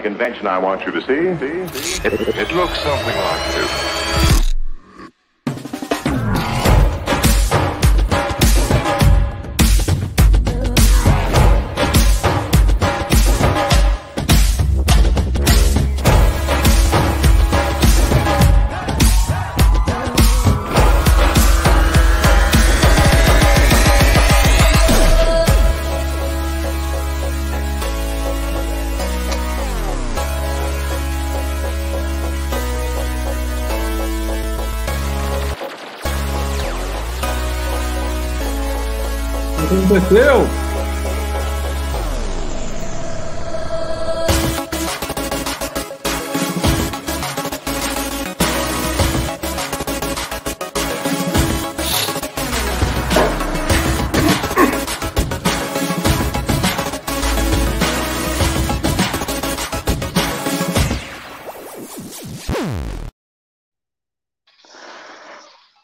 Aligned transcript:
convention 0.00 0.46
I 0.46 0.58
want 0.58 0.84
you 0.86 0.92
to 0.92 1.00
see. 1.00 1.06
see? 1.38 2.06
It, 2.06 2.12
it 2.36 2.54
looks 2.54 2.78
something 2.80 3.16
like 3.16 3.54
this. 3.54 4.39
Aconteceu? 40.10 40.46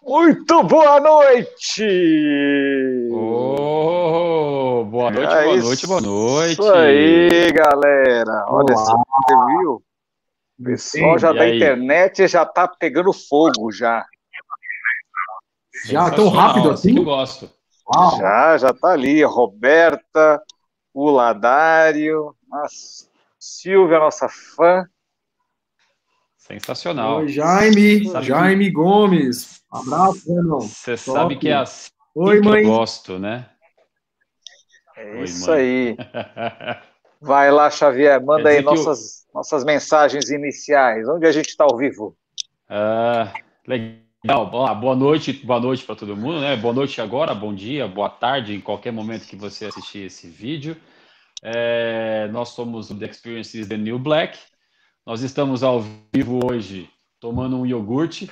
Muito 0.09 0.63
boa 0.65 1.01
noite! 1.01 1.87
Oh, 3.13 4.85
boa 4.85 5.11
noite, 5.67 5.87
boa 5.87 6.01
noite, 6.01 6.57
boa 6.57 6.71
noite. 6.77 6.87
Isso 6.93 7.43
aí, 7.43 7.53
galera. 7.53 8.45
Olha 8.49 8.75
Olá. 8.75 8.85
só, 8.85 8.97
você 8.97 9.47
viu? 9.59 9.83
O 10.59 10.65
pessoal 10.65 11.19
já 11.19 11.31
E 11.33 11.35
da 11.39 11.43
aí? 11.43 11.57
internet 11.57 12.29
já 12.29 12.47
tá 12.47 12.69
pegando 12.69 13.13
fogo 13.13 13.71
já. 13.73 14.07
Já 15.85 16.11
tão 16.11 16.29
rápido 16.29 16.71
assim? 16.71 16.95
que 16.95 17.01
eu 17.01 17.05
gosto. 17.05 17.51
Uau. 17.95 18.19
Já, 18.19 18.59
já 18.59 18.73
tá 18.73 18.93
ali. 18.93 19.23
Roberta, 19.25 20.43
o 20.95 21.11
Ladário, 21.11 22.35
a 22.53 22.67
Silvia, 23.39 23.99
nossa 23.99 24.29
fã. 24.29 24.87
Sensacional. 26.39 27.19
Oi, 27.19 27.29
Jaime. 27.29 28.09
Sabe 28.09 28.27
Jaime 28.27 28.71
Gomes. 28.71 29.63
Abraço, 29.71 30.33
irmão. 30.33 30.61
Você 30.61 30.97
sabe 30.97 31.37
que 31.37 31.49
é 31.49 31.55
assim 31.55 31.91
Oi, 32.15 32.41
que 32.41 32.49
mãe. 32.49 32.63
eu 32.63 32.71
gosto, 32.71 33.19
né? 33.19 33.51
É 34.97 35.13
Oi, 35.17 35.25
isso 35.25 35.51
mãe. 35.51 35.59
aí. 35.61 35.97
Vai 37.21 37.51
lá, 37.51 37.71
Xavier, 37.71 38.23
manda 38.25 38.49
aí 38.49 38.57
dizer 38.59 38.69
que 38.71 38.77
nossas, 38.77 39.27
nossas 39.35 39.65
mensagens 39.65 40.31
iniciais. 40.31 41.09
Onde 41.09 41.27
a 41.27 41.33
gente 41.33 41.49
está 41.49 41.65
ao 41.65 41.77
vivo? 41.77 42.17
Ah, 42.69 43.33
legal. 43.67 44.05
Ah, 44.67 44.75
boa 44.75 44.95
noite, 44.97 45.33
boa 45.33 45.61
noite 45.61 45.85
para 45.85 45.95
todo 45.97 46.17
mundo, 46.17 46.41
né? 46.41 46.57
Boa 46.57 46.75
noite 46.75 47.01
agora, 47.01 47.35
bom 47.35 47.55
dia, 47.55 47.87
boa 47.87 48.11
tarde, 48.11 48.55
em 48.55 48.61
qualquer 48.61 48.93
momento 48.93 49.27
que 49.27 49.37
você 49.37 49.67
assistir 49.67 50.07
esse 50.07 50.27
vídeo. 50.29 50.77
É, 51.43 52.29
nós 52.33 52.51
somos 52.51 52.91
o 52.91 52.99
The 52.99 53.07
Experience 53.07 53.59
is 53.59 53.69
the 53.69 53.77
New 53.77 53.99
Black. 53.99 54.39
Nós 55.07 55.23
estamos 55.23 55.63
ao 55.63 55.83
vivo 56.13 56.41
hoje 56.45 56.91
tomando 57.21 57.57
um 57.59 57.65
iogurte. 57.67 58.31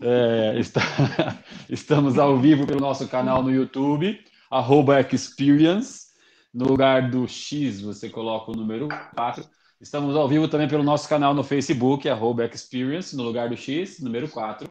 É, 0.00 0.54
está- 0.58 1.38
estamos 1.68 2.18
ao 2.18 2.36
vivo 2.38 2.66
pelo 2.66 2.80
nosso 2.80 3.06
canal 3.08 3.42
no 3.42 3.50
YouTube, 3.50 4.18
arroba 4.50 5.00
Experience. 5.00 6.08
No 6.52 6.66
lugar 6.66 7.10
do 7.10 7.28
X, 7.28 7.80
você 7.80 8.08
coloca 8.08 8.50
o 8.50 8.56
número 8.56 8.88
4. 9.14 9.44
Estamos 9.80 10.16
ao 10.16 10.28
vivo 10.28 10.48
também 10.48 10.66
pelo 10.66 10.82
nosso 10.82 11.08
canal 11.08 11.32
no 11.32 11.44
Facebook, 11.44 12.08
arroba 12.08 12.44
Experience, 12.44 13.16
no 13.16 13.22
lugar 13.22 13.48
do 13.48 13.56
X, 13.56 14.00
número 14.00 14.28
4. 14.28 14.68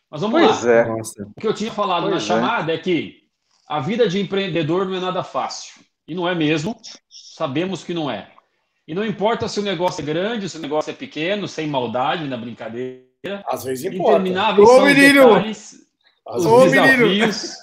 Mas 0.09 0.22
vamos 0.22 0.41
Pois 0.41 0.64
lá. 0.64 0.72
é. 0.72 0.91
O 0.91 1.41
que 1.41 1.47
eu 1.47 1.53
tinha 1.53 1.72
falado 1.72 2.03
Pois 2.03 2.12
na 2.14 2.18
é. 2.18 2.19
chamada 2.22 2.74
é 2.74 2.78
que 2.78 3.22
a 3.68 3.80
vida 3.80 4.08
de 4.08 4.20
empreendedor 4.20 4.85
não 4.88 4.96
é 4.96 5.00
nada 5.00 5.24
fácil. 5.24 5.81
E 6.08 6.14
não 6.16 6.28
é 6.28 6.34
mesmo. 6.35 6.75
Sabemos 7.09 7.84
que 7.84 7.94
não 7.94 8.09
é. 8.09 8.30
E 8.88 8.94
não 8.94 9.06
importa 9.06 9.47
se 9.47 9.59
o 9.59 9.64
negócio 9.64 10.02
é 10.02 10.06
grande, 10.06 10.50
se 10.50 10.58
o 10.58 10.62
negócio 10.62 10.90
é 10.91 10.94
pequeno, 10.94 11.47
sem 11.47 11.68
maldade, 11.68 12.25
na 12.28 12.35
brincadeira. 12.35 13.03
Às 13.47 13.64
vezes 13.64 13.85
importa. 13.85 14.20
Intermináveis 14.20 14.68
Ô, 14.68 14.75
são 14.75 14.85
menino! 14.85 15.24
detalhes, 15.28 15.75
Os 16.28 16.45
Ô, 16.45 16.66
menino! 16.66 17.07
desafios, 17.07 17.56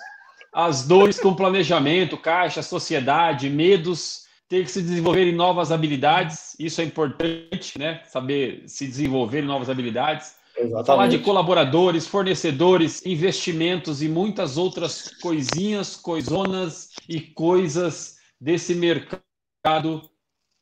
as 0.53 0.87
dores 0.87 1.19
com 1.19 1.35
planejamento, 1.35 2.17
caixa, 2.17 2.63
sociedade, 2.63 3.49
medos, 3.49 4.27
ter 4.49 4.65
que 4.65 4.71
se 4.71 4.83
desenvolver 4.83 5.27
em 5.29 5.35
novas 5.35 5.71
habilidades. 5.71 6.57
Isso 6.59 6.81
é 6.81 6.85
importante, 6.85 7.79
né? 7.79 8.03
Saber 8.05 8.65
se 8.67 8.87
desenvolver 8.87 9.43
em 9.43 9.47
novas 9.47 9.71
habilidades. 9.71 10.35
Exatamente. 10.57 10.87
Falar 10.87 11.07
de 11.07 11.19
colaboradores, 11.21 12.07
fornecedores, 12.07 13.05
investimentos 13.07 14.03
e 14.03 14.09
muitas 14.09 14.59
outras 14.59 15.11
coisinhas, 15.23 15.97
coisonas 15.97 16.91
e 17.09 17.21
coisas 17.21 18.19
desse 18.41 18.75
mercado, 18.75 20.03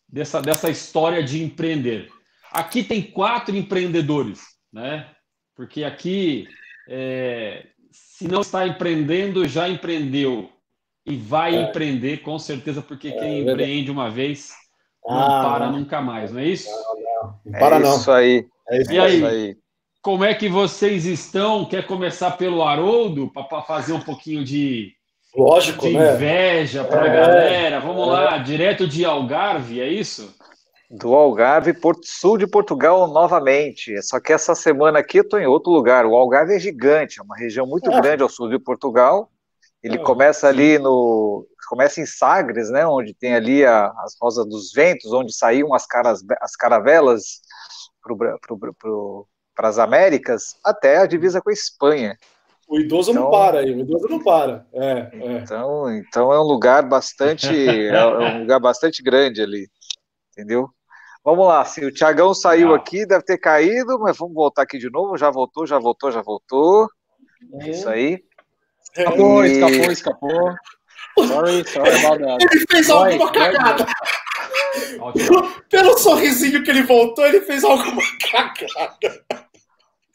dessa, 0.07 0.41
dessa 0.41 0.71
história 0.71 1.23
de 1.23 1.43
empreender. 1.43 2.11
Aqui 2.53 2.85
tem 2.85 3.03
quatro 3.03 3.57
empreendedores, 3.57 4.41
né? 4.73 5.09
Porque 5.57 5.83
aqui, 5.83 6.47
é, 6.89 7.67
se 7.91 8.27
não 8.29 8.41
está 8.41 8.67
empreendendo, 8.67 9.47
já 9.47 9.69
empreendeu 9.69 10.49
e 11.07 11.17
vai 11.17 11.57
É. 11.57 11.63
empreender 11.63 12.19
com 12.19 12.39
certeza, 12.39 12.83
porque 12.83 13.11
quem 13.13 13.45
verdade. 13.45 13.63
empreende 13.63 13.91
uma 13.91 14.11
vez 14.11 14.51
não 15.07 15.17
Ah, 15.21 15.43
para 15.43 15.67
não. 15.71 15.79
nunca 15.81 16.01
mais, 16.03 16.33
não 16.33 16.41
é 16.41 16.47
isso? 16.47 16.69
Não 17.45 17.59
para 17.59 17.77
é 17.77 17.79
não. 17.79 17.97
isso 17.97 18.11
aí. 18.11 18.47
É 18.71 18.83
isso 18.83 18.93
E 18.93 18.97
É 18.99 19.01
aí? 19.01 19.17
isso 19.17 19.27
aí. 19.27 19.57
Como 20.03 20.25
é 20.25 20.35
que 20.35 20.49
vocês 20.49 21.05
estão? 21.07 21.65
Quer 21.65 21.87
começar 21.87 22.33
pelo 22.33 22.63
Haroldo 22.63 23.31
para 23.33 23.63
fazer 23.63 23.93
um 23.93 24.01
pouquinho 24.01 24.45
de, 24.45 24.93
Lógico, 25.37 25.87
de 25.87 25.95
né? 25.95 26.15
inveja 26.15 26.85
para 26.85 27.03
a 27.03 27.07
É, 27.09 27.17
galera? 27.17 27.81
Vamos 27.81 28.07
é. 28.09 28.11
lá, 28.13 28.39
direto 28.39 28.87
de 28.87 29.05
Algarve, 29.05 29.81
é 29.81 29.89
isso? 29.89 30.35
Do 30.91 31.15
Algarve, 31.15 31.75
Porto 31.75 32.07
Sul 32.07 32.39
de 32.39 32.47
Portugal 32.47 33.07
novamente. 33.09 34.01
Só 34.03 34.19
que 34.19 34.33
essa 34.33 34.55
semana 34.55 35.01
aqui 35.01 35.19
eu 35.19 35.23
estou 35.23 35.39
em 35.39 35.47
outro 35.47 35.71
lugar. 35.71 36.07
O 36.07 36.15
Algarve 36.17 36.55
é 36.55 36.59
gigante, 36.59 37.21
é 37.21 37.23
uma 37.23 37.37
região 37.37 37.67
muito 37.67 37.91
Ah. 37.93 38.01
grande 38.01 38.23
ao 38.23 38.29
sul 38.29 38.49
de 38.49 38.59
Portugal. 38.59 39.31
Ele 39.83 39.97
Ah, 39.99 40.03
começa 40.03 40.49
ali 40.49 40.79
no. 40.79 41.47
Começa 41.69 42.01
em 42.01 42.07
Sagres, 42.07 42.71
né? 42.71 42.87
Onde 42.87 43.13
tem 43.13 43.35
ali 43.35 43.65
a- 43.67 43.93
as 43.99 44.17
Rosas 44.21 44.47
dos 44.47 44.73
Ventos, 44.73 45.13
onde 45.13 45.33
saíam 45.35 45.75
as, 45.75 45.87
caras, 45.87 46.25
as 46.41 46.57
caravelas 46.57 47.43
para 49.55 49.69
as 49.69 49.79
Américas, 49.79 50.57
até 50.65 50.97
a 50.97 51.07
divisa 51.07 51.43
com 51.43 51.51
a 51.51 51.53
Espanha. 51.53 52.17
O 52.67 52.79
idoso 52.79 53.13
não 53.13 53.23
Então- 53.29 53.31
para 53.31 53.59
aí, 53.61 53.71
o 53.75 53.81
idoso 53.81 54.09
não 54.09 54.23
para. 54.23 54.67
É, 54.73 55.11
é. 55.13 55.33
Então, 55.43 55.91
então 55.95 56.33
é 56.33 56.39
um 56.41 56.45
lugar 56.45 56.83
bastante, 56.83 57.47
é 57.89 58.07
um 58.07 58.41
lugar 58.41 58.61
bastante 58.61 59.03
grande 59.03 59.43
ali, 59.43 59.69
entendeu? 60.33 60.69
Vamos 61.25 61.47
lá, 61.47 61.65
se 61.65 61.85
o 61.85 61.93
Tiagão 61.93 62.33
saiu 62.33 62.69
Legal. 62.69 62.77
aqui, 62.77 63.05
deve 63.07 63.23
ter 63.25 63.39
caído, 63.39 63.99
mas 63.99 64.17
vamos 64.17 64.35
voltar 64.35 64.63
aqui 64.63 64.79
de 64.79 64.91
novo. 64.91 65.17
Já 65.19 65.31
voltou, 65.31 65.67
já 65.67 65.79
voltou, 65.79 66.11
já 66.11 66.23
voltou. 66.23 66.89
Isso 67.67 67.89
aí. 67.89 68.23
Escapou, 68.97 69.45
E- 69.45 69.53
escapou, 69.53 69.93
escapou. 69.93 70.55
Sorry, 71.27 71.69
sorry 71.69 72.05
about 72.07 72.25
that. 72.25 72.47
Ele 72.51 72.65
fez 72.71 72.87
Vai, 72.89 73.13
alguma 73.13 73.33
vai, 73.33 73.53
cagada. 73.53 73.87
Ótimo. 75.01 75.55
Pelo 75.69 75.99
sorrisinho 75.99 76.63
que 76.63 76.71
ele 76.71 76.83
voltou, 76.85 77.27
ele 77.27 77.41
fez 77.43 77.63
alguma 77.65 78.01
cagada. 78.31 79.25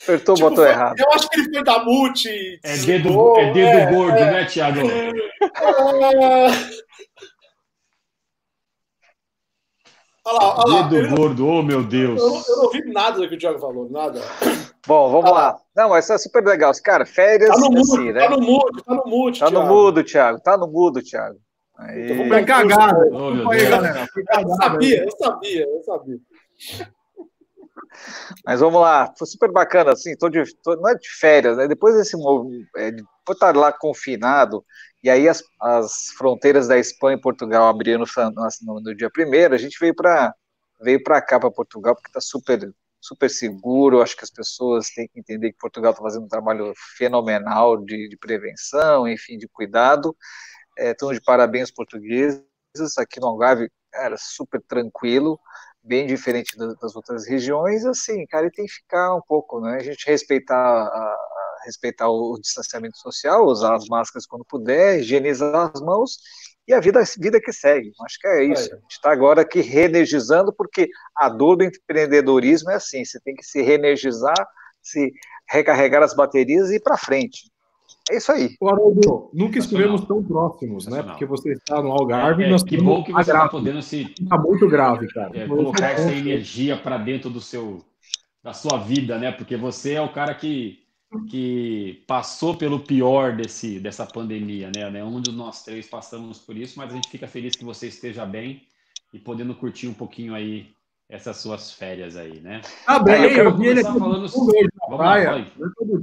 Apertou 0.01 0.33
o 0.33 0.37
Tipo, 0.37 0.49
botão 0.49 0.63
foi- 0.65 0.73
errado. 0.73 0.95
Eu 0.99 1.11
acho 1.13 1.29
que 1.29 1.39
ele 1.39 1.53
foi 1.53 1.63
da 1.63 1.79
multi. 1.83 2.59
É 2.63 2.77
dedo, 2.77 3.37
é 3.39 3.53
dedo 3.53 3.67
é, 3.77 3.91
gordo, 3.91 4.17
é. 4.17 4.31
né, 4.31 4.45
Thiago? 4.45 4.79
Ah. 5.55 6.47
Olha 10.25 10.37
lá, 10.37 10.55
olha 10.65 10.73
lá. 10.75 10.81
Dedo 10.87 11.07
Eu, 11.07 11.15
gordo, 11.17 11.47
oh 11.47 11.61
meu 11.63 11.79
eu, 11.79 11.83
Deus. 11.87 12.21
não- 12.21 12.41
eu 12.47 12.55
não 12.57 12.63
ouvi 12.65 12.81
nada 12.93 13.17
do 13.19 13.27
que 13.27 13.35
o 13.35 13.37
Thiago 13.37 13.59
falou, 13.59 13.89
nada. 13.89 14.21
Bom, 14.87 15.11
vamos 15.11 15.29
Ah. 15.31 15.33
lá. 15.33 15.57
Não, 15.75 15.89
mas 15.89 16.05
isso 16.05 16.13
é 16.13 16.17
super 16.17 16.43
legal. 16.45 16.71
Cara, 16.83 17.05
férias 17.05 17.49
Tá 17.49 17.57
no 17.57 17.69
mudo, 17.69 17.79
assim, 17.81 18.11
né? 18.11 18.19
tá 18.21 18.29
no 18.29 18.41
mudo, 18.41 18.83
tá 18.83 18.93
no 18.95 19.05
mudo, 19.05 19.39
Tá 19.39 19.45
no 19.45 19.51
Thiago. 19.51 19.67
mudo, 19.73 20.03
Thiago. 20.03 20.39
Tá 20.41 20.57
no 20.57 20.67
mudo, 20.67 21.01
Thiago. 21.01 21.37
Aí. 21.77 22.09
Eu 22.11 22.15
vou 22.17 22.29
pegar 22.29 22.63
Oh, 23.11 23.53
Eu 23.53 24.55
sabia, 24.55 25.03
eu 25.03 25.11
sabia, 25.17 25.63
eu 25.63 25.83
sabia. 25.83 26.17
Mas 28.45 28.59
vamos 28.59 28.81
lá, 28.81 29.13
foi 29.17 29.27
super 29.27 29.51
bacana, 29.51 29.91
assim, 29.93 30.15
tô 30.17 30.29
de, 30.29 30.43
tô- 30.63 30.75
não 30.75 30.89
é 30.89 30.95
de 30.95 31.09
férias, 31.19 31.57
né? 31.57 31.67
Depois 31.67 31.95
desse 31.95 32.15
é, 32.77 32.91
por 33.25 33.33
estar 33.33 33.55
lá 33.55 33.71
confinado, 33.71 34.63
e 35.03 35.09
aí 35.09 35.27
as, 35.27 35.43
as 35.61 36.09
fronteiras 36.17 36.67
da 36.67 36.77
Espanha 36.77 37.17
e 37.17 37.21
Portugal 37.21 37.67
abriram 37.67 37.99
no, 37.99 38.31
no, 38.63 38.81
no 38.81 38.95
dia 38.95 39.09
primeiro, 39.09 39.53
a 39.55 39.57
gente 39.57 39.77
veio 39.79 39.95
para 39.95 40.33
veio 40.81 41.01
para 41.03 41.21
cá, 41.21 41.39
para 41.39 41.49
Portugal, 41.51 41.95
porque 41.95 42.09
está 42.09 42.19
super, 42.19 42.59
super 42.99 43.29
seguro. 43.29 44.01
Acho 44.01 44.17
que 44.17 44.23
as 44.25 44.29
pessoas 44.31 44.89
têm 44.89 45.07
que 45.07 45.17
entender 45.19 45.51
que 45.53 45.57
Portugal 45.57 45.91
está 45.91 46.03
fazendo 46.03 46.25
um 46.25 46.27
trabalho 46.27 46.73
fenomenal 46.97 47.77
de, 47.85 48.09
de 48.09 48.17
prevenção, 48.17 49.07
enfim, 49.07 49.37
de 49.37 49.47
cuidado. 49.47 50.13
Estão 50.77 51.13
de 51.13 51.21
parabéns 51.21 51.71
portugueses. 51.71 52.43
Aqui 52.97 53.19
no 53.19 53.27
Algarve, 53.27 53.69
era 53.93 54.15
super 54.17 54.61
tranquilo 54.67 55.39
bem 55.83 56.07
diferente 56.07 56.57
das, 56.57 56.95
outras 56.95 57.27
regiões, 57.27 57.85
assim, 57.85 58.25
cara, 58.27 58.47
e 58.47 58.51
tem 58.51 58.65
que 58.65 58.71
ficar 58.71 59.15
um 59.15 59.21
pouco, 59.27 59.59
né? 59.59 59.75
A 59.75 59.83
gente 59.83 60.05
respeitar, 60.07 60.55
a, 60.55 60.87
a, 60.87 61.61
respeitar 61.65 62.09
o 62.09 62.39
distanciamento 62.39 62.97
social, 62.97 63.45
usar 63.45 63.75
as 63.75 63.87
máscaras 63.87 64.25
quando 64.25 64.45
puder, 64.45 64.99
higienizar 64.99 65.71
as 65.73 65.81
mãos 65.81 66.17
e 66.67 66.73
a 66.73 66.79
vida, 66.79 67.03
vida 67.19 67.41
que 67.41 67.51
segue. 67.51 67.91
Acho 68.01 68.19
que 68.19 68.27
é 68.27 68.43
isso. 68.45 68.73
A 68.73 68.77
gente 68.77 68.91
está 68.91 69.11
agora 69.11 69.41
aqui 69.41 69.59
reenergizando, 69.59 70.53
porque 70.53 70.87
a 71.17 71.27
dor 71.27 71.57
do 71.57 71.65
empreendedorismo 71.65 72.71
é 72.71 72.75
assim: 72.75 73.03
você 73.03 73.19
tem 73.19 73.35
que 73.35 73.43
se 73.43 73.61
reenergizar, 73.61 74.47
se 74.81 75.11
recarregar 75.49 76.01
as 76.01 76.15
baterias 76.15 76.69
e 76.69 76.75
ir 76.75 76.81
para 76.81 76.97
frente. 76.97 77.51
É 78.11 78.17
isso 78.17 78.31
aí. 78.31 78.55
O 78.59 78.67
Haroldo, 78.69 79.29
nunca 79.33 79.59
estivemos 79.59 80.03
tão 80.05 80.21
próximos, 80.23 80.87
né? 80.87 81.01
Porque 81.03 81.25
você 81.25 81.53
está 81.53 81.81
no 81.81 81.91
Algarve 81.91 82.43
É, 82.43 82.47
e 82.47 82.49
nós 82.51 82.61
que 82.63 82.75
estamos 82.75 82.93
bom 82.97 83.03
que 83.03 83.11
você 83.13 83.31
está 83.31 83.47
podendo 83.47 83.81
se 83.81 84.13
Tá 84.27 84.37
muito 84.37 84.67
grave, 84.67 85.07
cara. 85.07 85.31
é, 85.33 85.47
colocar 85.47 85.85
é 85.89 85.91
o 85.91 85.93
essa 85.93 86.11
energia 86.11 86.75
para 86.75 86.97
dentro 86.97 87.29
do 87.29 87.39
seu 87.39 87.79
da 88.43 88.51
sua 88.51 88.77
vida, 88.77 89.17
né? 89.17 89.31
Porque 89.31 89.55
você 89.55 89.93
é 89.93 90.01
o 90.01 90.11
cara 90.11 90.33
que 90.35 90.79
que 91.29 92.03
passou 92.07 92.55
pelo 92.57 92.79
pior 92.79 93.35
desse 93.35 93.79
dessa 93.79 94.05
pandemia, 94.05 94.69
né? 94.75 94.89
né? 94.89 95.03
Um 95.03 95.21
de 95.21 95.31
nós 95.31 95.63
três 95.63 95.87
passamos 95.87 96.39
por 96.39 96.57
isso, 96.57 96.77
mas 96.77 96.91
a 96.91 96.95
gente 96.95 97.09
fica 97.09 97.27
feliz 97.27 97.55
que 97.55 97.63
você 97.63 97.87
esteja 97.87 98.25
bem 98.25 98.63
e 99.13 99.19
podendo 99.19 99.53
curtir 99.55 99.87
um 99.87 99.93
pouquinho 99.93 100.33
aí 100.33 100.67
essas 101.07 101.37
suas 101.37 101.71
férias 101.71 102.15
aí, 102.17 102.39
né? 102.39 102.61
Tá 102.85 102.97
bem, 102.99 103.23
eu 103.31 103.45
eu 103.45 103.57
vi 103.57 103.67
ele 103.67 103.79
aqui 103.81 103.99
falando- 103.99 104.27
Vamos 104.97 105.23
lá. 105.25 105.45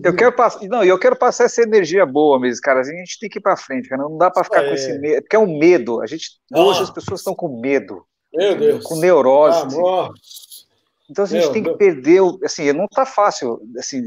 Eu 0.05 0.15
quero 0.17 0.33
passar, 0.35 0.61
não, 0.69 0.83
eu 0.85 0.99
quero 0.99 1.17
passar 1.17 1.45
essa 1.45 1.63
energia 1.63 2.05
boa 2.07 2.39
mesmo, 2.41 2.61
cara. 2.63 2.81
A 2.81 2.85
gente 2.85 3.19
tem 3.19 3.29
que 3.29 3.39
ir 3.39 3.43
para 3.43 3.57
frente, 3.57 3.89
cara. 3.89 4.03
Não 4.03 4.17
dá 4.19 4.31
para 4.31 4.45
ficar 4.45 4.63
É. 4.65 4.69
com 4.69 4.75
esse 4.75 4.99
medo, 4.99 5.23
porque 5.23 5.37
é 5.37 5.39
um 5.39 5.59
medo. 5.59 6.01
A 6.03 6.07
gente 6.07 6.31
Ah. 6.53 6.61
hoje 6.61 6.83
as 6.83 6.91
pessoas 6.91 7.21
estão 7.21 7.35
com 7.35 7.61
medo, 7.61 8.05
Meu 8.33 8.57
Deus. 8.57 8.85
com 8.85 8.97
neurose. 8.97 9.75
Amor. 9.77 10.13
Então 11.11 11.25
a 11.25 11.29
gente 11.29 11.43
Meu, 11.45 11.53
tem 11.53 11.63
que 11.63 11.69
meu. 11.71 11.79
perder, 11.79 12.21
o- 12.21 12.39
assim, 12.45 12.73
não 12.73 12.85
está 12.85 13.05
fácil 13.05 13.61
assim, 13.79 14.03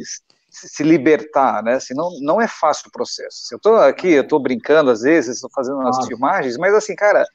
se 0.49 0.83
libertar, 0.83 1.61
né? 1.63 1.73
Assim, 1.73 1.93
não, 1.93 2.09
não 2.21 2.39
é 2.41 2.47
fácil 2.47 2.87
o 2.87 2.91
processo. 2.91 3.47
Eu 3.51 3.57
estou 3.57 3.75
aqui, 3.77 4.09
eu 4.11 4.21
estou 4.23 4.39
brincando 4.39 4.91
às 4.91 5.01
vezes, 5.01 5.35
estou 5.35 5.49
fazendo 5.53 5.77
umas 5.77 5.95
Claro. 5.97 6.07
filmagens, 6.07 6.57
mas 6.57 6.73
assim, 6.73 6.95
cara, 6.95 7.25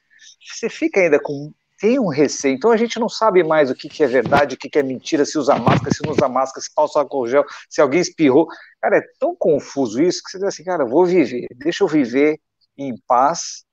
você 0.41 0.69
fica 0.71 1.01
ainda 1.01 1.19
com 1.21 1.53
tem 1.79 1.99
um 1.99 2.09
receio. 2.09 2.55
Então 2.55 2.71
a 2.73 2.77
gente 2.77 2.99
não 2.99 3.09
sabe 3.09 3.43
mais 3.45 3.71
o 3.71 3.75
que, 3.75 3.89
que 3.89 4.03
é 4.03 4.07
verdade, 4.07 4.55
o 4.55 4.59
que, 4.59 4.69
que 4.69 4.79
é 4.79 4.83
mentira, 4.83 5.25
se 5.25 5.39
usa 5.39 5.57
máscara, 5.57 5.95
se 5.95 6.05
não 6.05 6.13
usa 6.13 6.29
máscara, 6.29 6.61
se 6.61 6.75
passa 6.75 6.99
álcool 6.99 7.27
gel, 7.29 7.45
se 7.69 7.81
alguém 7.81 8.01
espirrou. 8.01 8.47
Cara, 8.81 8.99
é 8.99 9.03
tão 9.19 9.35
confuso 9.37 10.03
isso 10.03 10.23
que 10.23 10.31
você 10.31 10.39
diz 10.39 10.49
assim, 10.49 10.65
cara, 10.65 10.83
eu 10.83 10.89
vou 10.89 11.07
viver, 11.07 11.47
deixa 11.57 11.85
eu 11.85 11.89
viver 11.89 12.39
em 12.77 12.95
paz, 13.07 13.65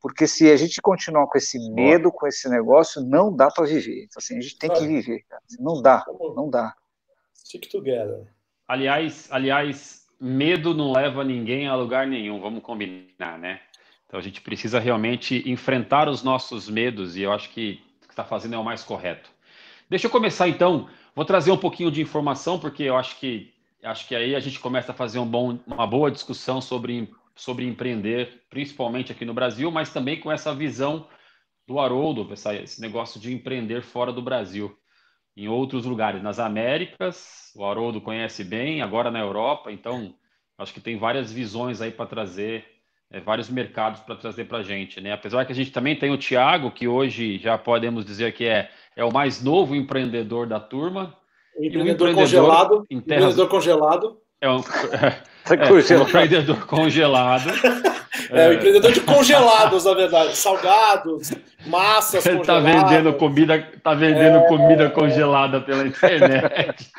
porque 0.00 0.26
se 0.26 0.50
a 0.50 0.56
gente 0.56 0.80
continuar 0.80 1.26
com 1.26 1.36
esse 1.38 1.58
medo, 1.72 2.12
com 2.12 2.26
esse 2.26 2.48
negócio, 2.48 3.02
não 3.02 3.34
dá 3.34 3.50
para 3.50 3.64
viver. 3.66 4.04
Então 4.04 4.18
assim, 4.18 4.38
a 4.38 4.40
gente 4.40 4.58
tem 4.58 4.70
que 4.70 4.86
viver, 4.86 5.22
cara. 5.28 5.42
Não 5.58 5.82
dá, 5.82 6.04
Vamos- 6.06 6.36
não 6.36 6.48
dá. 6.50 6.74
Stick 7.34 7.68
together. 7.68 8.26
Aliás, 8.66 9.26
aliás, 9.30 10.06
medo 10.20 10.74
não 10.74 10.92
leva 10.92 11.24
ninguém 11.24 11.66
a 11.68 11.74
lugar 11.74 12.06
nenhum, 12.06 12.40
vamos 12.40 12.62
combinar, 12.62 13.38
né? 13.38 13.60
Então 14.08 14.18
a 14.18 14.22
gente 14.22 14.40
precisa 14.40 14.80
realmente 14.80 15.48
enfrentar 15.48 16.08
os 16.08 16.22
nossos 16.22 16.68
medos 16.68 17.14
e 17.14 17.22
eu 17.22 17.32
acho 17.32 17.50
que 17.50 17.82
o 18.02 18.06
que 18.06 18.12
está 18.12 18.24
fazendo 18.24 18.54
é 18.54 18.58
o 18.58 18.64
mais 18.64 18.82
correto. 18.82 19.30
Deixa 19.88 20.06
eu 20.06 20.10
começar 20.10 20.48
então. 20.48 20.88
Vou 21.14 21.26
trazer 21.26 21.52
um 21.52 21.58
pouquinho 21.58 21.90
de 21.90 22.00
informação 22.00 22.58
porque 22.58 22.82
eu 22.82 22.96
acho 22.96 23.20
que 23.20 23.52
acho 23.82 24.08
que 24.08 24.16
aí 24.16 24.34
a 24.34 24.40
gente 24.40 24.58
começa 24.58 24.92
a 24.92 24.94
fazer 24.94 25.18
um 25.18 25.26
bom, 25.26 25.58
uma 25.66 25.86
boa 25.86 26.10
discussão 26.10 26.60
sobre 26.60 27.08
sobre 27.36 27.64
empreender, 27.64 28.42
principalmente 28.50 29.12
aqui 29.12 29.24
no 29.24 29.32
Brasil, 29.32 29.70
mas 29.70 29.92
também 29.92 30.18
com 30.18 30.32
essa 30.32 30.52
visão 30.52 31.06
do 31.68 31.78
Haroldo, 31.78 32.28
esse 32.32 32.80
negócio 32.80 33.20
de 33.20 33.32
empreender 33.32 33.82
fora 33.82 34.12
do 34.12 34.20
Brasil 34.20 34.76
em 35.36 35.46
outros 35.46 35.84
lugares, 35.84 36.20
nas 36.20 36.40
Américas, 36.40 37.52
o 37.54 37.64
Haroldo 37.64 38.00
conhece 38.00 38.42
bem, 38.42 38.82
agora 38.82 39.08
na 39.08 39.20
Europa, 39.20 39.70
então 39.70 40.12
acho 40.58 40.74
que 40.74 40.80
tem 40.80 40.98
várias 40.98 41.30
visões 41.30 41.80
aí 41.80 41.92
para 41.92 42.06
trazer, 42.06 42.64
é, 43.10 43.20
vários 43.20 43.48
mercados 43.48 44.00
para 44.00 44.16
trazer 44.16 44.44
para 44.44 44.58
a 44.58 44.62
gente, 44.62 45.00
né? 45.00 45.12
Apesar 45.12 45.44
que 45.44 45.52
a 45.52 45.54
gente 45.54 45.70
também 45.72 45.96
tem 45.96 46.10
o 46.10 46.18
Tiago, 46.18 46.70
que 46.70 46.86
hoje 46.86 47.38
já 47.38 47.56
podemos 47.56 48.04
dizer 48.04 48.32
que 48.32 48.44
é, 48.44 48.68
é 48.94 49.04
o 49.04 49.12
mais 49.12 49.42
novo 49.42 49.74
empreendedor 49.74 50.46
da 50.46 50.60
turma, 50.60 51.14
O 51.56 51.62
e 51.62 51.66
um 51.66 51.68
empreendedor 51.68 52.14
congelado. 52.14 52.86
em 52.90 53.00
terras, 53.00 53.24
Empreendedor 53.24 53.48
congelado. 53.48 54.18
é 54.40 54.50
um, 54.50 54.62
Tá 54.62 55.54
é, 55.54 55.64
um 55.64 55.68
congelado. 55.68 56.08
empreendedor 56.08 56.66
congelado. 56.66 57.50
É, 58.30 58.48
o 58.48 58.52
empreendedor 58.54 58.92
de 58.92 59.00
congelados, 59.00 59.84
na 59.84 59.94
verdade. 59.94 60.36
Salgados, 60.36 61.30
massas 61.66 62.26
Ele 62.26 62.40
tá 62.40 62.58
vendendo 62.58 63.12
comida, 63.14 63.66
tá 63.82 63.94
vendendo 63.94 64.44
comida 64.46 64.90
congelada 64.90 65.60
pela 65.60 65.86
internet. 65.86 66.90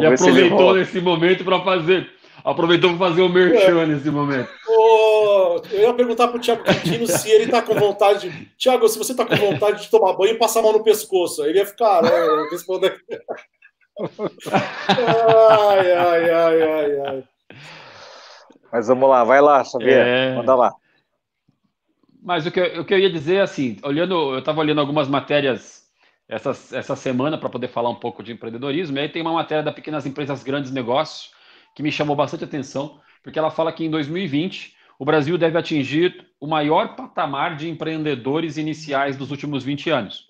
E 0.00 0.06
aproveitou 0.06 0.74
nesse 0.74 1.00
momento 1.00 1.44
para 1.44 1.60
fazer. 1.60 2.10
Aproveitou 2.44 2.90
para 2.96 3.08
fazer 3.08 3.22
o 3.22 3.28
merchan 3.28 3.86
nesse 3.86 4.10
momento. 4.10 4.48
Ô, 4.68 5.60
eu 5.72 5.80
ia 5.80 5.94
perguntar 5.94 6.28
pro 6.28 6.38
Thiago 6.40 6.62
Quintino 6.62 7.06
se 7.06 7.28
ele 7.30 7.50
tá 7.50 7.60
com 7.62 7.74
vontade. 7.74 8.30
De... 8.30 8.46
Thiago, 8.56 8.88
se 8.88 8.98
você 8.98 9.14
tá 9.14 9.24
com 9.24 9.34
vontade 9.36 9.82
de 9.82 9.90
tomar 9.90 10.12
banho 10.12 10.34
e 10.34 10.38
passar 10.38 10.60
a 10.60 10.62
mão 10.62 10.72
no 10.72 10.84
pescoço. 10.84 11.42
Aí 11.42 11.50
Ele 11.50 11.58
ia 11.58 11.66
ficar, 11.66 12.02
né? 12.02 12.10
Responder. 12.50 13.00
Ai, 14.48 15.92
ai, 15.92 16.30
ai, 16.30 16.62
ai, 16.62 17.00
ai. 17.06 17.24
Mas 18.72 18.88
vamos 18.88 19.08
lá, 19.08 19.24
vai 19.24 19.40
lá, 19.40 19.64
Xavier. 19.64 20.06
É. 20.06 20.34
Manda 20.36 20.54
lá. 20.54 20.74
Mas 22.22 22.44
o 22.46 22.50
que, 22.50 22.60
eu- 22.60 22.80
o 22.82 22.84
que 22.84 22.92
eu 22.92 22.98
ia 22.98 23.10
dizer, 23.10 23.40
assim, 23.40 23.78
olhando, 23.82 24.34
eu 24.34 24.40
estava 24.40 24.60
olhando 24.60 24.80
algumas 24.80 25.08
matérias 25.08 25.84
essa, 26.28 26.50
essa 26.76 26.96
semana 26.96 27.38
para 27.38 27.48
poder 27.48 27.68
falar 27.68 27.88
um 27.88 27.94
pouco 27.94 28.22
de 28.22 28.32
empreendedorismo, 28.32 28.98
e 28.98 29.00
aí 29.00 29.08
tem 29.08 29.22
uma 29.22 29.32
matéria 29.32 29.62
da 29.62 29.70
Pequenas 29.72 30.04
Empresas 30.06 30.42
Grandes 30.42 30.72
Negócios 30.72 31.30
que 31.76 31.82
me 31.82 31.92
chamou 31.92 32.16
bastante 32.16 32.42
atenção, 32.42 32.98
porque 33.22 33.38
ela 33.38 33.50
fala 33.50 33.70
que 33.70 33.84
em 33.84 33.90
2020 33.90 34.74
o 34.98 35.04
Brasil 35.04 35.36
deve 35.36 35.58
atingir 35.58 36.26
o 36.40 36.46
maior 36.46 36.96
patamar 36.96 37.54
de 37.54 37.68
empreendedores 37.68 38.56
iniciais 38.56 39.14
dos 39.16 39.30
últimos 39.30 39.62
20 39.62 39.90
anos. 39.90 40.26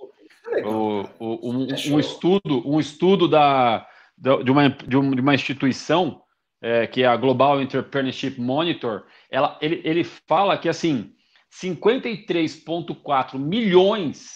O, 0.65 1.05
o- 1.21 1.51
um, 1.53 1.67
um 1.95 2.01
estudo, 2.01 2.69
um 2.69 2.81
estudo 2.81 3.29
da, 3.29 3.87
da- 4.19 4.43
de, 4.43 4.51
uma, 4.51 4.69
de, 4.69 4.97
um- 4.97 5.11
de 5.13 5.21
uma 5.21 5.35
instituição 5.37 6.21
é, 6.61 6.87
que 6.87 7.03
é 7.03 7.07
a 7.07 7.17
Global 7.17 7.63
Entrepreneurship 7.63 8.41
Monitor, 8.41 9.05
ela, 9.31 9.57
ele, 9.61 9.81
ele 9.85 10.03
fala 10.05 10.59
que 10.59 10.69
assim 10.69 11.13
53,4 11.53 13.39
milhões 13.39 14.31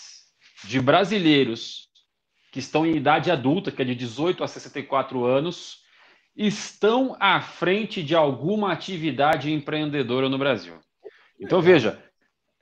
de 0.65 0.81
brasileiros 0.81 1.89
que 2.53 2.59
estão 2.59 2.85
em 2.87 2.97
idade 2.97 3.31
adulta, 3.31 3.71
que 3.73 3.83
é 3.83 3.85
de 3.85 3.95
18 3.95 4.45
a 4.45 4.49
64 4.49 5.25
anos, 5.25 5.79
estão 6.37 7.17
à 7.19 7.41
frente 7.41 8.03
de 8.03 8.15
alguma 8.15 8.73
atividade 8.73 9.53
empreendedora 9.53 10.29
no 10.29 10.39
Brasil. 10.39 10.75
Então 11.39 11.61
veja, 11.61 12.03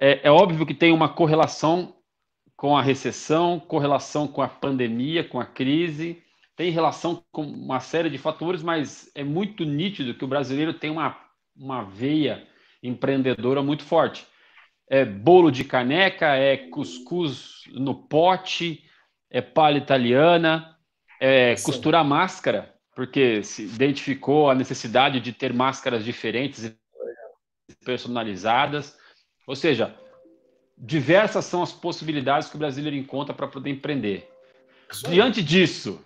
é, 0.00 0.20
é 0.24 0.30
óbvio 0.30 0.66
que 0.66 0.74
tem 0.74 0.92
uma 0.92 1.08
correlação 1.08 1.94
com 2.56 2.76
a 2.76 2.82
recessão, 2.82 3.60
correlação 3.60 4.26
com 4.26 4.42
a 4.42 4.48
pandemia, 4.48 5.22
com 5.22 5.38
a 5.38 5.46
crise, 5.46 6.22
tem 6.56 6.72
relação 6.72 7.22
com 7.30 7.42
uma 7.42 7.78
série 7.78 8.10
de 8.10 8.18
fatores, 8.18 8.64
mas 8.64 9.08
é 9.14 9.22
muito 9.22 9.64
nítido 9.64 10.12
que 10.14 10.24
o 10.24 10.28
brasileiro 10.28 10.74
tem 10.74 10.90
uma, 10.90 11.16
uma 11.56 11.84
veia 11.84 12.48
empreendedora 12.82 13.62
muito 13.62 13.84
forte. 13.84 14.26
É 14.90 15.04
bolo 15.04 15.52
de 15.52 15.62
caneca, 15.62 16.34
é 16.34 16.56
cuscuz 16.56 17.62
no 17.68 17.94
pote, 17.94 18.82
é 19.30 19.40
palha 19.40 19.78
italiana, 19.78 20.76
é 21.20 21.54
Sim. 21.54 21.64
costurar 21.66 22.04
máscara, 22.04 22.74
porque 22.98 23.44
se 23.44 23.62
identificou 23.62 24.50
a 24.50 24.56
necessidade 24.56 25.20
de 25.20 25.32
ter 25.32 25.52
máscaras 25.52 26.04
diferentes 26.04 26.64
e 26.64 26.76
personalizadas. 27.84 28.98
Ou 29.46 29.54
seja, 29.54 29.96
diversas 30.76 31.44
são 31.44 31.62
as 31.62 31.72
possibilidades 31.72 32.48
que 32.48 32.56
o 32.56 32.58
brasileiro 32.58 32.96
encontra 32.96 33.32
para 33.32 33.46
poder 33.46 33.70
empreender. 33.70 34.28
Diante 35.08 35.44
disso, 35.44 36.04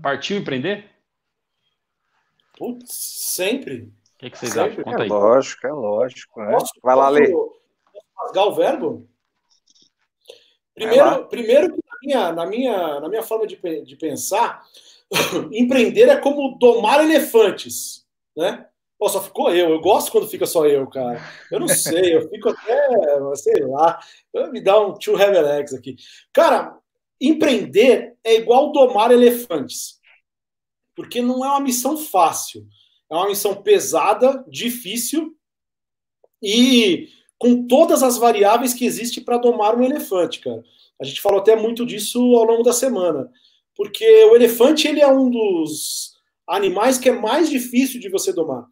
partiu 0.00 0.38
empreender? 0.38 0.88
Putz, 2.56 2.94
sempre. 2.94 3.82
O 3.82 4.18
que, 4.18 4.30
que 4.30 4.38
vocês 4.38 4.54
Sempre. 4.54 4.70
acham? 4.70 4.84
Conta 4.84 5.00
É 5.00 5.02
aí. 5.02 5.08
lógico, 5.10 5.66
é 5.66 5.72
lógico. 5.72 6.40
Né? 6.40 6.50
Posso, 6.52 6.72
Vai 6.82 6.96
lá, 6.96 7.10
Lê. 7.10 7.30
posso 7.30 7.60
rasgar 8.16 8.46
o 8.46 8.54
verbo? 8.54 9.06
Primeiro, 10.74 11.26
primeiro 11.26 11.68
na 11.68 11.98
minha, 12.02 12.32
na 12.32 12.46
minha, 12.46 13.00
na 13.00 13.08
minha 13.10 13.22
forma 13.22 13.46
de, 13.46 13.56
de 13.84 13.96
pensar, 13.96 14.64
empreender 15.52 16.08
é 16.08 16.16
como 16.16 16.58
domar 16.58 17.04
elefantes, 17.04 18.06
né? 18.36 18.66
Pô, 18.98 19.08
só 19.08 19.22
ficou 19.22 19.50
eu. 19.54 19.70
Eu 19.70 19.80
gosto 19.80 20.10
quando 20.10 20.28
fica 20.28 20.46
só 20.46 20.66
eu, 20.66 20.86
cara. 20.86 21.20
Eu 21.50 21.60
não 21.60 21.68
sei, 21.68 22.16
eu 22.16 22.28
fico 22.30 22.48
até, 22.48 22.88
sei 23.34 23.66
lá, 23.66 24.00
me 24.50 24.60
dá 24.60 24.80
um 24.80 24.94
two 24.94 25.20
have 25.20 25.38
legs 25.38 25.74
aqui. 25.74 25.96
Cara, 26.32 26.78
empreender 27.20 28.16
é 28.24 28.36
igual 28.36 28.72
domar 28.72 29.10
elefantes. 29.10 30.00
Porque 30.94 31.20
não 31.20 31.44
é 31.44 31.48
uma 31.48 31.60
missão 31.60 31.96
fácil. 31.98 32.66
É 33.10 33.14
uma 33.14 33.28
missão 33.28 33.54
pesada, 33.62 34.42
difícil 34.48 35.36
e 36.42 37.08
com 37.38 37.66
todas 37.66 38.02
as 38.02 38.16
variáveis 38.16 38.72
que 38.72 38.84
existe 38.84 39.20
para 39.20 39.38
domar 39.38 39.76
um 39.76 39.82
elefante, 39.82 40.40
cara. 40.40 40.62
A 41.00 41.04
gente 41.04 41.20
falou 41.20 41.40
até 41.40 41.54
muito 41.54 41.84
disso 41.84 42.18
ao 42.34 42.44
longo 42.44 42.62
da 42.62 42.72
semana, 42.72 43.30
porque 43.76 44.04
o 44.24 44.34
elefante 44.34 44.88
ele 44.88 45.00
é 45.00 45.08
um 45.08 45.30
dos 45.30 46.14
animais 46.46 46.98
que 46.98 47.08
é 47.08 47.12
mais 47.12 47.50
difícil 47.50 48.00
de 48.00 48.08
você 48.08 48.32
domar. 48.32 48.64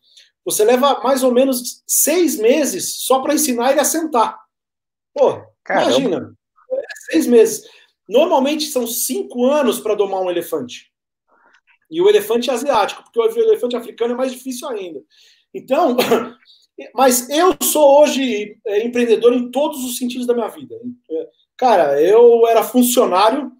Você 0.45 0.65
leva 0.65 1.01
mais 1.03 1.23
ou 1.23 1.33
menos 1.33 1.83
seis 1.87 2.39
meses 2.39 2.97
só 3.05 3.21
para 3.21 3.35
ensinar 3.35 3.73
ele 3.73 3.81
a 3.81 3.85
sentar. 3.85 4.39
Pô, 5.15 5.43
Caramba. 5.63 5.91
imagina, 5.91 6.35
é 6.73 7.13
seis 7.13 7.27
meses. 7.27 7.69
Normalmente 8.09 8.67
são 8.67 8.87
cinco 8.87 9.47
anos 9.47 9.81
para 9.81 9.95
domar 9.95 10.21
um 10.21 10.31
elefante. 10.31 10.93
E 11.91 12.01
o 12.01 12.09
elefante 12.09 12.51
asiático, 12.51 13.05
porque 13.05 13.21
o 13.21 13.43
elefante 13.43 13.77
africano 13.77 14.15
é 14.15 14.17
mais 14.17 14.33
difícil 14.33 14.69
ainda. 14.69 15.01
Então, 15.53 15.97
mas 16.95 17.29
eu 17.31 17.57
sou 17.63 18.03
hoje 18.03 18.59
é, 18.67 18.85
empreendedor 18.85 19.33
em 19.33 19.51
todos 19.51 19.85
os 19.85 19.97
sentidos 19.97 20.27
da 20.27 20.35
minha 20.35 20.49
vida. 20.49 20.75
É, 21.11 21.29
Cara, 21.57 22.01
eu 22.03 22.47
era 22.49 22.63
funcionário 22.63 23.53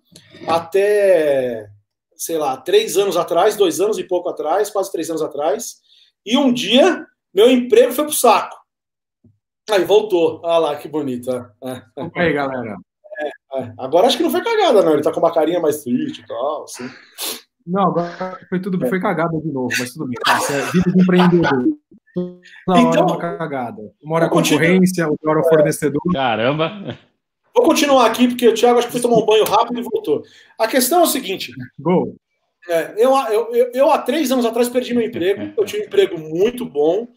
até, 0.47 1.69
sei 2.17 2.39
lá, 2.39 2.57
três 2.57 2.97
anos 2.97 3.17
atrás, 3.17 3.57
dois 3.57 3.81
anos 3.81 3.99
e 3.99 4.05
pouco 4.05 4.29
atrás, 4.29 4.71
quase 4.71 4.91
três 4.93 5.09
anos 5.11 5.23
atrás. 5.23 5.77
E 6.25 6.37
um 6.37 6.53
dia, 6.53 7.07
meu 7.35 7.51
emprego 7.51 7.93
foi 7.93 8.05
pro 8.05 8.13
saco. 8.15 8.57
Aí 9.71 9.85
voltou. 9.85 10.41
Olha 10.45 10.59
lá, 10.59 10.77
que 10.77 10.89
bonito. 10.89 11.31
é, 11.31 11.47
é. 11.65 11.83
Aí, 12.17 12.33
galera. 12.33 12.77
É, 13.57 13.73
agora 13.79 14.07
acho 14.09 14.17
que 14.17 14.23
não 14.23 14.31
foi 14.31 14.43
cagada, 14.43 14.83
não. 14.83 14.93
Ele 14.93 15.03
tá 15.03 15.13
com 15.13 15.21
uma 15.21 15.33
carinha 15.33 15.61
mais 15.61 15.83
triste 15.83 16.21
e 16.23 16.27
tal. 16.27 16.65
Assim. 16.65 16.89
Não, 17.67 17.83
agora 17.85 18.39
foi 18.49 18.61
tudo 18.61 18.77
bem. 18.77 18.89
Foi 18.91 19.01
cagada 19.01 19.39
de 19.41 19.51
novo, 19.53 19.71
mas 19.79 19.93
tudo 19.93 20.07
bem. 20.07 20.19
Tá, 20.25 20.39
é 20.53 20.71
vida 20.73 20.91
de 20.93 21.03
empreendedor. 21.03 21.65
Toda 22.15 22.79
hora 22.79 22.81
Então- 22.81 23.07
uma 23.07 23.19
cagada. 23.19 23.83
Uma 24.03 24.17
hora 24.17 24.27
a 24.27 24.29
concorrência, 24.29 25.09
outra 25.09 25.31
hora 25.31 25.41
o 25.41 25.45
fornecedor. 25.49 26.01
Caramba! 26.13 26.99
Vou 27.55 27.65
continuar 27.65 28.07
aqui, 28.07 28.27
porque 28.27 28.49
o 28.49 28.55
Thiago 28.55 28.79
acho 28.79 28.89
que 28.89 28.93
foi 28.93 29.01
tomar 29.01 29.17
um 29.17 29.27
banho 29.27 29.45
rápido 29.45 29.79
e 29.79 29.83
voltou. 29.83 30.23
A 30.59 30.67
questão 30.67 31.01
é 31.01 31.03
o 31.05 31.07
seguinte: 31.07 31.53
Gol. 31.79 32.17
É, 32.69 32.95
eu, 32.97 33.15
eu, 33.15 33.55
eu, 33.55 33.71
eu, 33.75 33.91
há 33.91 33.99
três 33.99 34.33
anos 34.33 34.45
atrás, 34.45 34.69
perdi 34.69 34.95
meu 34.95 35.07
emprego. 35.07 35.53
Eu 35.57 35.65
tinha 35.65 35.83
um 35.83 35.85
emprego 35.85 36.19
muito 36.19 36.65
bom, 36.65 37.09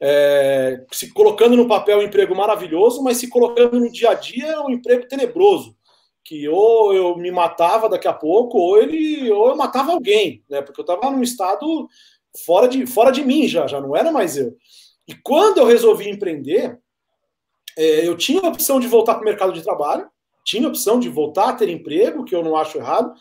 é, 0.00 0.84
se 0.90 1.12
colocando 1.12 1.54
no 1.54 1.68
papel, 1.68 1.98
um 1.98 2.02
emprego 2.02 2.34
maravilhoso, 2.34 3.02
mas 3.02 3.18
se 3.18 3.28
colocando 3.28 3.78
no 3.78 3.92
dia 3.92 4.10
a 4.10 4.14
dia, 4.14 4.60
um 4.62 4.70
emprego 4.70 5.06
tenebroso. 5.06 5.76
Que 6.24 6.48
ou 6.48 6.92
eu 6.92 7.16
me 7.16 7.30
matava 7.30 7.88
daqui 7.88 8.08
a 8.08 8.12
pouco, 8.12 8.58
ou 8.58 8.82
ele, 8.82 9.30
ou 9.30 9.50
eu 9.50 9.56
matava 9.56 9.92
alguém, 9.92 10.42
né? 10.48 10.62
Porque 10.62 10.80
eu 10.80 10.82
estava 10.82 11.10
num 11.10 11.22
estado 11.22 11.88
fora 12.44 12.66
de, 12.66 12.86
fora 12.86 13.12
de 13.12 13.22
mim 13.22 13.46
já, 13.46 13.66
já 13.66 13.80
não 13.80 13.94
era 13.94 14.10
mais 14.10 14.36
eu. 14.36 14.56
E 15.06 15.14
quando 15.14 15.58
eu 15.58 15.66
resolvi 15.66 16.08
empreender, 16.08 16.76
é, 17.76 18.06
eu 18.06 18.16
tinha 18.16 18.40
a 18.40 18.48
opção 18.48 18.80
de 18.80 18.86
voltar 18.86 19.14
para 19.14 19.22
o 19.22 19.26
mercado 19.26 19.52
de 19.52 19.62
trabalho, 19.62 20.08
tinha 20.44 20.66
a 20.66 20.70
opção 20.70 20.98
de 20.98 21.08
voltar 21.08 21.50
a 21.50 21.52
ter 21.52 21.68
emprego, 21.68 22.24
que 22.24 22.34
eu 22.34 22.42
não 22.42 22.56
acho 22.56 22.78
errado. 22.78 23.12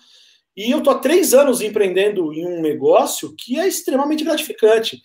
E 0.56 0.72
eu 0.72 0.82
tô 0.82 0.92
há 0.92 1.00
três 1.00 1.34
anos 1.34 1.62
empreendendo 1.62 2.32
em 2.34 2.46
um 2.46 2.62
negócio 2.62 3.36
que 3.36 3.60
é 3.60 3.68
extremamente 3.68 4.24
gratificante. 4.24 5.02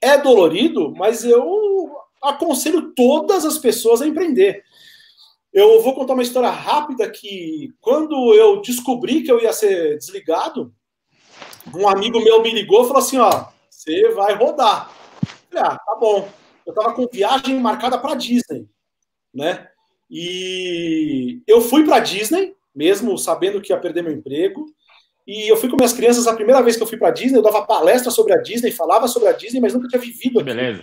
É 0.00 0.18
dolorido, 0.18 0.92
mas 0.96 1.24
eu 1.24 1.90
aconselho 2.22 2.92
todas 2.94 3.44
as 3.44 3.58
pessoas 3.58 4.00
a 4.00 4.06
empreender. 4.06 4.62
Eu 5.52 5.82
vou 5.82 5.94
contar 5.94 6.14
uma 6.14 6.22
história 6.22 6.50
rápida 6.50 7.10
que 7.10 7.70
quando 7.80 8.34
eu 8.34 8.62
descobri 8.62 9.22
que 9.22 9.30
eu 9.30 9.42
ia 9.42 9.52
ser 9.52 9.98
desligado, 9.98 10.72
um 11.74 11.88
amigo 11.88 12.20
meu 12.20 12.40
me 12.42 12.50
ligou 12.52 12.84
e 12.84 12.86
falou 12.86 13.02
assim, 13.02 13.18
ó, 13.18 13.46
você 13.68 14.10
vai 14.10 14.34
rodar. 14.34 14.90
Eu 15.20 15.28
falei, 15.50 15.64
ah, 15.70 15.78
tá 15.78 15.96
bom. 15.96 16.28
Eu 16.64 16.72
tava 16.72 16.94
com 16.94 17.08
viagem 17.12 17.58
marcada 17.58 17.98
para 17.98 18.14
Disney, 18.14 18.66
né? 19.34 19.68
E 20.10 21.40
eu 21.46 21.60
fui 21.60 21.84
para 21.84 22.00
Disney, 22.00 22.54
mesmo 22.74 23.16
sabendo 23.16 23.60
que 23.60 23.72
ia 23.72 23.78
perder 23.78 24.02
meu 24.02 24.12
emprego. 24.12 24.66
E 25.26 25.50
eu 25.50 25.56
fui 25.56 25.68
com 25.68 25.76
minhas 25.76 25.92
crianças 25.92 26.26
a 26.26 26.34
primeira 26.34 26.60
vez 26.62 26.76
que 26.76 26.82
eu 26.82 26.86
fui 26.86 26.98
para 26.98 27.10
Disney, 27.10 27.38
eu 27.38 27.42
dava 27.42 27.64
palestra 27.64 28.10
sobre 28.10 28.32
a 28.32 28.38
Disney, 28.38 28.72
falava 28.72 29.06
sobre 29.06 29.28
a 29.28 29.32
Disney, 29.32 29.60
mas 29.60 29.72
nunca 29.72 29.88
tinha 29.88 30.00
vivido 30.00 30.40
aquilo. 30.40 30.44
beleza. 30.44 30.82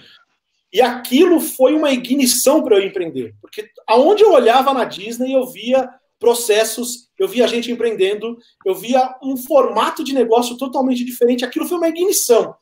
E 0.71 0.81
aquilo 0.81 1.39
foi 1.39 1.73
uma 1.73 1.91
ignição 1.91 2.63
para 2.63 2.77
eu 2.77 2.85
empreender, 2.85 3.33
porque 3.41 3.69
aonde 3.87 4.23
eu 4.23 4.31
olhava 4.31 4.71
na 4.71 4.85
Disney, 4.85 5.33
eu 5.33 5.47
via 5.47 5.89
processos, 6.19 7.09
eu 7.17 7.27
via 7.27 7.47
gente 7.47 7.71
empreendendo, 7.71 8.37
eu 8.65 8.75
via 8.75 9.15
um 9.23 9.35
formato 9.35 10.03
de 10.03 10.13
negócio 10.13 10.57
totalmente 10.57 11.03
diferente. 11.03 11.45
Aquilo 11.45 11.67
foi 11.67 11.77
uma 11.77 11.87
ignição. 11.87 12.53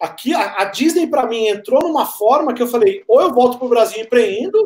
Aqui 0.00 0.34
a, 0.34 0.62
a 0.62 0.64
Disney 0.66 1.06
para 1.06 1.26
mim 1.26 1.46
entrou 1.46 1.80
numa 1.80 2.04
forma 2.06 2.52
que 2.52 2.62
eu 2.62 2.68
falei, 2.68 3.02
ou 3.08 3.20
eu 3.20 3.32
volto 3.32 3.56
para 3.56 3.66
o 3.66 3.70
Brasil 3.70 3.98
e 3.98 4.02
empreendo, 4.02 4.58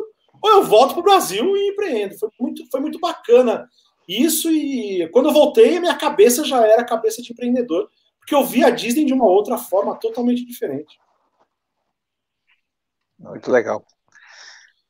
ou 0.43 0.51
eu 0.51 0.63
volto 0.63 0.91
para 0.93 0.99
o 0.99 1.03
Brasil 1.03 1.55
e 1.55 1.69
empreendo. 1.69 2.19
Foi 2.19 2.29
muito, 2.37 2.69
foi 2.69 2.81
muito 2.81 2.99
bacana 2.99 3.69
isso 4.07 4.51
e 4.51 5.07
quando 5.13 5.29
eu 5.29 5.33
voltei, 5.33 5.77
a 5.77 5.81
minha 5.81 5.95
cabeça 5.95 6.43
já 6.43 6.67
era 6.67 6.83
cabeça 6.83 7.21
de 7.21 7.31
empreendedor, 7.31 7.89
porque 8.19 8.35
eu 8.35 8.43
vi 8.43 8.63
a 8.63 8.69
Disney 8.69 9.05
de 9.05 9.13
uma 9.13 9.25
outra 9.25 9.57
forma 9.57 9.95
totalmente 9.95 10.45
diferente. 10.45 10.99
Muito 13.17 13.49
legal. 13.49 13.85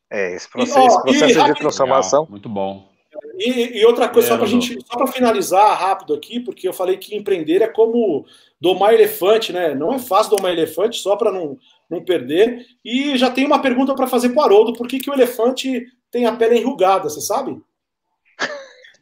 É, 0.10 0.36
esse 0.36 0.48
E, 0.48 0.52
processo, 0.52 0.80
ó, 0.80 0.88
esse 0.88 0.98
e 0.98 1.04
processo 1.04 1.28
de 1.28 1.34
rapidinho, 1.34 1.56
transformação. 1.56 2.22
Legal, 2.22 2.32
muito 2.32 2.50
bom. 2.50 2.92
E, 3.38 3.80
e 3.80 3.86
outra 3.86 4.10
coisa, 4.10 4.28
É, 4.28 4.32
só 4.32 4.38
para 4.38 4.48
gente, 4.48 4.80
só 4.86 4.98
para 4.98 5.08
finalizar 5.08 5.80
rápido 5.80 6.16
aqui, 6.16 6.40
porque 6.40 6.68
eu 6.68 6.74
falei 6.74 6.98
que 6.98 7.16
empreender 7.16 7.62
é 7.62 7.68
como 7.68 8.26
domar 8.60 8.94
elefante, 8.94 9.54
né? 9.54 9.76
Não 9.76 9.94
é 9.94 10.00
fácil 10.00 10.36
domar 10.36 10.52
elefante, 10.52 11.00
só 11.00 11.16
para 11.16 11.32
não, 11.32 11.58
não 11.90 12.04
perder. 12.04 12.66
E 12.84 13.18
já 13.18 13.30
tem 13.32 13.46
uma 13.46 13.62
pergunta 13.62 13.96
para 13.96 14.08
fazer 14.08 14.30
para 14.30 14.42
o 14.42 14.46
Haroldo: 14.46 14.74
por 14.74 14.88
que, 14.88 15.00
que 15.00 15.10
o 15.10 15.14
elefante 15.14 15.86
tem 16.12 16.26
a 16.26 16.36
pele 16.36 16.60
enrugada, 16.60 17.10
você 17.10 17.22
sabe? 17.22 17.62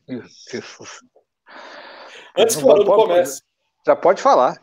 Meu 0.08 0.22
Deus. 0.52 1.04
Antes 2.38 2.56
que 2.56 2.64
o 2.64 2.72
Haroldo 2.72 2.92
comece. 2.92 3.42
Já 3.86 3.96
pode 3.96 4.22
falar. 4.22 4.62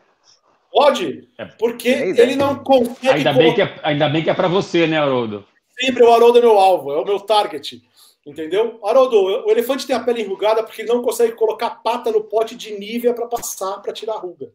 Pode? 0.71 1.27
É. 1.37 1.45
Porque 1.45 1.89
ideia. 1.89 2.21
ele 2.21 2.35
não 2.35 2.63
consegue 2.63 3.09
Ainda 3.09 3.33
bem 3.33 3.53
que 3.53 3.61
é, 3.61 3.79
ainda 3.83 4.07
bem 4.07 4.23
que 4.23 4.29
é 4.29 4.33
para 4.33 4.47
você, 4.47 4.85
né, 4.85 4.97
Haroldo? 4.97 5.45
sempre 5.79 6.03
o 6.03 6.13
Haroldo 6.13 6.37
é 6.37 6.41
meu 6.41 6.59
alvo, 6.59 6.91
é 6.91 6.97
o 6.97 7.05
meu 7.05 7.19
target. 7.19 7.81
Entendeu? 8.25 8.79
Haroldo, 8.83 9.17
o 9.17 9.49
elefante 9.49 9.87
tem 9.87 9.95
a 9.95 10.03
pele 10.03 10.21
enrugada 10.21 10.61
porque 10.61 10.81
ele 10.81 10.91
não 10.91 11.01
consegue 11.01 11.33
colocar 11.33 11.81
pata 11.81 12.11
no 12.11 12.25
pote 12.25 12.53
de 12.53 12.77
nívea 12.77 13.13
para 13.13 13.27
passar, 13.27 13.81
para 13.81 13.93
tirar 13.93 14.15
a 14.15 14.19
ruga. 14.19 14.51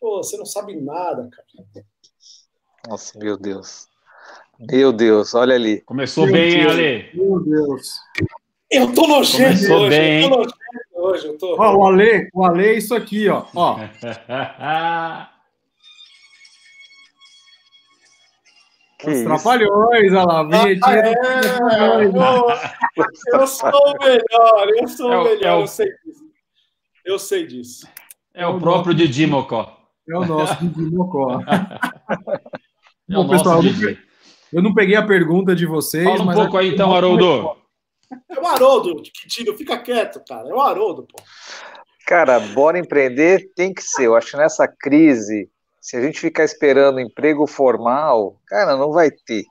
Pô, 0.00 0.22
você 0.22 0.36
não 0.36 0.46
sabe 0.46 0.74
nada, 0.74 1.28
cara. 1.30 1.84
Nossa, 2.88 3.18
meu 3.18 3.36
Deus. 3.36 3.88
Meu 4.58 4.92
Deus, 4.92 5.34
olha 5.34 5.54
ali. 5.54 5.80
Começou 5.82 6.24
Meu 6.26 6.34
bem, 6.34 6.58
Deus. 6.60 6.72
Ale? 6.72 7.10
Meu 7.14 7.40
Deus. 7.40 7.94
Eu 8.70 8.92
tô 8.92 9.06
nojento 9.06 9.44
Começou 9.56 9.76
hoje. 9.82 9.88
bem, 9.90 10.22
eu 10.22 10.30
tô 10.30 10.36
nojento 10.36 10.56
hoje. 10.94 11.26
Eu 11.26 11.38
tô... 11.38 11.56
Ó, 11.60 11.76
o 11.76 11.86
Ale, 11.86 12.28
o 12.32 12.44
Ale 12.44 12.66
é 12.66 12.72
isso 12.74 12.94
aqui, 12.94 13.28
ó. 13.28 13.44
ó. 13.54 13.76
Que 18.98 19.10
Os 19.10 19.16
isso? 19.16 19.24
trapalhões, 19.24 20.12
olha 20.12 20.24
lá, 20.24 20.42
vinhetinha 20.44 20.80
Ah, 20.86 20.96
é, 20.96 22.08
pô, 22.08 23.38
eu 23.38 23.46
sou 23.46 23.68
o 23.70 23.98
melhor, 24.02 24.68
eu 24.80 24.88
sou 24.88 25.12
É 25.12 25.16
o 25.18 25.20
o- 25.20 25.24
melhor, 25.24 25.44
é 25.44 25.54
o- 25.56 25.60
eu 25.60 25.66
sei 25.66 25.86
disso. 25.86 26.24
Eu 27.04 27.18
sei 27.18 27.46
disso. 27.46 27.88
É 28.32 28.46
o 28.46 28.58
próprio 28.58 28.94
Didi 28.94 29.26
Mocó. 29.26 29.76
É 30.08 30.16
o 30.16 30.24
nosso 30.24 30.56
Didi 30.64 30.94
Mocó. 30.94 31.38
O 33.08 33.14
Bom, 33.14 33.28
pessoal, 33.28 33.58
eu 33.58 33.62
não 33.62 33.72
Didi. 33.72 33.98
Eu 34.52 34.62
não 34.62 34.74
peguei 34.74 34.96
a 34.96 35.06
pergunta 35.06 35.54
de 35.54 35.66
vocês, 35.66 36.04
Fala 36.04 36.22
um 36.22 36.26
mas 36.26 36.36
pouco 36.36 36.56
aí 36.56 36.68
então, 36.68 36.94
Haroldo. 36.94 37.56
É 38.30 38.38
o 38.38 38.46
Haroldo, 38.46 39.02
fica 39.56 39.78
quieto, 39.78 40.22
cara. 40.26 40.48
É 40.48 40.54
o 40.54 40.60
Haroldo, 40.60 41.02
pô. 41.02 41.22
Cara, 42.06 42.38
bora 42.38 42.78
empreender 42.78 43.50
tem 43.56 43.72
que 43.72 43.82
ser. 43.82 44.06
Eu 44.06 44.14
acho 44.14 44.30
que 44.30 44.36
nessa 44.36 44.68
crise, 44.68 45.50
se 45.80 45.96
a 45.96 46.02
gente 46.02 46.20
ficar 46.20 46.44
esperando 46.44 47.00
emprego 47.00 47.46
formal, 47.46 48.38
cara, 48.46 48.76
não 48.76 48.92
vai 48.92 49.10
ter. 49.10 49.44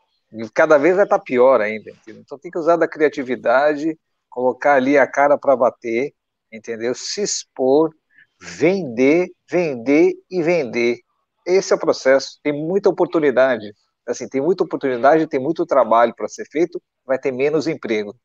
Cada 0.54 0.78
vez 0.78 0.96
vai 0.96 1.04
estar 1.04 1.20
pior 1.20 1.62
ainda. 1.62 1.92
entendeu? 1.92 2.22
Então 2.22 2.40
tem 2.40 2.50
que 2.50 2.58
usar 2.58 2.76
da 2.76 2.88
criatividade, 2.88 3.98
colocar 4.30 4.76
ali 4.76 4.98
a 4.98 5.06
cara 5.06 5.38
para 5.38 5.56
bater, 5.56 6.14
entendeu? 6.52 6.96
Se 6.96 7.22
expor, 7.22 7.92
vender, 8.40 9.30
vender 9.50 10.14
e 10.30 10.42
vender. 10.42 11.00
Esse 11.46 11.74
é 11.74 11.76
o 11.76 11.80
processo. 11.80 12.40
Tem 12.44 12.54
muita 12.54 12.90
oportunidade. 12.90 13.74
Assim, 14.08 14.28
tem 14.28 14.42
muita 14.42 14.64
oportunidade, 14.64 15.28
tem 15.28 15.40
muito 15.40 15.66
trabalho 15.66 16.14
para 16.16 16.28
ser 16.28 16.46
feito, 16.46 16.82
vai 17.06 17.18
ter 17.18 17.32
menos 17.32 17.68
emprego. 17.68 18.16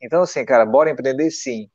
Então, 0.00 0.22
assim, 0.22 0.44
cara, 0.44 0.66
bora 0.66 0.90
empreender 0.90 1.30
sim 1.30 1.70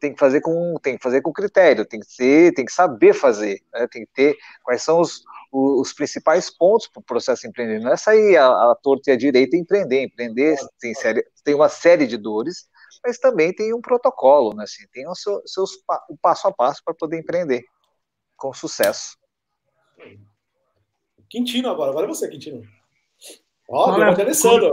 tem 0.00 0.12
que 0.12 0.18
fazer 0.18 0.40
com 0.40 0.74
tem 0.82 0.96
que 0.96 1.02
fazer 1.02 1.22
com 1.22 1.32
critério, 1.32 1.84
tem 1.84 2.00
que 2.00 2.06
ser, 2.06 2.54
tem 2.54 2.64
que 2.64 2.72
saber 2.72 3.14
fazer, 3.14 3.60
né? 3.72 3.86
tem 3.90 4.04
que 4.04 4.12
ter 4.12 4.36
quais 4.62 4.82
são 4.82 5.00
os, 5.00 5.22
os, 5.52 5.92
principais 5.92 6.50
pontos 6.50 6.88
para 6.88 7.00
o 7.00 7.04
processo 7.04 7.46
empreendedor. 7.46 7.84
Não 7.84 7.92
é 7.92 7.96
sair 7.96 8.36
a, 8.36 8.46
a 8.46 8.76
torta 8.82 9.10
e 9.10 9.12
a 9.12 9.16
direita 9.16 9.56
e 9.56 9.60
empreender. 9.60 10.02
Empreender 10.04 10.56
tem, 10.80 10.94
série, 10.94 11.24
tem 11.44 11.54
uma 11.54 11.68
série 11.68 12.06
de 12.06 12.16
dores, 12.16 12.68
mas 13.04 13.18
também 13.18 13.52
tem 13.54 13.74
um 13.74 13.80
protocolo, 13.80 14.54
né? 14.54 14.64
Assim, 14.64 14.84
tem 14.92 15.08
o 15.08 15.14
seu, 15.14 15.40
seus 15.46 15.72
o 16.08 16.16
passo 16.20 16.48
a 16.48 16.52
passo 16.52 16.82
para 16.84 16.94
poder 16.94 17.18
empreender 17.18 17.62
com 18.36 18.52
sucesso. 18.52 19.16
Quintino 21.28 21.68
agora, 21.70 21.90
agora 21.90 22.06
é 22.06 22.08
você, 22.08 22.28
Quintino. 22.28 22.62
Ó, 23.68 23.92
deu 23.92 24.04
é- 24.04 24.14
de 24.14 24.22
Alessandro. 24.22 24.66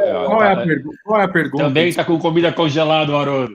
É, 0.00 0.24
qual 0.26 0.42
é, 0.42 0.52
a 0.52 0.56
pergu- 0.64 0.94
qual 1.04 1.20
é 1.20 1.24
a 1.24 1.28
pergunta? 1.28 1.64
Também 1.64 1.88
está 1.88 2.04
com 2.04 2.18
comida 2.18 2.52
congelada, 2.52 3.14
Haroldo. 3.14 3.54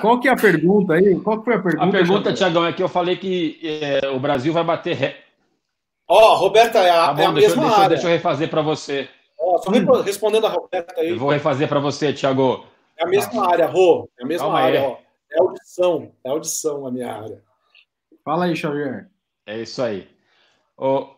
Qual 0.00 0.20
que 0.20 0.28
é 0.28 0.32
a 0.32 0.36
pergunta 0.36 0.94
aí? 0.94 1.20
Qual 1.20 1.38
que 1.38 1.44
foi 1.44 1.54
a 1.54 1.62
pergunta? 1.62 1.84
A 1.86 1.90
pergunta? 1.90 2.32
Tiagão, 2.32 2.64
é 2.64 2.72
que 2.72 2.82
eu 2.82 2.88
falei 2.88 3.16
que 3.16 3.58
é, 3.62 4.08
o 4.08 4.20
Brasil 4.20 4.52
vai 4.52 4.64
bater. 4.64 4.94
Re... 4.96 5.16
Ó, 6.08 6.36
Roberta, 6.36 6.78
é 6.78 6.88
a, 6.90 7.12
Tá 7.14 7.22
é 7.22 7.24
a 7.26 7.28
bom, 7.28 7.34
deixa, 7.34 7.48
mesma 7.48 7.62
deixa, 7.64 7.76
área. 7.76 7.88
deixa 7.90 8.06
eu 8.06 8.10
refazer 8.12 8.48
para 8.48 8.62
você. 8.62 9.08
Ó, 9.38 9.58
só 9.58 9.70
repo- 9.70 10.00
respondendo 10.00 10.46
a 10.46 10.50
Roberta 10.50 11.00
aí. 11.00 11.10
Eu 11.10 11.18
vou 11.18 11.28
refazer 11.30 11.68
para 11.68 11.80
você, 11.80 12.12
Tiago. 12.12 12.64
É 12.96 13.04
a 13.04 13.06
mesma 13.08 13.50
área, 13.50 13.66
Rô. 13.66 14.08
É 14.18 14.24
a 14.24 14.26
mesma 14.26 14.46
Calma 14.46 14.60
área, 14.60 14.80
aí. 14.80 14.86
ó. 14.86 14.96
É 15.30 15.40
audição. 15.40 16.12
É 16.24 16.30
audição 16.30 16.86
a 16.86 16.90
minha 16.90 17.12
área. 17.12 17.42
Fala 18.28 18.44
aí, 18.44 18.54
Xavier. 18.54 19.08
É 19.46 19.62
isso 19.62 19.80
aí. 19.80 20.06
Ô, 20.76 21.08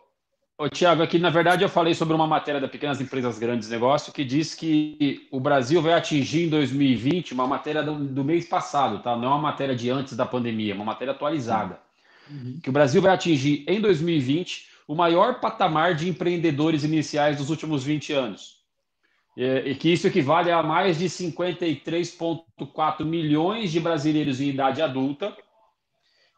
ô 0.57 0.69
Tiago, 0.69 1.03
aqui 1.03 1.19
na 1.19 1.29
verdade 1.29 1.61
eu 1.61 1.67
falei 1.67 1.93
sobre 1.93 2.13
uma 2.13 2.25
matéria 2.25 2.61
da 2.61 2.69
Pequenas 2.69 3.01
Empresas 3.01 3.37
Grandes 3.37 3.67
Negócios 3.67 4.15
que 4.15 4.23
diz 4.23 4.55
que 4.55 5.27
o 5.29 5.37
Brasil 5.37 5.81
vai 5.81 5.91
atingir 5.91 6.45
em 6.45 6.49
2020 6.49 7.33
uma 7.33 7.45
matéria 7.45 7.83
do, 7.83 7.95
do 7.95 8.23
mês 8.23 8.47
passado, 8.47 9.03
tá? 9.03 9.13
Não 9.17 9.25
é 9.25 9.27
uma 9.27 9.41
matéria 9.41 9.75
de 9.75 9.89
antes 9.89 10.15
da 10.15 10.25
pandemia, 10.25 10.71
é 10.71 10.75
uma 10.75 10.85
matéria 10.85 11.11
atualizada. 11.11 11.81
Que 12.63 12.69
o 12.69 12.71
Brasil 12.71 13.01
vai 13.01 13.13
atingir 13.13 13.65
em 13.67 13.81
2020 13.81 14.69
o 14.87 14.95
maior 14.95 15.41
patamar 15.41 15.95
de 15.95 16.07
empreendedores 16.07 16.85
iniciais 16.85 17.35
dos 17.35 17.49
últimos 17.49 17.83
20 17.83 18.13
anos. 18.13 18.61
E, 19.35 19.71
e 19.71 19.75
que 19.75 19.91
isso 19.91 20.07
equivale 20.07 20.49
a 20.49 20.63
mais 20.63 20.97
de 20.97 21.07
53,4 21.07 23.03
milhões 23.03 23.69
de 23.69 23.81
brasileiros 23.81 24.39
em 24.39 24.47
idade 24.47 24.81
adulta 24.81 25.35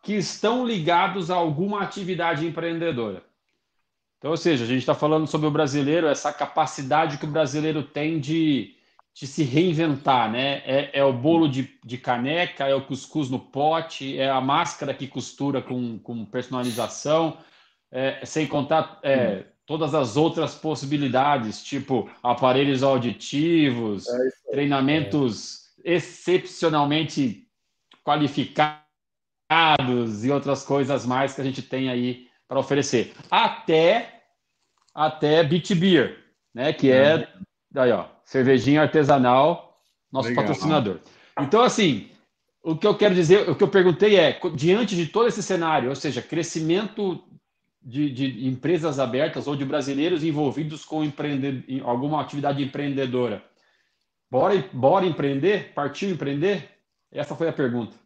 que 0.03 0.13
estão 0.13 0.67
ligados 0.67 1.31
a 1.31 1.35
alguma 1.35 1.81
atividade 1.81 2.45
empreendedora. 2.45 3.23
Então, 4.19 4.31
ou 4.31 4.37
seja, 4.37 4.65
a 4.65 4.67
gente 4.67 4.79
está 4.79 4.93
falando 4.93 5.25
sobre 5.25 5.47
o 5.47 5.51
brasileiro, 5.51 6.07
essa 6.07 6.31
capacidade 6.31 7.17
que 7.17 7.25
o 7.25 7.29
brasileiro 7.29 7.81
tem 7.81 8.19
de, 8.19 8.75
de 9.13 9.25
se 9.25 9.43
reinventar, 9.43 10.29
né? 10.29 10.61
É, 10.65 10.99
é 10.99 11.03
o 11.03 11.13
bolo 11.13 11.47
de, 11.47 11.79
de 11.83 11.97
caneca, 11.97 12.67
é 12.67 12.75
o 12.75 12.85
cuscuz 12.85 13.29
no 13.29 13.39
pote, 13.39 14.19
é 14.19 14.29
a 14.29 14.41
máscara 14.41 14.93
que 14.93 15.07
costura 15.07 15.61
com, 15.61 15.97
com 15.99 16.25
personalização, 16.25 17.37
é, 17.89 18.25
sem 18.25 18.45
contar 18.45 18.99
é, 19.03 19.45
todas 19.65 19.93
as 19.93 20.17
outras 20.17 20.53
possibilidades, 20.53 21.63
tipo 21.63 22.09
aparelhos 22.21 22.83
auditivos, 22.83 24.05
treinamentos 24.51 25.69
excepcionalmente 25.83 27.47
qualificados 28.03 28.82
e 30.23 30.31
outras 30.31 30.63
coisas 30.63 31.05
mais 31.05 31.33
que 31.33 31.41
a 31.41 31.43
gente 31.43 31.61
tem 31.61 31.89
aí 31.89 32.27
para 32.47 32.59
oferecer. 32.59 33.13
Até 33.29 34.21
até 34.93 35.43
Beat 35.43 35.73
Beer, 35.73 36.19
né, 36.53 36.71
que 36.71 36.91
é 36.91 37.27
daí, 37.71 37.91
ó, 37.91 38.05
cervejinha 38.23 38.81
artesanal, 38.81 39.81
nosso 40.11 40.29
Legal. 40.29 40.43
patrocinador. 40.43 40.99
Então, 41.39 41.63
assim, 41.63 42.09
o 42.61 42.75
que 42.75 42.85
eu 42.85 42.95
quero 42.95 43.15
dizer, 43.15 43.49
o 43.49 43.55
que 43.55 43.63
eu 43.63 43.67
perguntei 43.67 44.17
é, 44.17 44.39
diante 44.55 44.95
de 44.95 45.07
todo 45.07 45.27
esse 45.27 45.41
cenário, 45.41 45.89
ou 45.89 45.95
seja, 45.95 46.21
crescimento 46.21 47.23
de, 47.81 48.09
de 48.11 48.47
empresas 48.47 48.99
abertas 48.99 49.47
ou 49.47 49.55
de 49.55 49.65
brasileiros 49.65 50.23
envolvidos 50.23 50.85
com 50.85 51.03
empreender, 51.03 51.65
em 51.67 51.81
alguma 51.81 52.21
atividade 52.21 52.63
empreendedora, 52.63 53.43
bora, 54.29 54.63
bora 54.71 55.05
empreender? 55.05 55.73
Partiu 55.73 56.09
empreender? 56.11 56.69
Essa 57.11 57.35
foi 57.35 57.49
a 57.49 57.53
pergunta. 57.53 58.02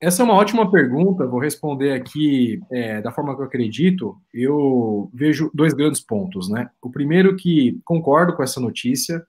Essa 0.00 0.22
é 0.22 0.24
uma 0.24 0.34
ótima 0.34 0.70
pergunta, 0.70 1.26
vou 1.26 1.38
responder 1.38 1.92
aqui 1.92 2.58
é, 2.72 3.02
da 3.02 3.12
forma 3.12 3.34
que 3.36 3.42
eu 3.42 3.46
acredito. 3.46 4.16
Eu 4.32 5.10
vejo 5.12 5.50
dois 5.52 5.74
grandes 5.74 6.00
pontos, 6.00 6.48
né? 6.48 6.70
O 6.80 6.90
primeiro 6.90 7.36
que 7.36 7.78
concordo 7.84 8.34
com 8.34 8.42
essa 8.42 8.58
notícia, 8.58 9.22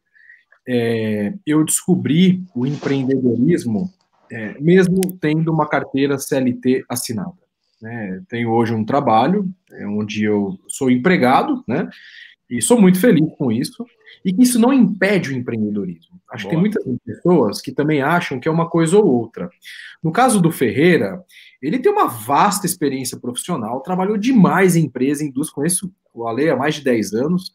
é, 0.66 1.34
eu 1.46 1.66
descobri 1.66 2.44
o 2.56 2.66
empreendedorismo 2.66 3.92
é, 4.32 4.58
mesmo 4.62 5.02
tendo 5.20 5.52
uma 5.52 5.68
carteira 5.68 6.18
CLT 6.18 6.86
assinada. 6.88 7.34
Né? 7.82 8.24
Tenho 8.30 8.52
hoje 8.52 8.74
um 8.74 8.86
trabalho 8.86 9.52
é, 9.72 9.86
onde 9.86 10.24
eu 10.24 10.58
sou 10.68 10.90
empregado, 10.90 11.64
né? 11.68 11.90
E 12.50 12.62
sou 12.62 12.80
muito 12.80 13.00
feliz 13.00 13.30
com 13.38 13.52
isso. 13.52 13.86
E 14.24 14.34
que 14.34 14.44
isso 14.44 14.60
não 14.60 14.72
impede 14.72 15.32
o 15.32 15.34
empreendedorismo. 15.36 16.20
Acho 16.32 16.46
que 16.46 16.50
tem 16.50 16.60
Boa. 16.60 16.62
muitas 16.62 17.00
pessoas 17.06 17.62
que 17.62 17.72
também 17.72 18.02
acham 18.02 18.40
que 18.40 18.48
é 18.48 18.52
uma 18.52 18.70
coisa 18.70 18.98
ou 18.98 19.06
outra. 19.06 19.50
No 20.02 20.12
caso 20.12 20.42
do 20.42 20.52
Ferreira, 20.52 21.24
ele 21.62 21.80
tem 21.80 21.92
uma 21.92 22.08
vasta 22.08 22.66
experiência 22.66 23.20
profissional, 23.20 23.82
trabalhou 23.82 24.18
demais 24.18 24.76
em 24.76 24.86
empresa, 24.86 25.24
em 25.24 25.28
indústria, 25.28 25.56
conheço 25.56 25.92
o 26.14 26.28
Ale 26.28 26.50
há 26.50 26.56
mais 26.56 26.76
de 26.76 26.84
10 26.84 27.14
anos, 27.14 27.52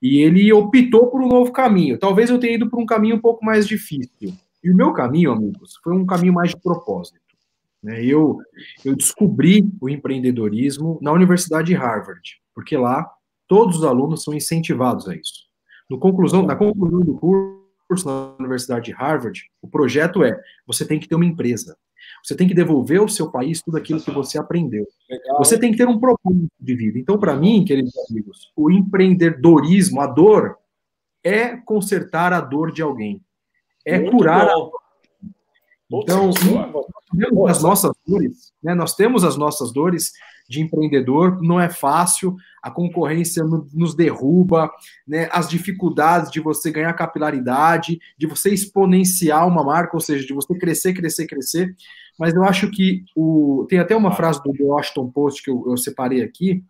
e 0.00 0.18
ele 0.22 0.52
optou 0.52 1.08
por 1.08 1.20
um 1.22 1.28
novo 1.28 1.52
caminho. 1.52 1.98
Talvez 1.98 2.30
eu 2.30 2.38
tenha 2.38 2.54
ido 2.54 2.70
por 2.70 2.80
um 2.80 2.86
caminho 2.86 3.16
um 3.16 3.20
pouco 3.20 3.44
mais 3.44 3.66
difícil. 3.66 4.32
E 4.62 4.70
o 4.70 4.76
meu 4.76 4.92
caminho, 4.92 5.32
amigos, 5.32 5.78
foi 5.82 5.92
um 5.92 6.06
caminho 6.06 6.32
mais 6.32 6.50
de 6.50 6.60
propósito. 6.60 7.18
né? 7.82 8.04
Eu, 8.04 8.38
eu 8.84 8.94
descobri 8.94 9.68
o 9.80 9.88
empreendedorismo 9.88 10.98
na 11.00 11.12
Universidade 11.12 11.68
de 11.68 11.74
Harvard, 11.74 12.40
porque 12.54 12.76
lá 12.76 13.08
todos 13.46 13.78
os 13.78 13.84
alunos 13.84 14.22
são 14.22 14.34
incentivados 14.34 15.08
a 15.08 15.16
isso. 15.16 15.47
No 15.88 15.98
conclusão, 15.98 16.42
na 16.42 16.54
conclusão 16.54 17.00
do 17.00 17.14
curso 17.14 18.06
na 18.06 18.34
Universidade 18.38 18.86
de 18.86 18.92
Harvard, 18.92 19.50
o 19.62 19.68
projeto 19.68 20.22
é: 20.22 20.38
você 20.66 20.84
tem 20.84 21.00
que 21.00 21.08
ter 21.08 21.14
uma 21.14 21.24
empresa. 21.24 21.76
Você 22.24 22.34
tem 22.34 22.48
que 22.48 22.54
devolver 22.54 23.00
ao 23.00 23.08
seu 23.08 23.30
país 23.30 23.62
tudo 23.62 23.76
aquilo 23.76 24.00
que 24.00 24.10
você 24.10 24.38
aprendeu. 24.38 24.86
Legal. 25.08 25.38
Você 25.38 25.58
tem 25.58 25.72
que 25.72 25.78
ter 25.78 25.86
um 25.86 25.98
propósito 25.98 26.48
de 26.58 26.74
vida. 26.74 26.98
Então, 26.98 27.18
para 27.18 27.34
mim, 27.34 27.64
queridos 27.64 27.92
amigos, 28.10 28.52
o 28.56 28.70
empreendedorismo, 28.70 30.00
a 30.00 30.06
dor, 30.06 30.58
é 31.22 31.56
consertar 31.56 32.32
a 32.32 32.40
dor 32.40 32.72
de 32.72 32.82
alguém. 32.82 33.22
É 33.84 33.98
Muito 33.98 34.12
curar 34.12 34.48
a 34.48 34.54
bom. 34.54 34.70
Então, 36.02 36.30
boa. 36.30 36.86
temos 37.16 37.50
as 37.50 37.62
nossas 37.62 37.92
dores, 38.06 38.52
né? 38.62 38.74
Nós 38.74 38.94
temos 38.94 39.24
as 39.24 39.36
nossas 39.36 39.72
dores 39.72 40.12
de 40.48 40.62
empreendedor, 40.62 41.42
não 41.42 41.60
é 41.60 41.68
fácil, 41.68 42.34
a 42.62 42.70
concorrência 42.70 43.44
nos 43.44 43.94
derruba, 43.94 44.70
né, 45.06 45.28
as 45.30 45.48
dificuldades 45.48 46.30
de 46.30 46.40
você 46.40 46.70
ganhar 46.70 46.92
capilaridade, 46.94 47.98
de 48.16 48.26
você 48.26 48.50
exponenciar 48.50 49.46
uma 49.46 49.62
marca, 49.62 49.94
ou 49.94 50.00
seja, 50.00 50.26
de 50.26 50.32
você 50.32 50.58
crescer, 50.58 50.94
crescer, 50.94 51.26
crescer. 51.26 51.76
Mas 52.18 52.34
eu 52.34 52.42
acho 52.42 52.70
que 52.70 53.04
o. 53.14 53.66
Tem 53.68 53.78
até 53.78 53.94
uma 53.94 54.12
frase 54.12 54.42
do 54.42 54.52
Washington 54.64 55.10
Post 55.10 55.42
que 55.42 55.50
eu, 55.50 55.64
eu 55.66 55.76
separei 55.76 56.22
aqui, 56.22 56.64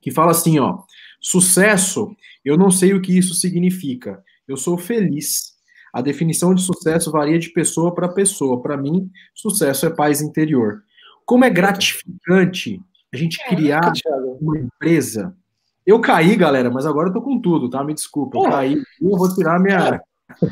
que 0.00 0.10
fala 0.10 0.32
assim: 0.32 0.58
ó, 0.58 0.82
sucesso, 1.20 2.14
eu 2.44 2.56
não 2.56 2.70
sei 2.70 2.94
o 2.94 3.00
que 3.00 3.16
isso 3.16 3.34
significa, 3.34 4.22
eu 4.46 4.56
sou 4.56 4.76
feliz. 4.76 5.54
A 5.92 6.02
definição 6.02 6.54
de 6.54 6.60
sucesso 6.60 7.10
varia 7.10 7.38
de 7.38 7.48
pessoa 7.50 7.94
para 7.94 8.08
pessoa. 8.08 8.60
Para 8.60 8.76
mim, 8.76 9.10
sucesso 9.34 9.86
é 9.86 9.90
paz 9.90 10.20
interior. 10.20 10.82
Como 11.26 11.44
é 11.44 11.50
gratificante 11.50 12.80
a 13.12 13.16
gente 13.16 13.44
criar 13.48 13.92
uma 14.40 14.58
empresa. 14.58 15.36
Eu 15.84 16.00
caí, 16.00 16.36
galera, 16.36 16.70
mas 16.70 16.86
agora 16.86 17.08
eu 17.08 17.12
tô 17.12 17.20
com 17.20 17.40
tudo, 17.40 17.68
tá? 17.68 17.82
Me 17.82 17.92
desculpa. 17.92 18.38
Eu 18.38 18.44
caí, 18.44 18.82
eu 19.02 19.10
vou 19.10 19.34
tirar 19.34 19.60
minha. 19.60 20.00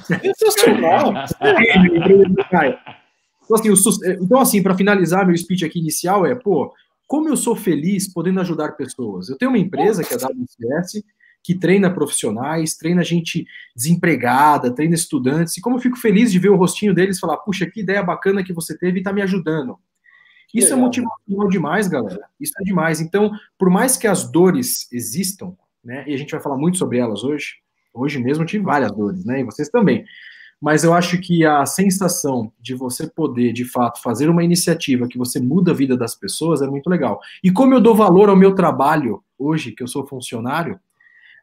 Sensacional! 0.05 1.13
então, 3.43 3.57
assim, 3.57 3.71
então, 4.21 4.41
assim 4.41 4.63
para 4.63 4.77
finalizar 4.77 5.27
meu 5.27 5.37
speech 5.37 5.65
aqui 5.65 5.79
inicial, 5.79 6.27
é, 6.27 6.35
pô, 6.35 6.73
como 7.07 7.29
eu 7.29 7.37
sou 7.37 7.55
feliz 7.55 8.13
podendo 8.13 8.41
ajudar 8.41 8.73
pessoas. 8.73 9.29
Eu 9.29 9.37
tenho 9.37 9.51
uma 9.51 9.59
empresa 9.59 10.03
que 10.03 10.15
é 10.15 10.17
a 10.17 10.27
WCS, 10.29 11.05
que 11.43 11.55
treina 11.55 11.93
profissionais, 11.93 12.77
treina 12.77 13.05
gente 13.05 13.47
desempregada, 13.77 14.75
treina 14.75 14.95
estudantes, 14.95 15.57
e 15.57 15.61
como 15.61 15.77
eu 15.77 15.81
fico 15.81 15.99
feliz 15.99 16.33
de 16.33 16.39
ver 16.39 16.49
o 16.49 16.57
rostinho 16.57 16.95
deles 16.95 17.21
falar, 17.21 17.37
puxa, 17.39 17.67
que 17.67 17.81
ideia 17.81 18.03
bacana 18.03 18.43
que 18.43 18.53
você 18.53 18.77
teve 18.77 18.99
e 18.99 19.01
está 19.01 19.13
me 19.13 19.21
ajudando. 19.21 19.79
Isso 20.55 20.73
é 20.73 20.77
motivacional 20.77 21.49
demais, 21.49 21.89
galera. 21.89 22.27
Isso 22.41 22.53
é 22.61 22.65
demais. 22.65 23.01
Então, 23.01 23.31
por 23.59 23.69
mais 23.69 23.97
que 23.97 24.07
as 24.07 24.31
dores 24.31 24.91
existam, 24.93 25.55
né, 25.85 26.05
e 26.07 26.15
a 26.15 26.17
gente 26.17 26.31
vai 26.31 26.41
falar 26.41 26.57
muito 26.57 26.79
sobre 26.79 26.99
elas 26.99 27.25
hoje, 27.25 27.57
hoje 27.93 28.19
mesmo 28.19 28.45
eu 28.45 28.47
tive 28.47 28.65
várias 28.65 28.93
dores, 28.93 29.25
né, 29.25 29.41
e 29.41 29.45
vocês 29.45 29.69
também. 29.69 30.05
Mas 30.61 30.85
eu 30.85 30.95
acho 30.95 31.21
que 31.21 31.45
a 31.45 31.67
sensação 31.67 32.51
de 32.59 32.75
você 32.75 33.07
poder, 33.07 33.53
de 33.53 33.65
fato, 33.65 34.01
fazer 34.01 34.31
uma 34.31 34.43
iniciativa 34.43 35.09
que 35.09 35.19
você 35.19 35.39
muda 35.39 35.73
a 35.73 35.75
vida 35.75 35.97
das 35.97 36.15
pessoas 36.15 36.63
é 36.63 36.67
muito 36.67 36.89
legal. 36.89 37.21
E 37.43 37.51
como 37.51 37.75
eu 37.75 37.81
dou 37.81 37.95
valor 37.95 38.29
ao 38.29 38.37
meu 38.37 38.55
trabalho 38.55 39.23
hoje, 39.39 39.73
que 39.73 39.83
eu 39.83 39.89
sou 39.89 40.07
funcionário, 40.07 40.81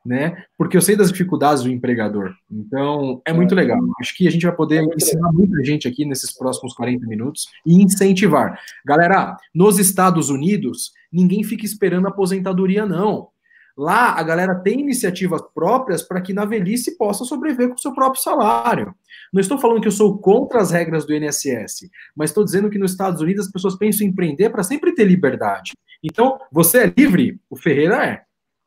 né? 0.05 0.43
Porque 0.57 0.75
eu 0.75 0.81
sei 0.81 0.95
das 0.95 1.11
dificuldades 1.11 1.63
do 1.63 1.69
empregador. 1.69 2.33
Então, 2.49 3.21
é 3.25 3.31
muito 3.31 3.53
legal. 3.53 3.79
Acho 3.99 4.15
que 4.15 4.27
a 4.27 4.31
gente 4.31 4.45
vai 4.45 4.55
poder 4.55 4.83
ensinar 4.95 5.31
muita 5.31 5.63
gente 5.63 5.87
aqui 5.87 6.05
nesses 6.05 6.35
próximos 6.35 6.73
40 6.73 7.05
minutos 7.05 7.47
e 7.65 7.81
incentivar. 7.81 8.59
Galera, 8.85 9.37
nos 9.53 9.79
Estados 9.79 10.29
Unidos, 10.29 10.91
ninguém 11.11 11.43
fica 11.43 11.65
esperando 11.65 12.07
aposentadoria, 12.07 12.85
não. 12.85 13.29
Lá, 13.77 14.11
a 14.19 14.23
galera 14.23 14.55
tem 14.55 14.81
iniciativas 14.81 15.41
próprias 15.53 16.01
para 16.01 16.21
que 16.21 16.33
na 16.33 16.45
velhice 16.45 16.97
possa 16.97 17.23
sobreviver 17.23 17.69
com 17.69 17.75
o 17.75 17.79
seu 17.79 17.93
próprio 17.93 18.21
salário. 18.21 18.93
Não 19.31 19.39
estou 19.39 19.57
falando 19.57 19.81
que 19.81 19.87
eu 19.87 19.93
sou 19.93 20.17
contra 20.17 20.61
as 20.61 20.71
regras 20.71 21.05
do 21.05 21.15
INSS, 21.15 21.89
mas 22.15 22.29
estou 22.29 22.43
dizendo 22.43 22.69
que 22.69 22.77
nos 22.77 22.91
Estados 22.91 23.21
Unidos 23.21 23.45
as 23.45 23.51
pessoas 23.51 23.75
pensam 23.75 24.05
em 24.05 24.09
empreender 24.09 24.49
para 24.49 24.63
sempre 24.63 24.93
ter 24.93 25.05
liberdade. 25.05 25.71
Então, 26.03 26.39
você 26.51 26.79
é 26.79 26.93
livre? 26.95 27.39
O 27.49 27.55
Ferreira 27.55 28.05
é. 28.05 28.23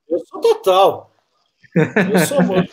Eu 0.09 0.19
sou 0.21 0.41
total. 0.41 1.14
Eu 1.75 2.19
sou 2.27 2.43
muito. 2.43 2.73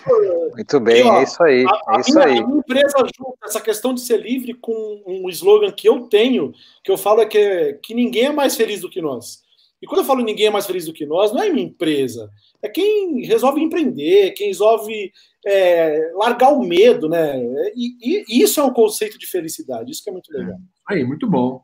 muito 0.54 0.80
bem, 0.80 1.02
e, 1.02 1.04
ó, 1.04 1.20
é 1.20 1.24
isso 1.24 1.44
aí. 1.44 1.66
A, 1.66 1.96
é 1.96 2.02
isso 2.02 2.14
minha, 2.14 2.26
aí. 2.26 2.38
A 2.40 2.48
minha 2.48 2.60
empresa 2.60 2.98
junta 3.18 3.38
essa 3.46 3.62
questão 3.62 3.94
de 3.94 4.02
ser 4.02 4.22
livre 4.22 4.54
com 4.54 5.04
um 5.08 5.30
slogan 5.30 5.72
que 5.72 5.90
eu 5.90 6.02
tenho, 6.02 6.54
que 6.84 6.92
eu 6.92 6.98
falo 6.98 7.22
é 7.22 7.26
que, 7.26 7.80
que 7.82 7.94
ninguém 7.94 8.26
é 8.26 8.32
mais 8.32 8.56
feliz 8.56 8.82
do 8.82 8.90
que 8.90 9.02
nós. 9.02 9.42
E 9.82 9.88
quando 9.88 10.02
eu 10.02 10.06
falo 10.06 10.22
ninguém 10.22 10.46
é 10.46 10.52
mais 10.52 10.68
feliz 10.68 10.86
do 10.86 10.94
que 10.94 11.06
nós, 11.06 11.32
não 11.32 11.42
é 11.42 11.50
minha 11.50 11.66
empresa. 11.66 12.30
É 12.62 12.70
quem 12.70 13.26
resolve 13.26 13.60
empreender, 13.62 14.32
quem 14.32 14.48
resolve 14.48 15.12
é, 15.44 16.12
largar 16.14 16.54
o 16.54 16.64
medo, 16.64 17.10
né? 17.10 17.42
E, 17.76 18.24
e, 18.30 18.44
isso 18.44 18.60
é 18.60 18.64
um 18.64 18.72
conceito 18.72 19.18
de 19.18 19.26
felicidade, 19.26 19.92
isso 19.92 20.04
que 20.04 20.10
é 20.12 20.14
muito 20.14 20.32
legal. 20.32 20.58
Aí, 20.88 21.04
muito 21.04 21.28
bom. 21.28 21.64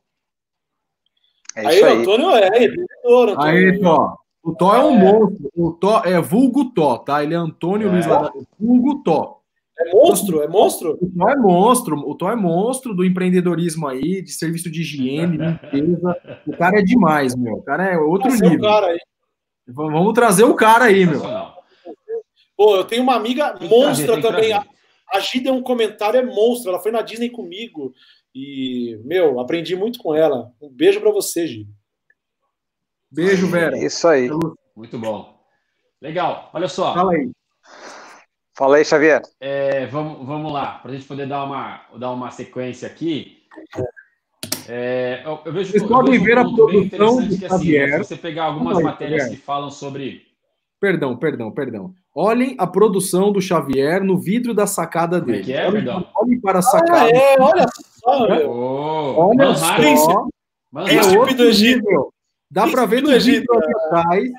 É 1.55 1.67
aí, 1.67 1.83
aí, 1.83 2.01
Antônio 2.01 2.31
é 2.31 2.47
empreendedor, 2.47 3.29
Antônio. 3.29 3.39
Aí, 3.41 3.83
ó. 3.83 4.15
O 4.47 4.55
Tó 4.55 4.73
é 4.73 4.81
um 4.81 4.95
é. 4.95 5.11
monstro. 5.11 5.51
O 5.53 5.71
Tó 5.73 6.01
é 6.05 6.21
vulgo 6.21 6.71
Tó, 6.71 6.97
tá? 6.97 7.21
Ele 7.21 7.33
é 7.33 7.37
Antônio 7.37 7.89
é. 7.89 7.91
Luiz 7.91 8.05
Ladrão. 8.05 8.47
Vulgo 8.57 9.03
Tó. 9.03 9.41
É 9.77 9.93
monstro, 9.93 10.41
é 10.41 10.47
monstro? 10.47 10.97
O 11.01 11.07
Tó 11.09 11.29
é 11.29 11.35
monstro. 11.35 11.95
O 11.97 12.15
Tó 12.15 12.31
é 12.31 12.35
monstro 12.35 12.95
do 12.95 13.03
empreendedorismo 13.03 13.87
aí, 13.87 14.21
de 14.21 14.31
serviço 14.31 14.71
de 14.71 14.81
higiene, 14.81 15.37
limpeza. 15.73 16.15
O 16.47 16.55
cara 16.55 16.79
é 16.79 16.81
demais, 16.81 17.35
meu. 17.35 17.55
O 17.55 17.61
cara 17.61 17.91
é 17.91 17.97
outro 17.97 18.29
Trazer 18.29 18.49
nível. 18.49 18.69
cara 18.69 18.87
aí. 18.87 18.99
Vamos 19.67 20.13
trazer 20.13 20.43
o 20.45 20.55
cara 20.55 20.85
aí, 20.85 21.05
meu. 21.05 21.21
Pô, 22.55 22.77
eu 22.77 22.85
tenho 22.85 23.03
uma 23.03 23.15
amiga 23.15 23.53
monstra 23.69 24.21
também. 24.21 24.53
A, 24.53 24.65
a 25.13 25.19
Gi 25.19 25.41
deu 25.41 25.53
um 25.53 25.61
comentário, 25.61 26.21
é 26.21 26.25
monstro. 26.25 26.69
Ela 26.69 26.79
foi 26.79 26.91
na 26.91 27.01
Disney 27.01 27.29
comigo. 27.29 27.93
E, 28.33 28.97
meu, 29.03 29.41
aprendi 29.41 29.75
muito 29.75 29.99
com 29.99 30.15
ela. 30.15 30.49
Um 30.61 30.69
beijo 30.69 31.01
para 31.01 31.11
você, 31.11 31.45
Gi. 31.45 31.67
Beijo, 33.11 33.47
Vera. 33.47 33.77
Isso 33.77 34.07
aí. 34.07 34.29
Muito 34.75 34.97
bom. 34.97 35.37
Legal. 36.01 36.49
Olha 36.53 36.67
só. 36.67 36.93
Fala 36.93 37.13
aí. 37.13 37.31
Fala 38.57 38.77
aí, 38.77 38.85
Xavier. 38.85 39.21
É, 39.39 39.85
vamos, 39.85 40.25
vamos 40.25 40.51
lá, 40.51 40.79
para 40.79 40.91
a 40.91 40.93
gente 40.95 41.07
poder 41.07 41.27
dar 41.27 41.43
uma, 41.43 41.81
dar 41.95 42.11
uma 42.11 42.31
sequência 42.31 42.87
aqui. 42.87 43.43
É, 44.67 45.21
eu, 45.23 45.39
eu, 45.45 45.53
vejo, 45.53 45.71
Vocês 45.71 45.83
eu 45.83 45.87
podem 45.87 46.19
ver 46.21 46.37
um 46.37 46.41
a 46.41 46.55
produção 46.55 47.27
do 47.27 47.37
que, 47.37 47.45
assim, 47.45 47.65
Se 47.65 47.97
você 47.99 48.15
pegar 48.15 48.45
algumas 48.45 48.79
aí, 48.79 48.83
matérias 48.83 49.21
Xavier. 49.23 49.39
que 49.39 49.45
falam 49.45 49.69
sobre. 49.69 50.23
Perdão, 50.79 51.15
perdão, 51.15 51.51
perdão. 51.51 51.93
Olhem 52.15 52.55
a 52.57 52.65
produção 52.65 53.31
do 53.31 53.39
Xavier 53.39 54.03
no 54.03 54.17
vidro 54.19 54.53
da 54.53 54.65
sacada 54.65 55.21
dele. 55.21 55.43
Como 55.43 55.51
é 55.51 55.53
que 55.53 55.53
é, 55.53 55.67
olhem, 55.67 55.73
perdão? 55.73 56.09
Olhem 56.15 56.41
para 56.41 56.59
a 56.59 56.61
sacada. 56.63 57.03
Ah, 57.03 57.09
é, 57.09 57.37
olha 57.39 57.65
só. 57.79 58.47
Oh, 58.47 59.29
olha 59.29 59.55
só. 59.55 59.75
Príncipe 60.83 61.33
do 61.35 61.43
Egito. 61.43 62.13
Dá 62.49 62.67
para 62.67 62.85
ver 62.85 63.01
no 63.01 63.09
vídeo 63.19 63.45
atrás 63.53 64.29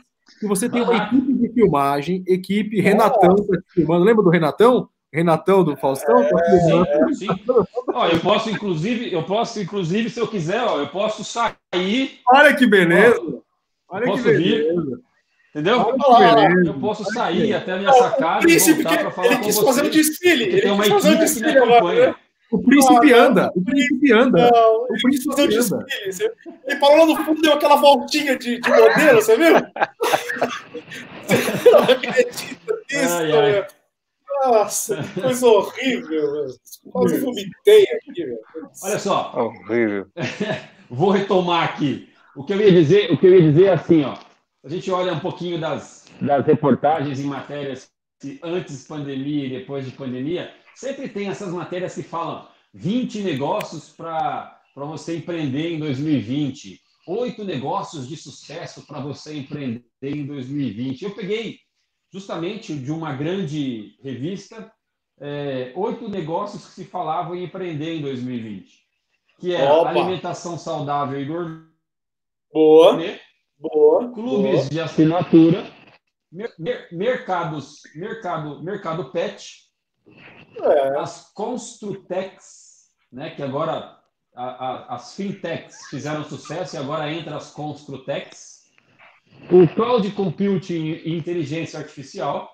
que 0.40 0.46
você 0.46 0.68
tem 0.68 0.82
uma 0.82 0.96
equipe 0.96 1.32
de 1.32 1.48
filmagem, 1.52 2.22
equipe, 2.26 2.80
Renatão 2.80 3.36
tá 3.36 3.58
filmando. 3.72 4.04
Lembra 4.04 4.22
do 4.22 4.30
Renatão? 4.30 4.88
Renatão 5.12 5.64
do 5.64 5.76
Faustão? 5.76 6.22
Tá 6.22 6.38
é, 6.38 7.14
sim. 7.14 7.28
Ó, 7.94 8.06
eu 8.06 8.20
posso, 8.20 8.50
inclusive, 8.50 9.12
eu 9.12 9.22
posso, 9.22 9.60
inclusive, 9.60 10.10
se 10.10 10.20
eu 10.20 10.28
quiser, 10.28 10.62
ó, 10.62 10.78
eu 10.78 10.88
posso 10.88 11.24
sair. 11.24 12.20
Olha 12.30 12.54
que 12.54 12.66
beleza! 12.66 13.18
Ó, 13.88 13.96
Olha 13.96 14.12
que 14.12 14.20
beleza! 14.20 14.38
Vir, 14.38 15.00
entendeu? 15.50 15.94
Eu 16.66 16.74
posso 16.74 17.04
sair 17.12 17.54
até 17.54 17.72
a 17.72 17.76
minha 17.78 17.92
sacada 17.92 18.50
e 18.50 18.84
para 18.84 19.10
falar 19.10 19.26
ele 19.28 19.38
quis 19.38 19.58
fazer 19.58 19.84
um 19.86 19.90
desfile. 19.90 20.44
Ele 20.44 20.70
uma 20.70 20.86
equipe 20.86 21.34
que 21.34 21.40
me 21.40 21.58
acompanha. 21.58 22.16
O 22.50 22.62
príncipe 22.62 23.10
não, 23.10 23.18
anda, 23.18 23.52
o 23.54 23.62
príncipe 23.62 24.12
anda. 24.12 24.50
Não, 24.50 24.84
o 24.84 24.86
príncipe 25.02 25.42
anda. 25.42 25.86
Ele 26.66 26.80
parou 26.80 26.96
lá 26.98 27.06
no 27.06 27.16
fundo, 27.24 27.42
deu 27.42 27.52
aquela 27.52 27.76
voltinha 27.76 28.38
de, 28.38 28.58
de 28.58 28.70
modelo, 28.70 29.20
você 29.20 29.36
viu? 29.36 29.52
você 31.26 31.70
não 31.70 31.82
acredita 31.82 32.74
nisso, 32.90 33.14
ai, 33.18 33.32
ai. 33.32 33.66
Nossa, 34.44 35.02
que 35.02 35.20
coisa 35.20 35.46
horrível, 35.46 36.46
Quase 36.90 37.18
vomitei 37.20 37.82
aqui, 37.84 38.24
velho. 38.24 38.38
Olha 38.82 38.98
só. 38.98 39.32
Horrível. 39.34 40.06
Vou 40.88 41.10
retomar 41.10 41.64
aqui. 41.64 42.08
O 42.34 42.44
que 42.44 42.52
eu 42.52 42.60
ia 42.60 42.70
dizer, 42.70 43.12
o 43.12 43.18
que 43.18 43.26
eu 43.26 43.34
ia 43.34 43.42
dizer 43.42 43.64
é 43.64 43.72
assim, 43.72 44.04
ó. 44.04 44.16
A 44.64 44.68
gente 44.68 44.90
olha 44.90 45.12
um 45.12 45.20
pouquinho 45.20 45.60
das, 45.60 46.06
das 46.20 46.46
reportagens 46.46 47.20
e 47.20 47.24
matérias 47.24 47.90
antes 48.42 48.86
pandemia 48.86 49.46
e 49.46 49.50
depois 49.50 49.84
de 49.84 49.92
pandemia 49.92 50.50
Sempre 50.78 51.08
tem 51.08 51.26
essas 51.26 51.52
matérias 51.52 51.96
que 51.96 52.04
falam 52.04 52.46
20 52.72 53.24
negócios 53.24 53.88
para 53.88 54.62
você 54.76 55.16
empreender 55.16 55.72
em 55.72 55.80
2020, 55.80 56.80
oito 57.08 57.42
negócios 57.42 58.06
de 58.06 58.16
sucesso 58.16 58.86
para 58.86 59.00
você 59.00 59.36
empreender 59.36 59.82
em 60.00 60.24
2020. 60.24 61.02
Eu 61.02 61.16
peguei 61.16 61.58
justamente 62.12 62.76
de 62.76 62.92
uma 62.92 63.12
grande 63.12 63.96
revista 64.04 64.72
é, 65.20 65.72
oito 65.74 66.08
negócios 66.08 66.66
que 66.66 66.70
se 66.70 66.84
falavam 66.84 67.34
em 67.34 67.42
empreender 67.42 67.96
em 67.96 68.00
2020, 68.00 68.78
que 69.40 69.52
é 69.52 69.66
alimentação 69.66 70.56
saudável 70.56 71.20
e 71.20 71.24
gourmet, 71.24 71.66
boa, 72.52 72.96
boa, 73.58 74.12
clubes 74.12 74.60
boa. 74.60 74.70
de 74.70 74.80
assinatura, 74.80 75.66
mer 76.30 76.86
mercados, 76.92 77.82
mercado, 77.96 78.62
mercado 78.62 79.10
pet, 79.10 79.67
é. 80.62 80.98
As 80.98 81.32
Construtex, 81.32 82.90
né, 83.12 83.30
que 83.30 83.42
agora 83.42 83.98
a, 84.34 84.44
a, 84.44 84.94
as 84.96 85.14
fintechs 85.14 85.86
fizeram 85.88 86.24
sucesso 86.24 86.76
e 86.76 86.78
agora 86.78 87.12
entra 87.12 87.36
as 87.36 87.50
Construtex. 87.50 88.68
O 89.50 89.66
Cloud 89.74 90.10
Computing 90.12 90.86
e 91.04 91.16
Inteligência 91.16 91.78
Artificial. 91.78 92.50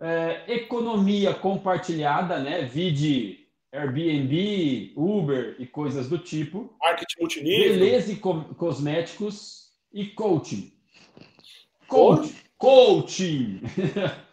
É, 0.00 0.44
economia 0.54 1.34
compartilhada, 1.34 2.38
né, 2.38 2.62
vide 2.62 3.48
Airbnb, 3.72 4.92
Uber 4.96 5.56
e 5.58 5.66
coisas 5.66 6.08
do 6.08 6.18
tipo. 6.18 6.74
Marketing 6.80 7.20
multinível. 7.20 7.72
Beleza 7.72 8.12
e 8.12 8.16
co 8.16 8.44
cosméticos, 8.54 9.70
e 9.92 10.06
coaching. 10.06 10.72
Coaching. 11.86 12.34
Coaching. 12.56 13.60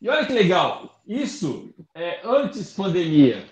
e 0.00 0.08
olha 0.08 0.26
que 0.26 0.32
legal. 0.32 1.00
Isso 1.06 1.74
é 1.94 2.20
antes 2.24 2.72
pandemia. 2.72 3.46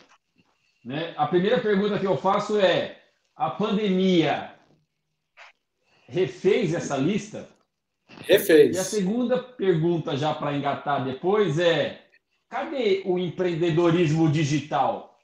Né? 0.85 1.15
A 1.17 1.27
primeira 1.27 1.61
pergunta 1.61 1.99
que 1.99 2.07
eu 2.07 2.17
faço 2.17 2.59
é: 2.61 3.03
a 3.35 3.51
pandemia 3.51 4.55
refez 6.09 6.75
essa 6.75 6.97
lista? 6.97 7.49
Refez. 8.21 8.77
E 8.77 8.79
a 8.79 8.85
segunda 8.85 9.43
pergunta, 9.43 10.17
já 10.17 10.33
para 10.33 10.57
engatar 10.57 11.05
depois, 11.05 11.59
é: 11.59 12.07
cadê 12.49 13.03
o 13.05 13.19
empreendedorismo 13.19 14.31
digital? 14.31 15.19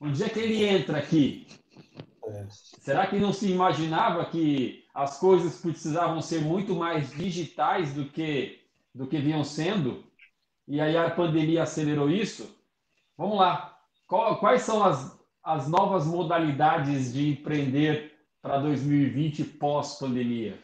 Onde 0.00 0.22
é 0.22 0.28
que 0.28 0.38
ele 0.38 0.64
entra 0.64 0.98
aqui? 0.98 1.46
É. 2.26 2.46
Será 2.48 3.06
que 3.06 3.18
não 3.18 3.32
se 3.32 3.50
imaginava 3.50 4.24
que 4.26 4.84
as 4.94 5.18
coisas 5.18 5.60
precisavam 5.60 6.20
ser 6.20 6.40
muito 6.40 6.74
mais 6.74 7.10
digitais 7.10 7.92
do 7.92 8.04
que, 8.04 8.60
do 8.94 9.06
que 9.06 9.18
vinham 9.18 9.42
sendo? 9.42 10.04
E 10.66 10.80
aí 10.80 10.96
a 10.96 11.10
pandemia 11.10 11.62
acelerou 11.62 12.10
isso? 12.10 12.54
Vamos 13.16 13.38
lá. 13.38 13.76
Quais 14.06 14.62
são 14.62 14.82
as, 14.82 15.18
as 15.42 15.68
novas 15.68 16.06
modalidades 16.06 17.12
de 17.12 17.30
empreender 17.30 18.12
para 18.40 18.58
2020 18.58 19.44
pós-pandemia? 19.44 20.58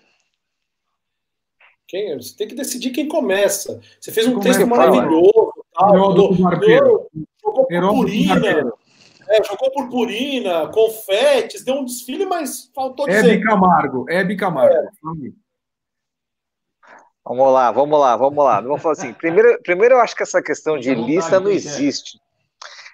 Quem, 1.86 2.16
você 2.16 2.36
tem 2.36 2.48
que 2.48 2.54
decidir 2.54 2.90
quem 2.90 3.08
começa. 3.08 3.80
Você 4.00 4.12
fez 4.12 4.26
um 4.26 4.34
Começa, 4.34 4.58
texto 4.60 4.68
fala. 4.68 4.90
maravilhoso. 4.92 5.52
Tal, 5.74 5.96
jogou 5.96 7.66
Heródoto 7.70 7.94
purpurina, 7.94 8.72
é, 9.28 9.44
jogou 9.44 9.70
purpurina, 9.72 10.68
confetes, 10.68 11.64
deu 11.64 11.76
um 11.76 11.84
desfile, 11.84 12.26
mas 12.26 12.70
faltou 12.74 13.08
Hebe 13.08 13.22
dizer. 13.22 13.44
Camargo. 13.44 14.04
Hebe 14.08 14.36
Camargo. 14.36 14.88
Vamos 17.24 17.52
lá, 17.52 17.70
vamos 17.70 18.00
lá, 18.00 18.16
vamos 18.16 18.44
lá. 18.44 18.61
Vamos 18.61 18.83
falar 18.83 18.92
assim. 18.92 19.12
Primeiro, 19.12 19.61
primeiro 19.62 19.94
eu 19.94 20.00
acho 20.00 20.16
que 20.16 20.22
essa 20.22 20.42
questão 20.42 20.78
de 20.78 20.94
lista 20.94 21.38
não 21.38 21.50
existe. 21.50 22.18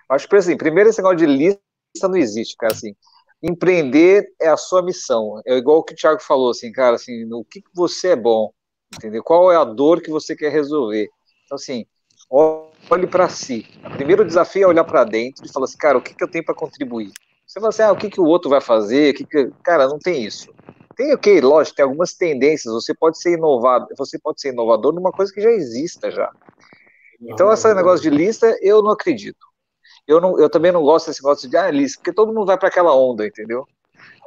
Eu 0.08 0.16
acho 0.16 0.28
que 0.28 0.36
assim, 0.36 0.56
primeiro 0.56 0.90
esse 0.90 0.98
negócio 0.98 1.18
de 1.18 1.26
lista 1.26 1.60
não 2.08 2.16
existe, 2.16 2.56
cara. 2.56 2.72
Assim, 2.72 2.94
empreender 3.42 4.28
é 4.40 4.48
a 4.48 4.56
sua 4.56 4.82
missão. 4.82 5.40
É 5.46 5.56
igual 5.56 5.78
o 5.78 5.84
que 5.84 5.92
o 5.92 5.96
Thiago 5.96 6.22
falou, 6.22 6.50
assim, 6.50 6.72
cara, 6.72 6.96
assim, 6.96 7.24
no 7.24 7.44
que 7.44 7.60
que 7.60 7.70
você 7.74 8.08
é 8.08 8.16
bom, 8.16 8.50
entendeu? 8.94 9.22
Qual 9.22 9.50
é 9.52 9.56
a 9.56 9.64
dor 9.64 10.00
que 10.00 10.10
você 10.10 10.34
quer 10.34 10.50
resolver? 10.50 11.08
Então, 11.44 11.56
assim, 11.56 11.86
olhe 12.30 13.06
para 13.06 13.28
si. 13.28 13.66
O 13.84 13.90
primeiro 13.90 14.24
desafio 14.24 14.64
é 14.64 14.66
olhar 14.66 14.84
para 14.84 15.04
dentro 15.04 15.44
e 15.44 15.52
falar 15.52 15.64
assim, 15.64 15.78
cara, 15.78 15.98
o 15.98 16.02
que, 16.02 16.14
que 16.14 16.22
eu 16.22 16.30
tenho 16.30 16.44
para 16.44 16.54
contribuir? 16.54 17.10
Você 17.46 17.60
fala 17.60 17.68
assim, 17.68 17.82
ah, 17.82 17.92
o 17.92 17.96
que, 17.96 18.10
que 18.10 18.20
o 18.20 18.24
outro 18.24 18.50
vai 18.50 18.60
fazer? 18.60 19.12
O 19.12 19.16
que 19.16 19.24
que... 19.24 19.50
Cara, 19.62 19.86
não 19.86 19.98
tem 19.98 20.24
isso. 20.24 20.52
Tem 20.96 21.12
o 21.12 21.18
que, 21.18 21.40
lógico, 21.40 21.76
tem 21.76 21.84
algumas 21.84 22.14
tendências. 22.14 22.72
Você 22.72 22.94
pode 22.94 23.20
ser 23.20 23.34
inovado, 23.34 23.88
você 23.96 24.18
pode 24.18 24.40
ser 24.40 24.48
inovador 24.52 24.94
numa 24.94 25.12
coisa 25.12 25.32
que 25.32 25.40
já 25.40 25.50
exista 25.50 26.10
já. 26.10 26.32
Então, 27.20 27.52
esse 27.52 27.72
negócio 27.74 28.02
de 28.02 28.10
lista, 28.10 28.56
eu 28.62 28.82
não 28.82 28.90
acredito. 28.90 29.46
Eu, 30.06 30.20
não, 30.20 30.38
eu 30.38 30.48
também 30.48 30.72
não 30.72 30.82
gosto 30.82 31.08
desse 31.08 31.22
negócio 31.22 31.48
de 31.48 31.56
ah, 31.56 31.70
lista, 31.70 31.98
porque 31.98 32.12
todo 32.12 32.32
mundo 32.32 32.46
vai 32.46 32.58
para 32.58 32.68
aquela 32.68 32.96
onda, 32.96 33.26
entendeu? 33.26 33.66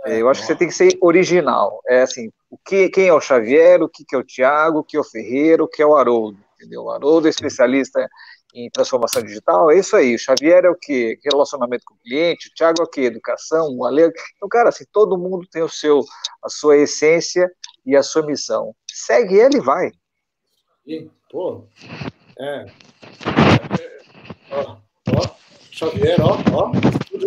É, 0.06 0.22
eu 0.22 0.30
acho 0.30 0.42
que 0.42 0.48
você 0.48 0.56
tem 0.56 0.68
que 0.68 0.74
ser 0.74 0.98
original. 1.02 1.82
É 1.88 2.02
assim, 2.02 2.30
o 2.50 2.58
que, 2.58 2.90
quem 2.90 3.08
é 3.08 3.14
o 3.14 3.22
Xavier, 3.22 3.82
o 3.82 3.90
que, 3.90 4.06
que 4.06 4.16
é 4.16 4.20
o 4.20 4.24
Tiago, 4.24 4.80
o 4.80 4.84
que 4.84 4.98
é 4.98 5.00
o 5.00 5.04
Ferreira, 5.04 5.64
o 5.64 5.68
que 5.68 5.82
é 5.82 5.86
o 5.86 5.96
Haroldo, 5.96 6.38
entendeu? 6.56 6.84
O 6.84 6.92
Haroldo 6.92 7.28
é 7.28 7.30
especialista 7.30 8.08
em 8.54 8.70
transformação 8.70 9.22
digital, 9.22 9.70
é 9.72 9.78
isso 9.78 9.96
aí. 9.96 10.16
O 10.16 10.20
Xavier 10.20 10.66
é 10.66 10.70
o 10.70 10.76
que? 10.76 11.20
Relacionamento 11.24 11.84
com 11.86 11.94
o 11.94 12.00
cliente, 12.00 12.50
o 12.50 12.54
Tiago 12.54 12.82
é 12.82 12.84
o 12.84 12.90
que? 12.90 13.02
Educação, 13.02 13.76
o 13.76 13.86
Ale. 13.86 14.12
Então, 14.36 14.50
cara, 14.50 14.70
assim, 14.70 14.86
todo 14.92 15.18
mundo 15.18 15.48
tem 15.52 15.62
o 15.62 15.70
seu, 15.70 16.04
a 16.44 16.50
sua 16.50 16.78
essência 16.78 17.50
e 17.86 17.96
a 17.96 18.04
sua 18.04 18.26
missão. 18.26 18.76
Segue 18.92 19.36
ele 19.36 19.58
e 19.58 19.62
vai. 19.62 19.92
Ih, 20.86 21.10
Pô, 21.30 21.64
é. 22.40 22.66
É, 23.80 24.00
Ó, 24.52 24.78
ó, 25.16 25.36
Xavier, 25.80 26.18
ó, 26.22 26.38
ó, 26.54 26.72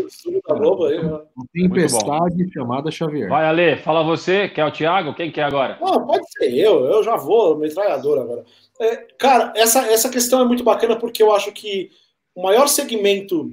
estúdio 0.06 0.42
da 0.46 0.54
Globo 0.54 0.84
aí, 0.84 0.98
ó. 0.98 1.22
Uma 1.34 1.46
tempestade 1.54 2.52
chamada 2.52 2.90
Xavier. 2.90 3.28
Vai, 3.30 3.46
Ale, 3.46 3.76
fala 3.78 4.02
você, 4.02 4.46
quer 4.48 4.66
o 4.66 4.70
Thiago? 4.70 5.14
Quem 5.14 5.32
quer 5.32 5.44
agora? 5.44 5.78
Não, 5.80 6.06
pode 6.06 6.30
ser 6.32 6.54
eu, 6.54 6.84
eu 6.84 7.02
já 7.02 7.16
vou, 7.16 7.56
metralhador 7.56 8.20
agora. 8.20 8.44
É, 8.78 8.96
cara, 9.18 9.52
essa, 9.56 9.86
essa 9.90 10.10
questão 10.10 10.42
é 10.42 10.44
muito 10.44 10.62
bacana 10.62 10.96
porque 10.96 11.22
eu 11.22 11.32
acho 11.34 11.50
que 11.52 11.90
o 12.34 12.42
maior 12.42 12.66
segmento 12.68 13.50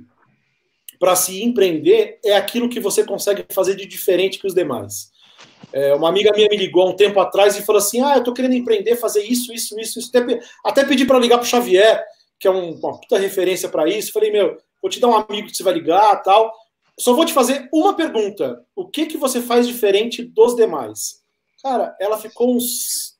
para 0.99 1.15
se 1.15 1.41
empreender 1.43 2.19
é 2.25 2.35
aquilo 2.35 2.67
que 2.67 2.81
você 2.81 3.05
consegue 3.05 3.45
fazer 3.53 3.75
de 3.77 3.85
diferente 3.85 4.37
que 4.37 4.47
os 4.47 4.53
demais. 4.53 5.11
É, 5.71 5.93
uma 5.93 6.09
amiga 6.09 6.31
minha 6.35 6.49
me 6.49 6.57
ligou 6.57 6.83
há 6.83 6.89
um 6.89 6.95
tempo 6.95 7.21
atrás 7.21 7.57
e 7.57 7.61
falou 7.65 7.79
assim: 7.79 8.01
Ah, 8.01 8.15
eu 8.17 8.23
tô 8.23 8.33
querendo 8.33 8.53
empreender, 8.55 8.97
fazer 8.97 9.23
isso, 9.23 9.53
isso, 9.53 9.79
isso, 9.79 9.99
isso. 9.99 10.09
Até, 10.17 10.39
até 10.65 10.83
pedi 10.83 11.05
para 11.05 11.19
ligar 11.19 11.37
pro 11.37 11.47
Xavier, 11.47 12.03
que 12.37 12.47
é 12.47 12.51
um- 12.51 12.71
uma 12.73 12.99
puta 12.99 13.17
referência 13.17 13.69
para 13.69 13.87
isso. 13.87 14.11
Falei, 14.11 14.31
meu, 14.31 14.57
vou 14.81 14.89
te 14.89 14.99
dar 14.99 15.07
um 15.07 15.15
amigo 15.15 15.47
que 15.47 15.55
você 15.55 15.63
vai 15.63 15.73
ligar 15.73 16.21
tal. 16.23 16.53
Só 16.97 17.13
vou 17.13 17.25
te 17.25 17.33
fazer 17.33 17.69
uma 17.73 17.93
pergunta: 17.95 18.65
o 18.75 18.87
que 18.87 19.05
que 19.05 19.17
você 19.17 19.41
faz 19.41 19.67
diferente 19.67 20.23
dos 20.23 20.55
demais? 20.55 21.23
Cara, 21.61 21.95
ela 21.99 22.17
ficou 22.17 22.55
uns 22.55 23.17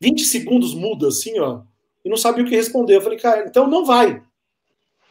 20 0.00 0.24
segundos 0.24 0.74
muda, 0.74 1.08
assim, 1.08 1.38
ó, 1.38 1.62
e 2.04 2.08
não 2.08 2.16
sabia 2.16 2.44
o 2.44 2.48
que 2.48 2.56
responder. 2.56 2.96
Eu 2.96 3.02
falei, 3.02 3.18
cara, 3.18 3.44
então 3.46 3.68
não 3.68 3.84
vai. 3.84 4.22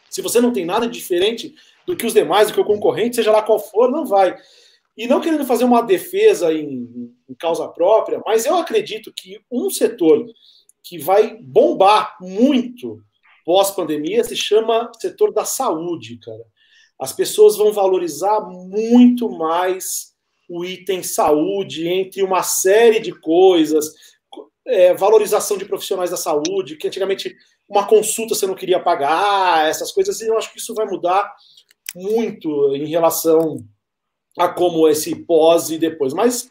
Se 0.09 0.21
você 0.21 0.41
não 0.41 0.51
tem 0.51 0.65
nada 0.65 0.87
diferente 0.87 1.55
do 1.85 1.95
que 1.95 2.05
os 2.05 2.13
demais, 2.13 2.49
do 2.49 2.53
que 2.53 2.59
o 2.59 2.65
concorrente, 2.65 3.15
seja 3.15 3.31
lá 3.31 3.41
qual 3.41 3.59
for, 3.59 3.89
não 3.89 4.05
vai. 4.05 4.37
E 4.97 5.07
não 5.07 5.21
querendo 5.21 5.45
fazer 5.45 5.63
uma 5.63 5.81
defesa 5.81 6.53
em, 6.53 7.15
em 7.29 7.33
causa 7.33 7.67
própria, 7.69 8.21
mas 8.25 8.45
eu 8.45 8.57
acredito 8.57 9.11
que 9.15 9.39
um 9.49 9.69
setor 9.69 10.25
que 10.83 10.97
vai 10.97 11.37
bombar 11.37 12.17
muito 12.19 13.01
pós-pandemia 13.51 14.23
se 14.23 14.33
chama 14.33 14.89
setor 14.97 15.33
da 15.33 15.43
saúde, 15.43 16.17
cara. 16.19 16.45
As 16.97 17.11
pessoas 17.11 17.57
vão 17.57 17.73
valorizar 17.73 18.39
muito 18.39 19.29
mais 19.29 20.13
o 20.49 20.63
item 20.63 21.03
saúde 21.03 21.85
entre 21.85 22.23
uma 22.23 22.43
série 22.43 23.01
de 23.01 23.11
coisas, 23.11 23.93
é, 24.65 24.93
valorização 24.93 25.57
de 25.57 25.65
profissionais 25.65 26.11
da 26.11 26.15
saúde, 26.15 26.77
que 26.77 26.87
antigamente 26.87 27.35
uma 27.67 27.85
consulta 27.85 28.35
você 28.35 28.47
não 28.47 28.55
queria 28.55 28.79
pagar, 28.79 29.67
essas 29.67 29.91
coisas, 29.91 30.21
e 30.21 30.27
eu 30.27 30.37
acho 30.37 30.53
que 30.53 30.59
isso 30.59 30.73
vai 30.73 30.85
mudar 30.85 31.29
muito 31.93 32.73
em 32.73 32.85
relação 32.85 33.57
a 34.39 34.47
como 34.47 34.87
esse 34.87 35.13
pós 35.13 35.71
e 35.71 35.77
depois. 35.77 36.13
Mas 36.13 36.49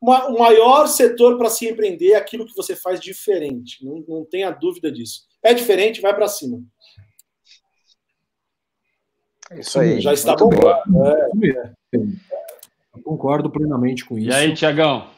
uma- 0.00 0.26
o 0.26 0.36
maior 0.36 0.88
setor 0.88 1.38
para 1.38 1.48
se 1.48 1.68
empreender 1.68 2.12
é 2.12 2.16
aquilo 2.16 2.44
que 2.44 2.56
você 2.56 2.74
faz 2.74 2.98
diferente, 2.98 3.84
não, 3.84 4.04
não 4.08 4.24
tenha 4.24 4.50
dúvida 4.50 4.90
disso. 4.90 5.29
É 5.42 5.54
diferente, 5.54 6.00
vai 6.00 6.14
para 6.14 6.28
cima. 6.28 6.60
É 9.50 9.60
isso 9.60 9.80
aí. 9.80 10.00
Já 10.00 10.12
está 10.12 10.36
bom. 10.36 10.50
É. 10.52 11.72
Eu 12.94 13.02
concordo 13.02 13.50
plenamente 13.50 14.04
com 14.04 14.18
E 14.18 14.28
isso. 14.28 14.36
aí, 14.36 14.54
Tiagão? 14.54 15.08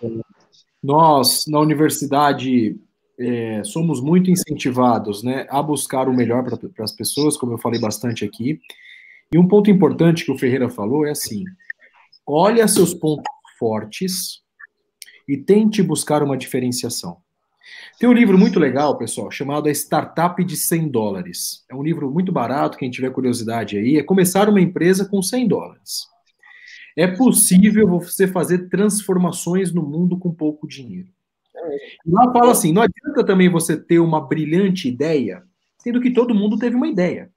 Nós, 0.83 1.47
na 1.47 1.61
universidade, 1.61 2.77
é, 3.19 3.63
somos 3.65 4.01
muito 4.01 4.31
incentivados 4.31 5.23
né, 5.23 5.47
a 5.51 5.63
buscar 5.63 6.09
o 6.09 6.15
melhor 6.15 6.45
para 6.45 6.85
as 6.85 6.93
pessoas, 6.93 7.37
como 7.37 7.53
eu 7.53 7.59
falei 7.59 7.81
bastante 7.81 8.25
aqui. 8.25 8.61
E 9.33 9.39
um 9.39 9.47
ponto 9.47 9.71
importante 9.71 10.25
que 10.25 10.33
o 10.33 10.39
Ferreira 10.39 10.69
falou 10.69 11.07
é 11.07 11.11
assim: 11.11 11.45
olha 12.27 12.67
seus 12.69 12.95
pontos 12.95 13.25
fortes 13.59 14.43
e 15.29 15.37
tente 15.37 15.83
buscar 15.83 16.23
uma 16.23 16.37
diferenciação. 16.37 17.19
Tem 17.99 18.09
um 18.09 18.13
livro 18.13 18.39
muito 18.39 18.59
legal, 18.59 18.97
pessoal, 18.99 19.31
chamado 19.31 19.69
A 19.69 19.73
Startup 19.73 20.43
de 20.43 20.57
100 20.57 20.89
dólares. 20.89 21.65
É 21.71 21.75
um 21.75 21.83
livro 21.83 22.11
muito 22.11 22.33
barato, 22.33 22.79
quem 22.79 22.91
tiver 22.91 23.11
curiosidade 23.11 23.77
aí, 23.77 23.97
é 23.97 24.03
começar 24.03 24.49
uma 24.49 24.61
empresa 24.61 25.05
com 25.05 25.23
100 25.23 25.49
dólares. 25.49 26.07
É 26.97 27.07
possível 27.07 27.89
você 27.89 28.27
fazer 28.27 28.69
transformações 28.69 29.73
no 29.73 29.83
mundo 29.83 30.19
com 30.19 30.33
pouco 30.33 30.67
dinheiro. 30.67 31.09
E 32.07 32.11
lá 32.11 32.31
fala 32.33 32.53
assim: 32.53 32.73
não 32.73 32.83
adianta 32.83 33.25
também 33.25 33.49
você 33.49 33.77
ter 33.77 33.99
uma 33.99 34.21
brilhante 34.21 34.89
ideia, 34.89 35.43
sendo 35.79 36.01
que 36.01 36.11
todo 36.11 36.35
mundo 36.35 36.59
teve 36.59 36.77
uma 36.77 36.89
ideia. 36.89 37.31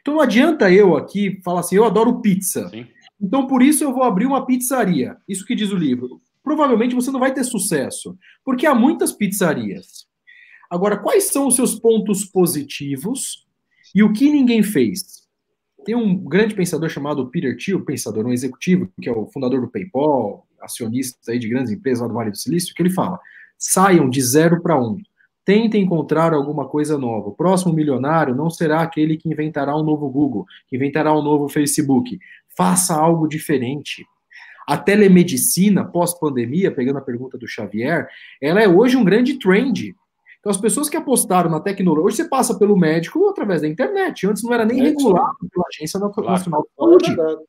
Então 0.00 0.14
não 0.14 0.20
adianta 0.20 0.70
eu 0.70 0.96
aqui 0.96 1.40
falar 1.44 1.60
assim: 1.60 1.76
eu 1.76 1.84
adoro 1.84 2.20
pizza. 2.20 2.68
Sim. 2.68 2.86
Então 3.20 3.46
por 3.46 3.62
isso 3.62 3.84
eu 3.84 3.92
vou 3.92 4.02
abrir 4.02 4.26
uma 4.26 4.46
pizzaria. 4.46 5.16
Isso 5.28 5.44
que 5.44 5.54
diz 5.54 5.70
o 5.70 5.76
livro. 5.76 6.20
Provavelmente 6.44 6.94
você 6.94 7.10
não 7.10 7.18
vai 7.18 7.32
ter 7.32 7.42
sucesso, 7.42 8.16
porque 8.44 8.66
há 8.66 8.74
muitas 8.74 9.12
pizzarias. 9.12 10.06
Agora, 10.70 10.98
quais 10.98 11.24
são 11.24 11.46
os 11.46 11.56
seus 11.56 11.74
pontos 11.74 12.24
positivos 12.26 13.46
e 13.94 14.02
o 14.02 14.12
que 14.12 14.30
ninguém 14.30 14.62
fez? 14.62 15.24
Tem 15.84 15.94
um 15.94 16.16
grande 16.16 16.54
pensador 16.54 16.88
chamado 16.90 17.28
Peter 17.30 17.56
Thiel, 17.56 17.84
pensador, 17.84 18.26
um 18.26 18.32
executivo, 18.32 18.90
que 19.00 19.08
é 19.08 19.12
o 19.12 19.26
fundador 19.26 19.62
do 19.62 19.70
PayPal, 19.70 20.46
acionista 20.60 21.32
aí 21.32 21.38
de 21.38 21.48
grandes 21.48 21.72
empresas 21.72 22.02
lá 22.02 22.08
do 22.08 22.14
Vale 22.14 22.30
do 22.30 22.36
Silício, 22.36 22.74
que 22.74 22.82
ele 22.82 22.90
fala: 22.90 23.18
saiam 23.58 24.08
de 24.08 24.20
zero 24.20 24.62
para 24.62 24.80
um. 24.80 24.98
Tentem 25.44 25.82
encontrar 25.82 26.32
alguma 26.32 26.66
coisa 26.66 26.98
nova. 26.98 27.28
O 27.28 27.34
próximo 27.34 27.72
milionário 27.72 28.34
não 28.34 28.48
será 28.48 28.80
aquele 28.82 29.16
que 29.16 29.28
inventará 29.28 29.76
um 29.76 29.82
novo 29.82 30.08
Google, 30.08 30.46
que 30.68 30.76
inventará 30.76 31.14
um 31.14 31.22
novo 31.22 31.48
Facebook. 31.48 32.18
Faça 32.56 32.94
algo 32.94 33.28
diferente. 33.28 34.06
A 34.66 34.76
telemedicina, 34.76 35.84
pós-pandemia, 35.84 36.70
pegando 36.74 36.98
a 36.98 37.02
pergunta 37.02 37.36
do 37.36 37.46
Xavier, 37.46 38.08
ela 38.40 38.62
é 38.62 38.68
hoje 38.68 38.96
um 38.96 39.04
grande 39.04 39.38
trend. 39.38 39.94
Então, 40.40 40.50
as 40.50 40.58
pessoas 40.58 40.88
que 40.88 40.96
apostaram 40.96 41.50
na 41.50 41.60
tecnologia, 41.60 42.04
hoje 42.04 42.16
você 42.16 42.28
passa 42.28 42.58
pelo 42.58 42.76
médico 42.76 43.28
através 43.28 43.62
da 43.62 43.68
internet. 43.68 44.26
Antes 44.26 44.42
não 44.42 44.52
era 44.52 44.64
nem 44.64 44.80
É, 44.80 44.84
regulado 44.84 45.36
pela 45.50 45.64
Agência 45.74 45.98
Nacional 45.98 46.34
de 46.34 46.40
É 46.40 46.50
Saúde. 46.76 47.06
verdade. 47.14 47.40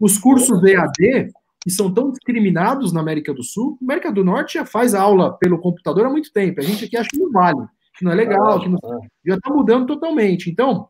Os 0.00 0.18
cursos 0.18 0.64
EAD, 0.64 1.30
que 1.62 1.70
são 1.70 1.92
tão 1.92 2.10
discriminados 2.10 2.92
na 2.92 3.00
América 3.00 3.32
do 3.34 3.44
Sul, 3.44 3.78
a 3.80 3.84
América 3.84 4.10
do 4.10 4.24
Norte 4.24 4.54
já 4.54 4.64
faz 4.64 4.94
aula 4.94 5.36
pelo 5.38 5.60
computador 5.60 6.06
há 6.06 6.10
muito 6.10 6.32
tempo. 6.32 6.58
A 6.60 6.64
gente 6.64 6.84
aqui 6.86 6.96
acha 6.96 7.08
que 7.10 7.18
não 7.18 7.30
vale, 7.30 7.64
que 7.96 8.04
não 8.04 8.10
é 8.12 8.14
legal, 8.14 8.58
que 8.60 8.68
não... 8.68 8.78
já 9.24 9.34
está 9.34 9.52
mudando 9.52 9.86
totalmente. 9.86 10.50
Então, 10.50 10.88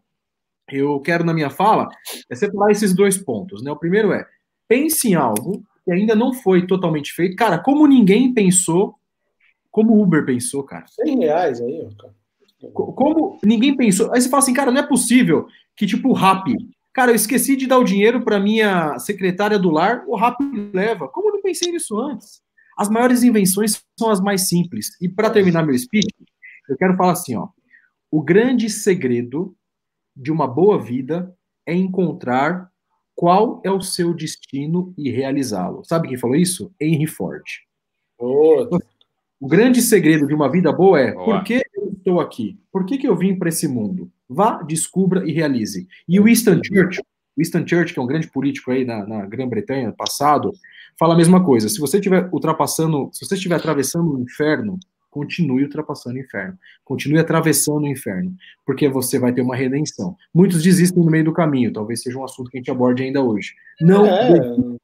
eu 0.70 1.00
quero, 1.00 1.24
na 1.24 1.34
minha 1.34 1.50
fala, 1.50 1.88
é 2.30 2.34
separar 2.34 2.70
esses 2.70 2.94
dois 2.94 3.18
pontos. 3.18 3.62
Né? 3.62 3.70
O 3.70 3.76
primeiro 3.76 4.12
é, 4.12 4.24
pense 4.68 5.08
em 5.08 5.14
algo 5.14 5.62
que 5.90 6.00
ainda 6.00 6.14
não 6.14 6.32
foi 6.32 6.66
totalmente 6.66 7.12
feito. 7.12 7.34
Cara, 7.36 7.58
como 7.58 7.86
ninguém 7.86 8.32
pensou, 8.32 8.94
como 9.70 9.92
o 9.94 10.02
Uber 10.02 10.24
pensou, 10.24 10.62
cara. 10.64 10.86
100 10.88 11.18
reais 11.18 11.60
aí, 11.60 11.82
ó, 11.84 11.90
cara. 12.00 12.14
Co- 12.72 12.92
Como 12.92 13.38
ninguém 13.44 13.76
pensou. 13.76 14.12
Aí 14.12 14.20
você 14.20 14.28
fala 14.28 14.42
assim, 14.42 14.52
cara, 14.54 14.70
não 14.70 14.80
é 14.80 14.86
possível 14.86 15.46
que, 15.76 15.86
tipo, 15.86 16.10
o 16.10 16.12
Rap. 16.12 16.54
Cara, 16.92 17.10
eu 17.12 17.14
esqueci 17.16 17.56
de 17.56 17.66
dar 17.66 17.78
o 17.78 17.84
dinheiro 17.84 18.22
para 18.22 18.38
minha 18.40 18.98
secretária 18.98 19.58
do 19.58 19.70
lar, 19.70 20.04
o 20.06 20.16
Rap 20.16 20.36
leva. 20.74 21.08
Como 21.08 21.28
eu 21.28 21.34
não 21.34 21.42
pensei 21.42 21.72
nisso 21.72 21.98
antes? 21.98 22.42
As 22.78 22.88
maiores 22.88 23.22
invenções 23.22 23.82
são 23.98 24.10
as 24.10 24.20
mais 24.20 24.48
simples. 24.48 24.88
E 25.00 25.08
para 25.08 25.30
terminar 25.30 25.64
meu 25.64 25.76
speech, 25.78 26.08
eu 26.68 26.76
quero 26.76 26.96
falar 26.96 27.12
assim, 27.12 27.36
ó. 27.36 27.48
O 28.10 28.22
grande 28.22 28.68
segredo 28.70 29.56
de 30.16 30.30
uma 30.32 30.46
boa 30.46 30.80
vida 30.82 31.34
é 31.66 31.74
encontrar 31.74 32.69
qual 33.20 33.60
é 33.62 33.70
o 33.70 33.82
seu 33.82 34.14
destino 34.14 34.94
e 34.96 35.10
realizá-lo. 35.10 35.84
Sabe 35.84 36.08
quem 36.08 36.16
falou 36.16 36.34
isso? 36.34 36.72
Henry 36.80 37.06
Ford. 37.06 37.44
Pô, 38.16 38.66
O 39.38 39.46
grande 39.46 39.82
segredo 39.82 40.26
de 40.26 40.32
uma 40.32 40.50
vida 40.50 40.72
boa 40.72 40.98
é 40.98 41.12
Boa. 41.12 41.24
por 41.26 41.44
que 41.44 41.62
eu 41.76 41.92
estou 41.92 42.18
aqui? 42.18 42.58
Por 42.72 42.86
que, 42.86 42.96
que 42.96 43.06
eu 43.06 43.14
vim 43.14 43.38
para 43.38 43.50
esse 43.50 43.68
mundo? 43.68 44.10
Vá, 44.26 44.62
descubra 44.62 45.28
e 45.28 45.32
realize. 45.32 45.86
E 46.08 46.18
o 46.18 46.24
Winston 46.24 46.62
Churchill, 46.64 47.04
Winston 47.36 47.66
Churchill, 47.66 47.92
que 47.92 48.00
é 48.00 48.02
um 48.02 48.06
grã-bretanha 48.06 48.32
político 48.32 48.70
aí 48.70 48.86
na, 48.86 49.06
na 49.06 49.26
Grã-Bretanha, 49.26 49.92
passado, 49.92 50.50
fala 50.98 51.12
a 51.12 51.16
mesma 51.18 51.44
coisa. 51.44 51.68
Se 51.68 51.78
você 51.78 51.98
estiver 51.98 52.26
ultrapassando, 52.32 53.10
se 53.12 53.26
você 53.26 53.34
estiver 53.34 53.56
atravessando 53.56 54.14
o 54.14 54.22
inferno, 54.22 54.78
continue 55.10 55.64
ultrapassando 55.64 56.16
o 56.16 56.20
inferno. 56.20 56.56
Continue 56.84 57.18
atravessando 57.18 57.82
o 57.82 57.88
inferno, 57.88 58.34
porque 58.64 58.88
você 58.88 59.18
vai 59.18 59.32
ter 59.32 59.42
uma 59.42 59.56
redenção. 59.56 60.16
Muitos 60.32 60.62
desistem 60.62 61.02
no 61.02 61.10
meio 61.10 61.24
do 61.24 61.32
caminho, 61.32 61.72
talvez 61.72 62.02
seja 62.02 62.16
um 62.18 62.24
assunto 62.24 62.50
que 62.50 62.56
a 62.56 62.60
gente 62.60 62.70
aborde 62.70 63.02
ainda 63.02 63.22
hoje. 63.22 63.54
Não 63.80 64.06
é, 64.06 64.38
não 64.38 64.78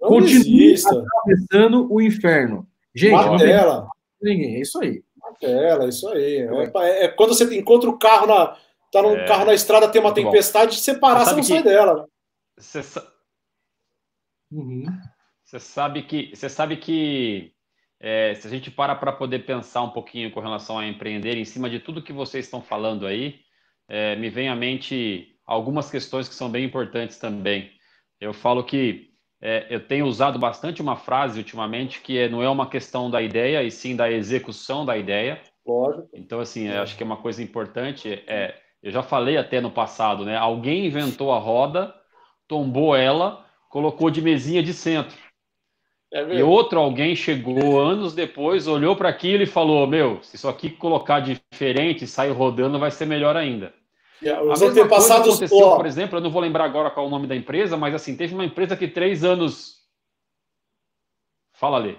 continue 0.00 0.44
desista. 0.72 0.90
atravessando 0.90 1.92
o 1.92 2.00
inferno. 2.00 2.66
Gente, 2.94 3.12
não 3.12 3.88
ninguém, 4.20 4.56
é 4.56 4.60
isso 4.60 4.78
aí. 4.80 5.02
martela, 5.20 5.88
isso 5.88 6.06
aí. 6.08 6.36
É, 6.36 6.72
é- 6.76 7.04
é 7.04 7.08
quando 7.08 7.34
você 7.34 7.44
encontra 7.56 7.88
o 7.88 7.98
carro 7.98 8.26
na. 8.26 8.56
Tá 8.92 9.00
num 9.00 9.16
É. 9.16 9.26
carro 9.26 9.46
na 9.46 9.54
estrada, 9.54 9.88
tem 9.88 10.02
uma 10.02 10.12
tempestade, 10.12 10.78
você 10.78 10.92
parar, 10.92 11.24
Você 11.24 11.34
não 11.36 11.42
sai 11.42 11.62
dela. 11.62 12.06
Você 12.58 12.82
sa- 12.82 13.06
Uhum. 14.50 14.84
você 15.42 15.58
sabe 15.58 16.02
que, 16.02 16.30
você 16.34 16.48
sabe 16.50 16.76
que 16.76 17.51
é, 18.02 18.34
se 18.34 18.48
a 18.48 18.50
gente 18.50 18.68
para 18.68 18.96
para 18.96 19.12
poder 19.12 19.46
pensar 19.46 19.82
um 19.82 19.90
pouquinho 19.90 20.32
com 20.32 20.40
relação 20.40 20.76
a 20.76 20.86
empreender, 20.86 21.36
em 21.36 21.44
cima 21.44 21.70
de 21.70 21.78
tudo 21.78 22.02
que 22.02 22.12
vocês 22.12 22.44
estão 22.44 22.60
falando 22.60 23.06
aí, 23.06 23.36
é, 23.88 24.16
me 24.16 24.28
vem 24.28 24.48
à 24.48 24.56
mente 24.56 25.36
algumas 25.46 25.88
questões 25.88 26.28
que 26.28 26.34
são 26.34 26.50
bem 26.50 26.64
importantes 26.64 27.16
também. 27.16 27.70
Eu 28.20 28.32
falo 28.32 28.64
que 28.64 29.12
é, 29.40 29.66
eu 29.70 29.86
tenho 29.86 30.06
usado 30.06 30.36
bastante 30.36 30.82
uma 30.82 30.96
frase 30.96 31.38
ultimamente 31.38 32.00
que 32.00 32.18
é, 32.18 32.28
não 32.28 32.42
é 32.42 32.48
uma 32.48 32.68
questão 32.68 33.08
da 33.08 33.22
ideia, 33.22 33.62
e 33.62 33.70
sim 33.70 33.94
da 33.94 34.10
execução 34.10 34.84
da 34.84 34.96
ideia. 34.96 35.40
Lógico. 35.64 36.08
Então, 36.12 36.40
assim, 36.40 36.66
eu 36.66 36.82
acho 36.82 36.96
que 36.96 37.04
é 37.04 37.06
uma 37.06 37.16
coisa 37.16 37.40
importante. 37.40 38.22
É, 38.26 38.56
eu 38.82 38.90
já 38.90 39.02
falei 39.02 39.36
até 39.36 39.60
no 39.60 39.70
passado, 39.70 40.24
né? 40.24 40.36
Alguém 40.36 40.86
inventou 40.86 41.32
a 41.32 41.38
roda, 41.38 41.94
tombou 42.48 42.96
ela, 42.96 43.46
colocou 43.68 44.10
de 44.10 44.20
mesinha 44.20 44.60
de 44.60 44.74
centro. 44.74 45.16
É 46.12 46.34
E 46.34 46.42
outro 46.42 46.78
alguém 46.78 47.16
chegou 47.16 47.80
anos 47.80 48.14
depois, 48.14 48.66
olhou 48.68 48.94
para 48.94 49.08
aquilo 49.08 49.42
e 49.42 49.46
falou: 49.46 49.86
Meu, 49.86 50.22
se 50.22 50.36
isso 50.36 50.46
aqui 50.46 50.68
colocar 50.68 51.20
diferente, 51.20 52.06
sair 52.06 52.32
rodando, 52.32 52.78
vai 52.78 52.90
ser 52.90 53.06
melhor 53.06 53.34
ainda. 53.34 53.72
E 54.20 54.28
A 54.28 54.42
Os 54.42 54.60
mesma 54.60 54.66
coisa 54.66 54.80
antepassados. 54.82 55.28
aconteceu, 55.28 55.74
por 55.74 55.86
exemplo, 55.86 56.18
eu 56.18 56.22
não 56.22 56.30
vou 56.30 56.42
lembrar 56.42 56.64
agora 56.64 56.90
qual 56.90 57.06
é 57.06 57.08
o 57.08 57.10
nome 57.10 57.26
da 57.26 57.34
empresa, 57.34 57.78
mas 57.78 57.94
assim, 57.94 58.14
teve 58.14 58.34
uma 58.34 58.44
empresa 58.44 58.76
que 58.76 58.86
três 58.86 59.24
anos. 59.24 59.80
Fala 61.54 61.78
ali. 61.78 61.98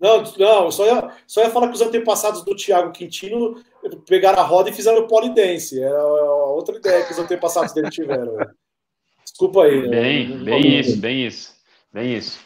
Não, 0.00 0.22
não, 0.38 0.70
só 0.70 0.86
ia, 0.86 1.10
só 1.26 1.42
ia 1.42 1.50
falar 1.50 1.68
que 1.68 1.74
os 1.74 1.82
antepassados 1.82 2.42
do 2.42 2.56
Thiago 2.56 2.90
Quintino 2.92 3.62
pegaram 4.08 4.38
a 4.40 4.42
roda 4.42 4.70
e 4.70 4.72
fizeram 4.72 5.02
o 5.02 5.06
polidense. 5.06 5.82
Era 5.82 6.02
outra 6.02 6.76
ideia 6.76 7.04
que 7.04 7.12
os 7.12 7.18
antepassados 7.18 7.74
dele 7.74 7.90
tiveram. 7.90 8.38
Desculpa 9.22 9.64
aí. 9.64 9.82
né? 9.82 10.00
Bem, 10.00 10.28
não 10.28 10.44
bem 10.44 10.78
isso, 10.78 10.96
bem 10.96 11.26
isso, 11.26 11.54
bem 11.92 12.16
isso. 12.16 12.40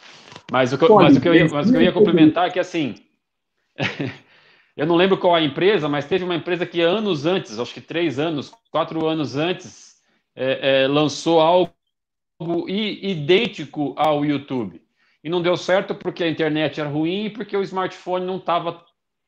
Mas 0.51 0.73
o 0.73 0.77
que, 0.77 0.83
eu- 0.85 0.95
mas 0.95 1.15
o 1.15 1.21
que, 1.21 1.27
eu, 1.29 1.35
ia, 1.35 1.47
mas 1.47 1.67
o 1.69 1.71
que 1.71 1.77
eu 1.77 1.81
ia 1.81 1.91
complementar 1.91 2.47
é 2.47 2.51
que 2.51 2.59
assim, 2.59 2.95
eu 4.77 4.85
não 4.85 4.95
lembro 4.95 5.17
qual 5.17 5.35
a 5.35 5.41
empresa, 5.41 5.89
mas 5.89 6.05
teve 6.05 6.23
uma 6.23 6.35
empresa 6.35 6.65
que 6.65 6.81
anos 6.81 7.25
antes, 7.25 7.59
acho 7.59 7.73
que 7.73 7.81
três 7.81 8.19
anos, 8.19 8.51
quatro 8.71 9.07
anos 9.07 9.35
antes, 9.35 9.95
é, 10.35 10.83
é, 10.83 10.87
lançou 10.87 11.39
algo 11.39 11.71
idêntico 12.67 13.93
ao 13.97 14.25
YouTube. 14.25 14.81
E 15.23 15.29
não 15.29 15.41
deu 15.41 15.57
certo 15.57 15.95
porque 15.95 16.23
a 16.23 16.29
internet 16.29 16.79
era 16.79 16.89
ruim 16.89 17.25
e 17.25 17.29
porque 17.29 17.57
o 17.57 17.63
smartphone 17.63 18.25
não 18.25 18.37
estava 18.37 18.83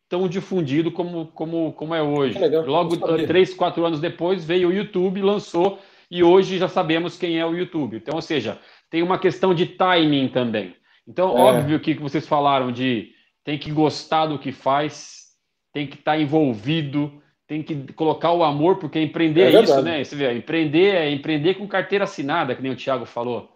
tão 0.07 0.27
difundido 0.27 0.91
como, 0.91 1.27
como, 1.27 1.73
como 1.73 1.95
é 1.95 2.01
hoje. 2.01 2.37
Legal, 2.39 2.65
Logo, 2.65 2.95
três, 3.25 3.53
quatro 3.53 3.85
anos 3.85 3.99
depois, 3.99 4.45
veio 4.45 4.69
o 4.69 4.73
YouTube, 4.73 5.21
lançou, 5.21 5.79
e 6.09 6.23
hoje 6.23 6.57
já 6.57 6.67
sabemos 6.67 7.17
quem 7.17 7.39
é 7.39 7.45
o 7.45 7.55
YouTube. 7.55 7.97
Então, 7.97 8.15
ou 8.15 8.21
seja, 8.21 8.59
tem 8.89 9.01
uma 9.01 9.17
questão 9.17 9.53
de 9.53 9.65
timing 9.65 10.29
também. 10.29 10.75
Então, 11.07 11.29
É. 11.37 11.41
óbvio 11.41 11.79
que 11.79 11.93
vocês 11.95 12.27
falaram 12.27 12.71
de 12.71 13.11
tem 13.43 13.57
que 13.57 13.71
gostar 13.71 14.25
do 14.25 14.37
que 14.37 14.51
faz, 14.51 15.27
tem 15.73 15.87
que 15.87 15.95
estar 15.95 16.19
envolvido, 16.19 17.21
tem 17.47 17.63
que 17.63 17.93
colocar 17.93 18.33
o 18.33 18.43
amor, 18.43 18.77
porque 18.77 18.99
empreender 18.99 19.53
É 19.53 19.55
é, 19.55 19.63
isso, 19.63 19.81
né? 19.81 20.03
Você 20.03 20.15
vê, 20.15 20.33
empreender 20.33 20.95
é 20.95 21.09
empreender 21.09 21.53
com 21.53 21.65
carteira 21.67 22.03
assinada, 22.03 22.53
que 22.53 22.61
nem 22.61 22.73
o 22.73 22.75
Thiago 22.75 23.05
falou. 23.05 23.49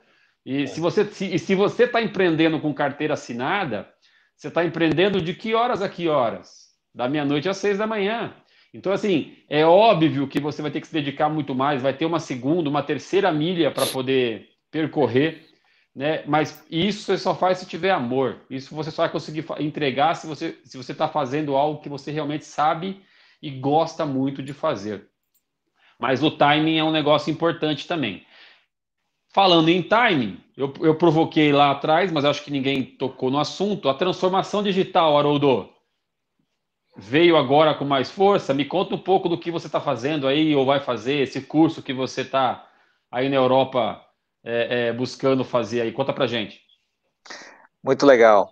E 0.46 0.66
se 0.66 0.80
você 0.80 1.04
se, 1.06 1.36
e 1.36 1.38
se 1.38 1.54
você 1.54 1.84
está 1.84 2.02
empreendendo 2.02 2.60
com 2.60 2.74
carteira 2.74 3.16
assinada, 3.16 3.88
você 4.36 4.48
está 4.48 4.64
empreendendo 4.64 5.22
de 5.22 5.34
que 5.34 5.54
horas 5.54 5.82
a 5.82 5.90
que 5.90 6.08
horas? 6.08 6.72
Da 6.96 7.08
meia-noite 7.08 7.50
às 7.50 7.58
seis 7.58 7.78
da 7.78 7.86
manhã. 7.86 8.34
Então, 8.74 8.94
assim, 8.94 9.34
é 9.50 9.66
óbvio 9.66 10.28
que 10.28 10.40
você 10.40 10.62
vai 10.62 10.72
ter 10.72 10.80
que 10.80 10.88
se 10.88 10.94
dedicar 10.94 11.28
muito 11.30 11.54
mais, 11.54 11.82
vai 11.82 11.94
ter 11.94 12.06
uma 12.06 12.20
segunda, 12.20 12.70
uma 12.70 12.82
terceira 12.82 13.32
milha 13.32 13.70
para 13.70 13.86
poder 13.86 14.48
percorrer, 14.72 15.46
né? 15.96 16.24
Mas 16.26 16.66
isso 16.70 17.04
você 17.04 17.18
só 17.18 17.36
faz 17.36 17.58
se 17.58 17.66
tiver 17.66 17.92
amor. 17.92 18.38
Isso 18.50 18.74
você 18.74 18.92
só 18.92 19.04
vai 19.04 19.12
conseguir 19.12 19.46
entregar 19.60 20.16
se 20.16 20.26
você 20.26 20.58
se 20.64 20.78
você 20.78 20.94
está 20.94 21.08
fazendo 21.08 21.56
algo 21.56 21.82
que 21.82 21.90
você 21.90 22.12
realmente 22.12 22.46
sabe 22.46 23.02
e 23.42 23.50
gosta 23.50 24.06
muito 24.06 24.42
de 24.42 24.54
fazer. 24.54 25.10
Mas 26.00 26.24
o 26.24 26.32
timing 26.32 26.78
é 26.78 26.84
um 26.84 26.92
negócio 26.92 27.32
importante 27.32 27.88
também. 27.88 28.26
Falando 29.34 29.70
em 29.70 29.82
timing, 29.82 30.40
eu, 30.58 30.74
eu 30.82 30.96
provoquei 30.96 31.54
lá 31.54 31.72
atrás, 31.72 32.12
mas 32.12 32.26
acho 32.26 32.44
que 32.44 32.52
ninguém 32.52 32.84
tocou 32.84 33.32
no 33.32 33.40
assunto. 33.40 33.88
A 33.88 33.94
transformação 33.94 34.62
digital, 34.62 35.18
Haroldo, 35.18 35.70
veio 36.98 37.38
agora 37.38 37.74
com 37.74 37.86
mais 37.86 38.12
força. 38.12 38.54
Me 38.54 38.66
conta 38.66 38.96
um 38.96 39.00
pouco 39.00 39.30
do 39.30 39.38
que 39.38 39.52
você 39.52 39.68
está 39.68 39.80
fazendo 39.80 40.28
aí, 40.28 40.54
ou 40.56 40.66
vai 40.66 40.80
fazer, 40.82 41.22
esse 41.22 41.42
curso 41.42 41.82
que 41.82 41.94
você 41.94 42.22
está 42.22 42.68
aí 43.10 43.30
na 43.30 43.38
Europa 43.38 44.06
é, 44.44 44.88
é, 44.88 44.94
buscando 44.94 45.44
fazer 45.44 45.82
aí. 45.82 45.92
Conta 45.92 46.14
pra 46.14 46.28
gente. 46.28 46.60
Muito 47.84 48.06
legal. 48.06 48.52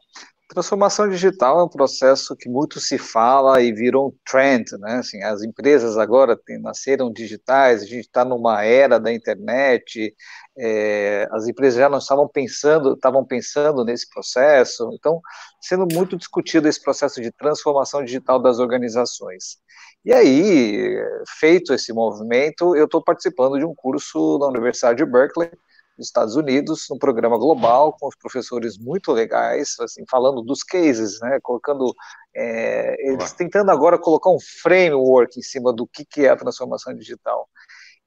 Transformação 0.50 1.08
digital 1.08 1.60
é 1.60 1.64
um 1.64 1.70
processo 1.70 2.36
que 2.36 2.50
muito 2.50 2.80
se 2.80 2.98
fala 2.98 3.62
e 3.62 3.72
virou 3.72 4.08
um 4.08 4.14
trend, 4.26 4.66
né? 4.80 4.96
Assim, 4.96 5.22
as 5.22 5.44
empresas 5.44 5.96
agora 5.96 6.36
tem, 6.36 6.60
nasceram 6.60 7.14
digitais, 7.14 7.84
a 7.84 7.86
gente 7.86 8.08
está 8.08 8.26
numa 8.26 8.64
era 8.64 9.00
da 9.00 9.14
internet, 9.14 10.12
é, 10.58 11.28
as 11.32 11.48
empresas 11.48 11.78
já 11.80 11.88
não 11.88 12.00
estavam 12.00 12.28
pensando, 12.28 12.94
estavam 12.94 13.24
pensando 13.24 13.86
nesse 13.86 14.10
processo, 14.10 14.90
então 14.92 15.22
sendo 15.62 15.86
muito 15.94 16.18
discutido 16.18 16.68
esse 16.68 16.82
processo 16.82 17.22
de 17.22 17.32
transformação 17.32 18.04
digital 18.04 18.42
das 18.42 18.58
organizações. 18.58 19.60
E 20.04 20.12
aí, 20.12 20.98
feito 21.40 21.76
esse 21.76 21.94
movimento, 21.94 22.76
eu 22.76 22.86
estou 22.86 23.04
participando 23.04 23.60
de 23.60 23.66
um 23.66 23.76
curso 23.76 24.40
na 24.40 24.48
Universidade 24.48 24.98
de 24.98 25.06
Berkeley, 25.06 25.52
nos 26.00 26.08
Estados 26.08 26.36
Unidos, 26.38 26.88
num 26.90 26.98
programa 26.98 27.38
global, 27.38 27.96
com 28.00 28.08
os 28.08 28.16
professores 28.16 28.78
muito 28.78 29.12
legais, 29.12 29.76
assim, 29.82 30.06
falando 30.10 30.42
dos 30.42 30.64
cases, 30.64 31.20
né, 31.20 31.40
colocando, 31.44 31.94
é, 32.34 32.96
eles 33.12 33.34
tentando 33.34 33.70
agora 33.70 34.00
colocar 34.00 34.30
um 34.32 34.40
framework 34.62 35.38
em 35.38 35.44
cima 35.44 35.74
do 35.74 35.86
que, 35.86 36.06
que 36.06 36.26
é 36.26 36.30
a 36.30 36.38
transformação 36.38 36.96
digital. 36.96 37.50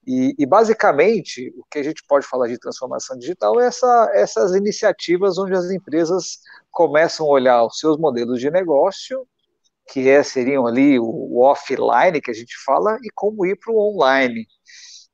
E, 0.06 0.34
e, 0.38 0.46
basicamente, 0.46 1.52
o 1.56 1.64
que 1.70 1.78
a 1.78 1.82
gente 1.82 2.02
pode 2.08 2.26
falar 2.26 2.48
de 2.48 2.58
transformação 2.58 3.16
digital 3.16 3.60
é 3.60 3.66
essa, 3.66 4.10
essas 4.14 4.54
iniciativas 4.54 5.38
onde 5.38 5.54
as 5.54 5.70
empresas 5.70 6.38
começam 6.72 7.26
a 7.26 7.28
olhar 7.28 7.64
os 7.64 7.78
seus 7.78 7.98
modelos 7.98 8.40
de 8.40 8.50
negócio, 8.50 9.24
que 9.92 10.08
é, 10.08 10.22
seriam 10.22 10.66
ali 10.66 10.98
o, 10.98 11.04
o 11.04 11.44
offline 11.44 12.20
que 12.20 12.30
a 12.30 12.34
gente 12.34 12.54
fala, 12.64 12.96
e 13.02 13.10
como 13.14 13.44
ir 13.46 13.56
para 13.56 13.72
o 13.72 13.78
online. 13.78 14.46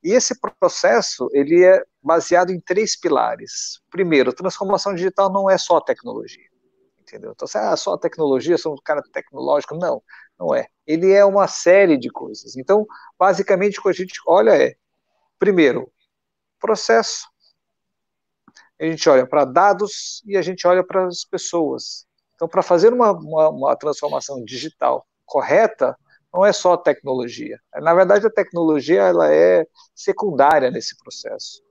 E 0.03 0.13
esse 0.13 0.35
processo 0.61 1.29
ele 1.33 1.65
é 1.65 1.83
baseado 2.09 2.51
em 2.51 2.59
três 2.59 2.99
pilares. 2.99 3.83
Primeiro, 3.91 4.33
transformação 4.33 4.95
digital 4.95 5.31
não 5.31 5.51
é 5.51 5.59
só 5.59 5.79
tecnologia, 5.79 6.49
entendeu? 6.99 7.33
Então, 7.33 7.47
é 7.61 7.77
só 7.77 7.99
tecnologia, 7.99 8.57
sou 8.57 8.73
um 8.73 8.83
cara 8.83 9.03
tecnológico, 9.13 9.77
não, 9.77 10.03
não 10.41 10.55
é. 10.55 10.69
Ele 10.87 11.13
é 11.13 11.23
uma 11.23 11.47
série 11.47 11.99
de 11.99 12.09
coisas. 12.09 12.57
Então, 12.57 12.87
basicamente, 13.19 13.79
o 13.79 13.83
que 13.83 13.91
a 13.91 13.93
gente 13.93 14.19
olha 14.27 14.57
é, 14.57 14.75
primeiro, 15.39 15.93
processo. 16.59 17.29
A 18.81 18.85
gente 18.87 19.07
olha 19.07 19.27
para 19.27 19.45
dados 19.45 20.23
e 20.25 20.35
a 20.35 20.41
gente 20.41 20.67
olha 20.67 20.83
para 20.83 21.07
as 21.07 21.27
pessoas. 21.27 22.07
Então, 22.37 22.49
para 22.49 22.63
fazer 22.63 22.91
uma, 22.91 23.13
uma, 23.13 23.51
uma 23.51 23.77
transformação 23.77 24.43
digital 24.45 25.07
correta, 25.27 25.95
não 26.33 26.47
é 26.47 26.55
só 26.55 26.75
tecnologia. 26.75 27.59
Na 27.75 27.93
verdade, 27.93 28.27
a 28.27 28.31
tecnologia 28.31 29.03
ela 29.03 29.31
é 29.31 29.67
secundária 29.95 30.71
nesse 30.71 30.97
processo. 30.97 31.68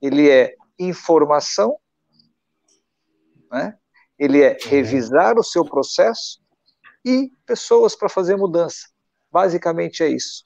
Ele 0.00 0.30
é 0.30 0.54
informação, 0.78 1.76
né? 3.50 3.76
ele 4.18 4.42
é 4.42 4.56
revisar 4.60 5.38
o 5.38 5.44
seu 5.44 5.64
processo 5.64 6.40
e 7.04 7.32
pessoas 7.46 7.96
para 7.96 8.08
fazer 8.08 8.36
mudança. 8.36 8.88
Basicamente 9.30 10.02
é 10.02 10.08
isso. 10.08 10.44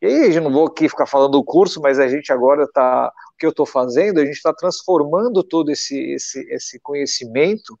E 0.00 0.06
aí, 0.06 0.34
eu 0.34 0.42
não 0.42 0.52
vou 0.52 0.66
aqui 0.66 0.88
ficar 0.88 1.06
falando 1.06 1.32
do 1.32 1.44
curso, 1.44 1.80
mas 1.80 1.98
a 1.98 2.08
gente 2.08 2.32
agora 2.32 2.64
está, 2.64 3.12
o 3.34 3.36
que 3.36 3.44
eu 3.44 3.50
estou 3.50 3.66
fazendo, 3.66 4.18
a 4.18 4.24
gente 4.24 4.36
está 4.36 4.52
transformando 4.52 5.42
todo 5.42 5.70
esse, 5.70 5.98
esse, 6.12 6.40
esse 6.50 6.80
conhecimento 6.80 7.78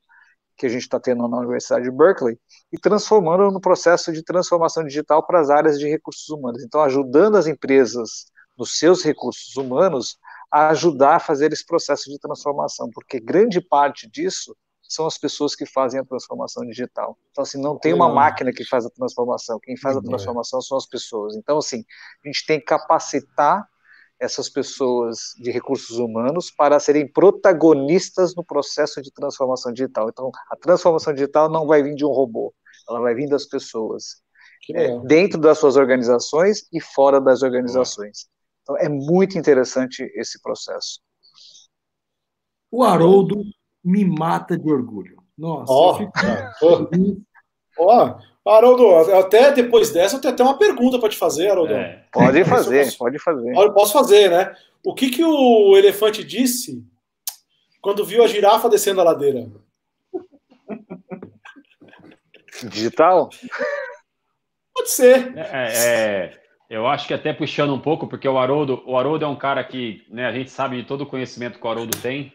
que 0.54 0.66
a 0.66 0.68
gente 0.68 0.82
está 0.82 1.00
tendo 1.00 1.26
na 1.26 1.38
Universidade 1.38 1.84
de 1.84 1.90
Berkeley 1.90 2.38
e 2.70 2.78
transformando 2.78 3.50
no 3.50 3.60
processo 3.60 4.12
de 4.12 4.22
transformação 4.22 4.84
digital 4.84 5.26
para 5.26 5.40
as 5.40 5.48
áreas 5.48 5.78
de 5.78 5.88
recursos 5.88 6.28
humanos. 6.28 6.62
Então, 6.62 6.82
ajudando 6.82 7.36
as 7.36 7.46
empresas 7.46 8.26
nos 8.58 8.78
seus 8.78 9.02
recursos 9.02 9.56
humanos 9.56 10.18
a 10.50 10.68
ajudar 10.68 11.16
a 11.16 11.20
fazer 11.20 11.52
esse 11.52 11.64
processo 11.64 12.10
de 12.10 12.18
transformação, 12.18 12.90
porque 12.92 13.20
grande 13.20 13.60
parte 13.60 14.08
disso 14.10 14.56
são 14.82 15.06
as 15.06 15.16
pessoas 15.16 15.54
que 15.54 15.64
fazem 15.64 16.00
a 16.00 16.04
transformação 16.04 16.66
digital. 16.66 17.16
Então, 17.30 17.42
assim, 17.42 17.60
não 17.62 17.78
tem 17.78 17.92
uma 17.92 18.12
máquina 18.12 18.52
que 18.52 18.64
faz 18.64 18.84
a 18.84 18.90
transformação, 18.90 19.60
quem 19.62 19.76
faz 19.76 19.96
a 19.96 20.02
transformação 20.02 20.60
são 20.60 20.76
as 20.76 20.86
pessoas. 20.86 21.36
Então, 21.36 21.58
assim, 21.58 21.84
a 22.24 22.28
gente 22.28 22.44
tem 22.44 22.58
que 22.58 22.64
capacitar 22.64 23.64
essas 24.18 24.50
pessoas 24.50 25.32
de 25.38 25.50
recursos 25.50 25.98
humanos 25.98 26.50
para 26.50 26.78
serem 26.80 27.10
protagonistas 27.10 28.34
no 28.34 28.44
processo 28.44 29.00
de 29.00 29.12
transformação 29.12 29.72
digital. 29.72 30.08
Então, 30.10 30.30
a 30.50 30.56
transformação 30.56 31.14
digital 31.14 31.48
não 31.48 31.66
vai 31.66 31.82
vir 31.82 31.94
de 31.94 32.04
um 32.04 32.10
robô, 32.10 32.52
ela 32.88 33.00
vai 33.00 33.14
vir 33.14 33.28
das 33.28 33.46
pessoas, 33.46 34.20
é, 34.74 34.98
dentro 35.06 35.40
das 35.40 35.56
suas 35.58 35.76
organizações 35.76 36.66
e 36.72 36.80
fora 36.80 37.20
das 37.20 37.42
organizações. 37.42 38.28
Então, 38.70 38.76
é 38.78 38.88
muito 38.88 39.36
interessante 39.36 40.02
esse 40.14 40.40
processo. 40.40 41.00
O 42.70 42.84
Haroldo 42.84 43.42
me 43.82 44.04
mata 44.04 44.56
de 44.56 44.70
orgulho. 44.70 45.20
Nossa, 45.36 45.72
oh, 45.72 45.94
fico... 45.96 46.12
oh, 47.78 48.14
Haroldo, 48.48 49.12
até 49.14 49.52
depois 49.52 49.90
dessa 49.90 50.16
eu 50.16 50.20
tenho 50.20 50.34
até 50.34 50.42
uma 50.42 50.58
pergunta 50.58 50.98
para 50.98 51.08
te 51.08 51.16
fazer, 51.16 51.50
Haroldo. 51.50 51.72
É. 51.72 52.06
Pode 52.12 52.44
fazer, 52.44 52.84
posso, 52.84 52.98
pode 52.98 53.18
fazer. 53.18 53.56
Eu 53.56 53.72
posso 53.72 53.92
fazer, 53.92 54.30
né? 54.30 54.54
O 54.84 54.94
que, 54.94 55.10
que 55.10 55.24
o 55.24 55.76
elefante 55.76 56.22
disse 56.22 56.84
quando 57.80 58.04
viu 58.04 58.22
a 58.22 58.28
girafa 58.28 58.68
descendo 58.68 59.00
a 59.00 59.04
ladeira? 59.04 59.50
Digital? 62.68 63.30
Pode 64.74 64.90
ser. 64.90 65.36
É, 65.36 65.72
é, 65.72 66.39
eu 66.70 66.86
acho 66.86 67.08
que 67.08 67.12
até 67.12 67.32
puxando 67.32 67.74
um 67.74 67.80
pouco, 67.80 68.06
porque 68.06 68.28
o 68.28 68.38
Haroldo, 68.38 68.80
o 68.86 68.96
Haroldo 68.96 69.24
é 69.24 69.28
um 69.28 69.34
cara 69.34 69.64
que 69.64 70.06
né, 70.08 70.24
a 70.24 70.32
gente 70.32 70.50
sabe 70.50 70.76
de 70.76 70.84
todo 70.84 71.00
o 71.00 71.06
conhecimento 71.06 71.58
que 71.58 71.66
o 71.66 71.68
Haroldo 71.68 71.98
tem. 71.98 72.32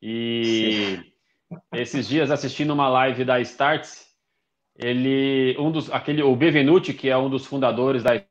E 0.00 1.02
Sim. 1.52 1.58
esses 1.74 2.08
dias 2.08 2.30
assistindo 2.30 2.72
uma 2.72 2.88
live 2.88 3.26
da 3.26 3.38
Starts, 3.40 4.06
ele 4.74 5.54
um 5.58 5.70
dos 5.70 5.92
aquele 5.92 6.22
o 6.22 6.34
Bevenuti 6.34 6.94
que 6.94 7.10
é 7.10 7.18
um 7.18 7.28
dos 7.28 7.44
fundadores 7.44 8.02
da 8.02 8.22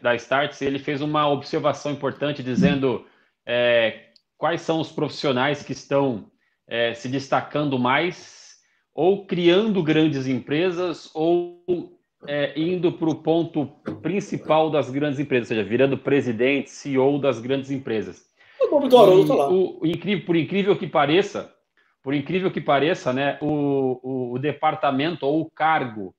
da 0.00 0.14
Starts 0.14 0.60
ele 0.60 0.78
fez 0.78 1.00
uma 1.00 1.26
observação 1.28 1.90
importante 1.92 2.42
dizendo 2.42 3.06
é, 3.46 4.10
quais 4.36 4.60
são 4.60 4.80
os 4.80 4.92
profissionais 4.92 5.62
que 5.62 5.72
estão 5.72 6.30
é, 6.68 6.92
se 6.94 7.08
destacando 7.08 7.78
mais 7.78 8.56
ou 8.94 9.26
criando 9.26 9.82
grandes 9.82 10.26
empresas 10.26 11.10
ou 11.14 11.93
é, 12.26 12.58
indo 12.58 12.92
para 12.92 13.08
o 13.08 13.14
ponto 13.14 13.66
principal 14.02 14.70
das 14.70 14.90
grandes 14.90 15.18
empresas, 15.18 15.50
ou 15.50 15.56
seja, 15.56 15.68
virando 15.68 15.98
presidente, 15.98 16.70
CEO 16.70 17.18
das 17.18 17.40
grandes 17.40 17.70
empresas. 17.70 18.26
O 18.60 18.70
nome 18.70 18.88
do 18.88 18.98
Haroldo 18.98 19.28
tá 19.28 19.34
lá. 19.34 19.48
O, 19.48 19.82
o, 19.82 19.86
incrível, 19.86 20.24
por 20.24 20.36
incrível 20.36 20.76
que 20.76 20.86
pareça, 20.86 21.54
por 22.02 22.14
incrível 22.14 22.50
que 22.50 22.60
pareça, 22.60 23.12
né, 23.12 23.38
o, 23.40 24.00
o, 24.02 24.32
o 24.34 24.38
departamento 24.38 25.26
ou 25.26 25.40
o 25.42 25.50
cargo 25.50 26.14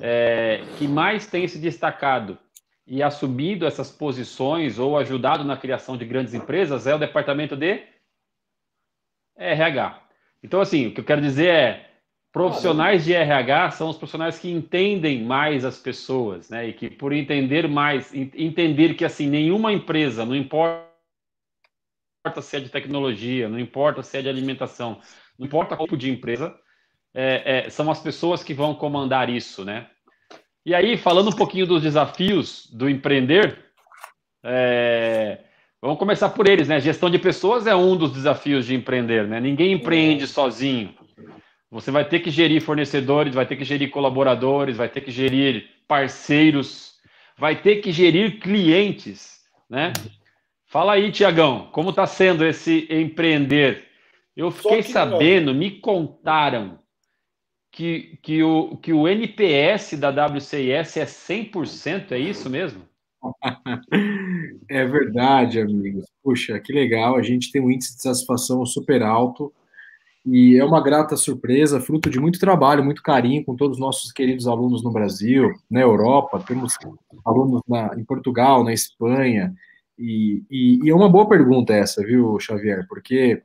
é, 0.00 0.62
que 0.78 0.86
mais 0.86 1.26
tem 1.26 1.46
se 1.46 1.58
destacado 1.58 2.38
e 2.86 3.02
assumido 3.02 3.66
essas 3.66 3.90
posições 3.90 4.78
ou 4.78 4.98
ajudado 4.98 5.44
na 5.44 5.56
criação 5.56 5.96
de 5.96 6.04
grandes 6.04 6.34
empresas 6.34 6.86
é 6.86 6.94
o 6.94 6.98
departamento 6.98 7.56
de 7.56 7.82
RH. 9.36 10.02
Então, 10.42 10.60
assim, 10.60 10.88
o 10.88 10.94
que 10.94 11.00
eu 11.00 11.04
quero 11.04 11.20
dizer 11.20 11.48
é 11.48 11.91
profissionais 12.32 13.04
de 13.04 13.12
RH 13.12 13.72
são 13.72 13.90
os 13.90 13.96
profissionais 13.98 14.38
que 14.38 14.50
entendem 14.50 15.22
mais 15.22 15.64
as 15.64 15.78
pessoas, 15.78 16.48
né? 16.48 16.68
E 16.68 16.72
que 16.72 16.88
por 16.88 17.12
entender 17.12 17.68
mais, 17.68 18.12
entender 18.14 18.94
que 18.94 19.04
assim 19.04 19.28
nenhuma 19.28 19.72
empresa, 19.72 20.24
não 20.24 20.34
importa 20.34 20.88
se 22.40 22.56
é 22.56 22.60
de 22.60 22.70
tecnologia, 22.70 23.48
não 23.48 23.58
importa 23.58 24.02
se 24.02 24.16
é 24.16 24.22
de 24.22 24.28
alimentação, 24.30 24.98
não 25.38 25.46
importa 25.46 25.76
qual 25.76 25.86
tipo 25.86 25.96
de 25.96 26.10
empresa, 26.10 26.56
é, 27.14 27.66
é, 27.66 27.70
são 27.70 27.90
as 27.90 28.00
pessoas 28.00 28.42
que 28.42 28.54
vão 28.54 28.74
comandar 28.74 29.28
isso, 29.28 29.64
né? 29.64 29.88
E 30.64 30.74
aí, 30.74 30.96
falando 30.96 31.28
um 31.28 31.36
pouquinho 31.36 31.66
dos 31.66 31.82
desafios 31.82 32.66
do 32.72 32.88
empreender, 32.88 33.58
é, 34.42 35.40
vamos 35.82 35.98
começar 35.98 36.30
por 36.30 36.48
eles, 36.48 36.68
né? 36.68 36.80
Gestão 36.80 37.10
de 37.10 37.18
pessoas 37.18 37.66
é 37.66 37.74
um 37.74 37.96
dos 37.96 38.12
desafios 38.12 38.64
de 38.64 38.74
empreender, 38.74 39.26
né? 39.26 39.40
Ninguém 39.40 39.72
empreende 39.72 40.26
sozinho. 40.26 40.94
Você 41.72 41.90
vai 41.90 42.06
ter 42.06 42.20
que 42.20 42.30
gerir 42.30 42.60
fornecedores, 42.60 43.34
vai 43.34 43.46
ter 43.46 43.56
que 43.56 43.64
gerir 43.64 43.90
colaboradores, 43.90 44.76
vai 44.76 44.90
ter 44.90 45.00
que 45.00 45.10
gerir 45.10 45.70
parceiros, 45.88 46.96
vai 47.38 47.62
ter 47.62 47.76
que 47.76 47.90
gerir 47.90 48.38
clientes, 48.40 49.40
né? 49.70 49.90
Fala 50.66 50.92
aí, 50.92 51.10
Tiagão, 51.10 51.70
como 51.72 51.88
está 51.88 52.06
sendo 52.06 52.44
esse 52.44 52.86
empreender? 52.90 53.86
Eu 54.36 54.50
fiquei 54.50 54.82
sabendo, 54.82 55.54
me 55.54 55.70
contaram 55.70 56.78
que, 57.70 58.18
que, 58.22 58.42
o, 58.42 58.76
que 58.76 58.92
o 58.92 59.08
NPS 59.08 59.94
da 59.94 60.10
WCIS 60.10 60.98
é 60.98 61.06
100%, 61.06 62.12
é 62.12 62.18
isso 62.18 62.50
mesmo? 62.50 62.82
É 64.68 64.86
verdade, 64.86 65.60
amigos. 65.60 66.06
Puxa, 66.22 66.58
que 66.58 66.72
legal. 66.72 67.16
A 67.16 67.22
gente 67.22 67.52
tem 67.52 67.60
um 67.60 67.70
índice 67.70 67.94
de 67.94 68.02
satisfação 68.02 68.64
super 68.64 69.02
alto 69.02 69.52
e 70.24 70.56
é 70.56 70.64
uma 70.64 70.80
grata 70.80 71.16
surpresa, 71.16 71.80
fruto 71.80 72.08
de 72.08 72.20
muito 72.20 72.38
trabalho, 72.38 72.84
muito 72.84 73.02
carinho 73.02 73.44
com 73.44 73.56
todos 73.56 73.76
os 73.76 73.80
nossos 73.80 74.12
queridos 74.12 74.46
alunos 74.46 74.82
no 74.82 74.92
Brasil, 74.92 75.52
na 75.68 75.80
Europa, 75.80 76.42
temos 76.46 76.78
alunos 77.24 77.60
na, 77.68 77.92
em 77.96 78.04
Portugal, 78.04 78.62
na 78.62 78.72
Espanha, 78.72 79.52
e, 79.98 80.42
e, 80.50 80.84
e, 80.84 80.90
é 80.90 80.94
uma 80.94 81.08
boa 81.08 81.28
pergunta 81.28 81.72
essa, 81.72 82.02
viu, 82.04 82.38
Xavier? 82.40 82.86
Porque 82.88 83.42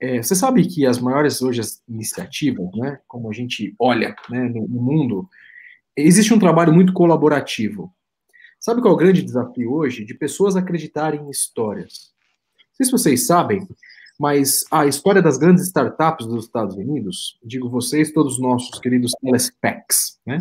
é, 0.00 0.22
você 0.22 0.34
sabe 0.34 0.66
que 0.66 0.86
as 0.86 0.98
maiores 0.98 1.42
hoje 1.42 1.60
as 1.60 1.82
iniciativas, 1.88 2.70
né, 2.74 3.00
como 3.06 3.30
a 3.30 3.32
gente 3.32 3.74
olha 3.78 4.14
né, 4.28 4.48
no, 4.48 4.66
no, 4.66 4.82
mundo, 4.82 5.28
existe 5.96 6.32
um 6.32 6.38
trabalho 6.38 6.72
muito 6.72 6.92
colaborativo. 6.92 7.92
Sabe 8.58 8.80
qual 8.80 8.92
é 8.92 8.94
o 8.94 8.98
grande 8.98 9.22
desafio 9.22 9.72
hoje? 9.72 10.04
De 10.04 10.14
pessoas 10.14 10.56
acreditarem 10.56 11.20
em 11.20 11.30
histórias. 11.30 12.12
Não 12.56 12.76
sei 12.76 12.86
se 12.86 12.92
vocês 12.92 13.26
sabem, 13.26 13.66
mas 14.18 14.64
a 14.70 14.86
história 14.86 15.20
das 15.20 15.36
grandes 15.36 15.64
startups 15.64 16.26
dos 16.26 16.44
Estados 16.44 16.76
Unidos, 16.76 17.38
digo 17.42 17.68
vocês, 17.68 18.12
todos 18.12 18.34
os 18.34 18.40
nossos 18.40 18.78
queridos 18.78 19.12
telespecs, 19.20 20.18
né? 20.26 20.38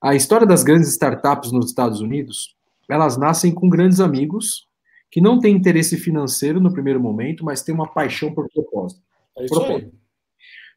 A 0.00 0.14
história 0.14 0.46
das 0.46 0.64
grandes 0.64 0.88
startups 0.88 1.52
nos 1.52 1.66
Estados 1.66 2.00
Unidos, 2.00 2.56
elas 2.88 3.16
nascem 3.16 3.52
com 3.52 3.68
grandes 3.68 4.00
amigos 4.00 4.66
que 5.10 5.20
não 5.20 5.38
tem 5.38 5.54
interesse 5.54 5.96
financeiro 5.96 6.58
no 6.58 6.72
primeiro 6.72 6.98
momento, 6.98 7.44
mas 7.44 7.62
tem 7.62 7.74
uma 7.74 7.86
paixão 7.86 8.34
por 8.34 8.48
propósito. 8.52 9.02
É 9.38 9.44
isso 9.44 9.54
propósito. 9.54 9.92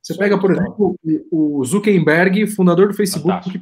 Você 0.02 0.16
pega, 0.16 0.38
por 0.38 0.52
exemplo, 0.52 0.96
o 1.32 1.66
Zuckerberg, 1.66 2.46
fundador 2.48 2.90
do 2.90 2.94
Facebook, 2.94 3.60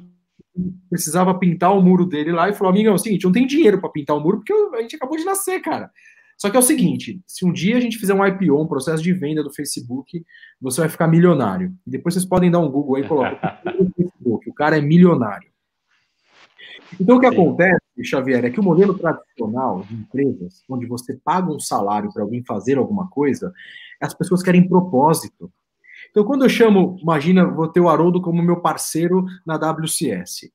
precisava 0.89 1.33
pintar 1.37 1.73
o 1.73 1.81
muro 1.81 2.05
dele 2.05 2.31
lá 2.31 2.49
e 2.49 2.53
falou: 2.53 2.71
Amigo, 2.71 2.89
é 2.89 2.91
o 2.91 2.97
seguinte, 2.97 3.23
não 3.23 3.31
tem 3.31 3.47
dinheiro 3.47 3.79
para 3.79 3.89
pintar 3.89 4.17
o 4.17 4.19
muro 4.19 4.37
porque 4.37 4.51
a 4.51 4.81
gente 4.81 4.95
acabou 4.97 5.17
de 5.17 5.23
nascer, 5.23 5.61
cara. 5.61 5.89
Só 6.37 6.49
que 6.49 6.57
é 6.57 6.59
o 6.59 6.63
seguinte: 6.63 7.21
se 7.25 7.45
um 7.45 7.51
dia 7.51 7.77
a 7.77 7.79
gente 7.79 7.97
fizer 7.97 8.13
um 8.13 8.25
IPO, 8.25 8.61
um 8.61 8.67
processo 8.67 9.01
de 9.01 9.13
venda 9.13 9.43
do 9.43 9.53
Facebook, 9.53 10.23
você 10.59 10.81
vai 10.81 10.89
ficar 10.89 11.07
milionário. 11.07 11.73
E 11.85 11.91
depois 11.91 12.13
vocês 12.13 12.25
podem 12.25 12.51
dar 12.51 12.59
um 12.59 12.69
Google 12.69 12.95
aí 12.95 13.03
e 13.03 13.07
colocar 13.07 13.61
o 13.79 13.91
Facebook. 13.95 14.49
O 14.49 14.53
cara 14.53 14.77
é 14.77 14.81
milionário. 14.81 15.53
Então, 16.99 17.17
o 17.17 17.19
que 17.19 17.27
Sim. 17.27 17.33
acontece, 17.33 17.81
Xavier, 18.03 18.45
é 18.45 18.49
que 18.49 18.59
o 18.59 18.63
modelo 18.63 18.97
tradicional 18.97 19.81
de 19.81 19.95
empresas, 19.95 20.63
onde 20.69 20.85
você 20.85 21.19
paga 21.23 21.51
um 21.51 21.59
salário 21.59 22.11
para 22.13 22.23
alguém 22.23 22.43
fazer 22.43 22.77
alguma 22.77 23.09
coisa, 23.09 23.51
as 24.01 24.13
pessoas 24.13 24.43
querem 24.43 24.67
propósito. 24.67 25.51
Então, 26.11 26.23
quando 26.23 26.45
eu 26.45 26.49
chamo, 26.49 26.97
imagina, 27.01 27.45
vou 27.45 27.67
ter 27.67 27.79
o 27.79 27.89
Haroldo 27.89 28.21
como 28.21 28.43
meu 28.43 28.61
parceiro 28.61 29.25
na 29.45 29.55
WCS. 29.55 30.51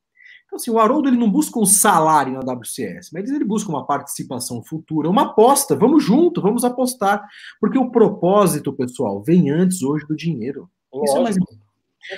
Então, 0.48 0.56
assim, 0.56 0.70
o 0.70 0.78
Haroldo 0.78 1.10
ele 1.10 1.18
não 1.18 1.30
busca 1.30 1.58
um 1.58 1.66
salário 1.66 2.32
na 2.32 2.52
WCS, 2.54 3.10
mas 3.12 3.30
ele 3.30 3.44
busca 3.44 3.68
uma 3.68 3.86
participação 3.86 4.62
futura, 4.62 5.08
uma 5.08 5.24
aposta. 5.24 5.76
Vamos 5.76 6.02
junto, 6.02 6.40
vamos 6.40 6.64
apostar. 6.64 7.22
Porque 7.60 7.78
o 7.78 7.90
propósito, 7.90 8.72
pessoal, 8.72 9.22
vem 9.22 9.50
antes 9.50 9.82
hoje 9.82 10.06
do 10.06 10.16
dinheiro. 10.16 10.68
Lógico. 10.90 11.04
Isso 11.04 11.18
é 11.18 11.22
mais 11.22 11.36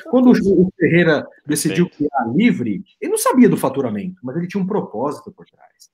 quando 0.08 0.30
o 0.30 0.70
Ferreira 0.78 1.26
decidiu 1.44 1.90
criar 1.90 2.24
livre, 2.32 2.84
ele 3.00 3.10
não 3.10 3.18
sabia 3.18 3.48
do 3.48 3.56
faturamento, 3.56 4.20
mas 4.22 4.36
ele 4.36 4.46
tinha 4.46 4.62
um 4.62 4.66
propósito 4.66 5.32
por 5.32 5.44
trás. 5.46 5.90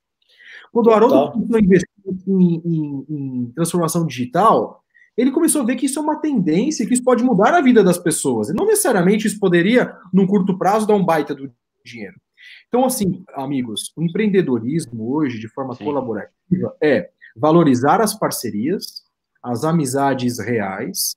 Quando 0.71 0.89
o 0.89 0.91
Haroldo 0.93 1.33
começou 1.33 1.57
a 1.57 1.61
investir 1.61 1.89
em, 2.29 2.63
em, 2.65 3.07
em, 3.09 3.53
transformação 3.55 4.07
digital, 4.07 4.83
ele 5.17 5.31
começou 5.31 5.63
a 5.63 5.65
ver 5.65 5.77
que 5.77 5.87
isso 5.87 5.99
é 5.99 6.03
uma 6.03 6.21
tendência, 6.21 6.87
que 6.87 6.93
isso 6.93 7.05
pode 7.05 7.25
mudar 7.25 7.55
a 7.55 7.63
vida 7.63 7.83
das 7.83 7.97
pessoas. 7.97 8.51
E 8.51 8.53
não 8.53 8.67
necessariamente 8.67 9.27
isso 9.27 9.41
poderia, 9.41 9.97
num 10.13 10.27
curto 10.27 10.59
prazo, 10.59 10.87
dar 10.87 10.95
um 10.95 11.05
baita 11.05 11.35
do 11.35 11.51
dinheiro. 11.83 12.21
Então, 12.69 12.85
assim, 12.85 13.25
amigos, 13.35 13.93
o 13.97 14.03
empreendedorismo 14.03 15.13
hoje, 15.15 15.39
de 15.39 15.49
forma 15.49 15.75
Sim. 15.75 15.85
colaborativa, 15.85 16.77
é 16.83 17.11
valorizar 17.37 18.01
as 18.01 18.15
parcerias, 18.19 19.05
as 19.43 19.65
amizades 19.65 20.39
reais, 20.39 21.17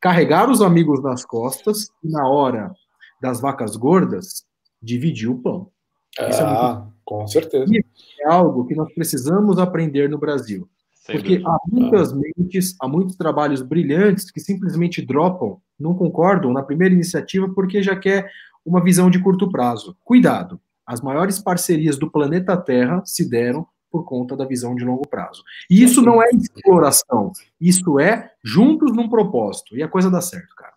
carregar 0.00 0.50
os 0.50 0.60
amigos 0.62 1.02
nas 1.02 1.24
costas 1.24 1.88
e, 2.02 2.10
na 2.10 2.28
hora 2.28 2.72
das 3.20 3.40
vacas 3.40 3.76
gordas, 3.76 4.44
dividir 4.82 5.28
o 5.30 5.38
pão. 5.38 5.70
Ah, 6.18 6.24
é 6.24 6.74
muito... 6.74 6.92
com 7.04 7.26
certeza. 7.26 7.72
E 7.72 7.84
é 8.22 8.28
algo 8.28 8.66
que 8.66 8.74
nós 8.74 8.92
precisamos 8.94 9.58
aprender 9.58 10.08
no 10.08 10.18
Brasil. 10.18 10.68
Sem 10.94 11.16
porque 11.16 11.38
dúvida. 11.38 11.50
há 11.50 11.58
muitas 11.68 12.12
mentes, 12.12 12.76
há 12.80 12.88
muitos 12.88 13.16
trabalhos 13.16 13.62
brilhantes 13.62 14.30
que 14.30 14.40
simplesmente 14.40 15.04
dropam, 15.04 15.60
não 15.78 15.94
concordam 15.94 16.52
na 16.52 16.62
primeira 16.62 16.94
iniciativa 16.94 17.48
porque 17.54 17.82
já 17.82 17.96
quer 17.96 18.30
uma 18.64 18.82
visão 18.82 19.10
de 19.10 19.22
curto 19.22 19.50
prazo. 19.50 19.96
Cuidado, 20.04 20.60
as 20.90 21.00
maiores 21.00 21.38
parcerias 21.38 21.96
do 21.96 22.10
planeta 22.10 22.56
Terra 22.56 23.00
se 23.04 23.30
deram 23.30 23.64
por 23.88 24.04
conta 24.04 24.36
da 24.36 24.44
visão 24.44 24.74
de 24.74 24.84
longo 24.84 25.06
prazo. 25.06 25.44
E 25.70 25.84
isso 25.84 26.02
não 26.02 26.20
é 26.20 26.28
exploração, 26.30 27.30
isso 27.60 28.00
é 28.00 28.32
juntos 28.42 28.92
num 28.92 29.08
propósito. 29.08 29.76
E 29.76 29.84
a 29.84 29.88
coisa 29.88 30.10
dá 30.10 30.20
certo, 30.20 30.52
cara. 30.56 30.72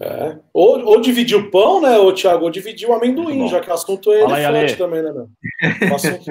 É. 0.00 0.38
Ou, 0.52 0.84
ou 0.84 1.00
dividir 1.00 1.36
o 1.36 1.52
pão, 1.52 1.80
né, 1.80 1.96
ô, 1.98 2.12
Thiago, 2.12 2.44
ou 2.44 2.50
dividir 2.50 2.88
o 2.88 2.94
amendoim, 2.94 3.46
já 3.48 3.60
que 3.60 3.70
o 3.70 3.72
assunto 3.72 4.10
é 4.12 4.22
Fala 4.22 4.40
elefante 4.40 4.72
aí, 4.72 4.78
também, 4.78 5.02
né, 5.02 5.12
meu? 5.12 5.28
O 5.88 5.94
assunto, 5.94 6.30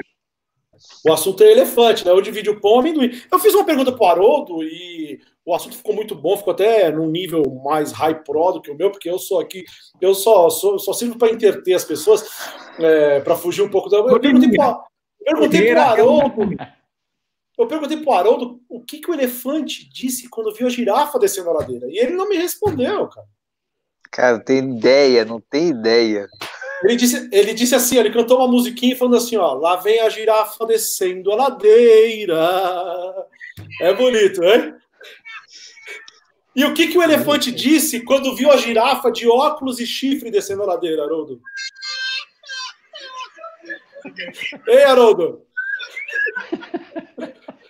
o 1.06 1.12
assunto, 1.12 1.42
é 1.44 1.52
elefante, 1.52 2.04
né? 2.04 2.12
Ou 2.12 2.20
dividir 2.20 2.52
o 2.52 2.60
pão 2.60 2.72
ou 2.72 2.80
amendoim. 2.80 3.10
Eu 3.30 3.38
fiz 3.38 3.54
uma 3.54 3.64
pergunta 3.64 3.92
pro 3.92 4.04
Haroldo 4.04 4.62
e 4.62 5.18
o 5.44 5.54
assunto 5.54 5.76
ficou 5.76 5.94
muito 5.94 6.14
bom, 6.14 6.36
ficou 6.36 6.52
até 6.52 6.90
num 6.90 7.08
nível 7.08 7.42
mais 7.64 7.90
high 7.92 8.22
pro 8.22 8.52
do 8.52 8.62
que 8.62 8.70
o 8.70 8.76
meu, 8.76 8.90
porque 8.90 9.10
eu 9.10 9.18
sou 9.18 9.40
aqui, 9.40 9.64
eu 10.00 10.14
só, 10.14 10.48
sou, 10.48 10.78
só 10.78 10.92
sirvo 10.92 11.18
para 11.18 11.32
interter 11.32 11.74
as 11.74 11.84
pessoas, 11.84 12.24
é, 12.78 13.20
para 13.20 13.36
fugir 13.36 13.62
um 13.62 13.70
pouco 13.70 13.88
da. 13.88 13.98
Eu 13.98 14.20
perguntei 14.20 14.50
perguntei 15.24 15.70
pro 15.70 15.80
Haroldo. 15.80 16.56
Eu 17.58 17.66
perguntei 17.66 17.96
pro 17.98 18.12
Haroldo 18.12 18.60
o 18.68 18.80
que, 18.80 18.98
que 18.98 19.10
o 19.10 19.14
elefante 19.14 19.88
disse 19.88 20.28
quando 20.28 20.54
viu 20.54 20.66
a 20.66 20.70
girafa 20.70 21.18
descendo 21.18 21.50
a 21.50 21.54
ladeira. 21.54 21.86
E 21.88 21.98
ele 21.98 22.12
não 22.12 22.28
me 22.28 22.36
respondeu, 22.36 23.08
cara. 23.08 23.26
Cara, 24.10 24.36
não 24.36 24.44
tem 24.44 24.58
ideia, 24.58 25.24
não 25.24 25.40
tem 25.40 25.68
ideia. 25.68 26.28
Ele 26.82 26.96
disse, 26.96 27.28
ele 27.32 27.54
disse 27.54 27.74
assim, 27.74 27.96
ele 27.96 28.10
cantou 28.10 28.38
uma 28.38 28.48
musiquinha 28.48 28.96
falando 28.96 29.16
assim, 29.16 29.36
ó, 29.36 29.54
lá 29.54 29.76
vem 29.76 30.00
a 30.00 30.08
girafa 30.08 30.66
descendo 30.66 31.30
a 31.30 31.36
ladeira. 31.36 32.36
É 33.80 33.94
bonito, 33.94 34.42
hein? 34.42 34.74
E 36.54 36.64
o 36.64 36.74
que, 36.74 36.88
que 36.88 36.98
o 36.98 37.02
elefante 37.02 37.50
disse 37.50 38.04
quando 38.04 38.34
viu 38.36 38.50
a 38.50 38.56
girafa 38.56 39.10
de 39.10 39.26
óculos 39.26 39.80
e 39.80 39.86
chifre 39.86 40.30
descendo 40.30 40.62
a 40.62 40.66
ladeira, 40.66 41.02
Haroldo? 41.04 41.40
Ei, 44.66 44.84
Haroldo! 44.84 45.46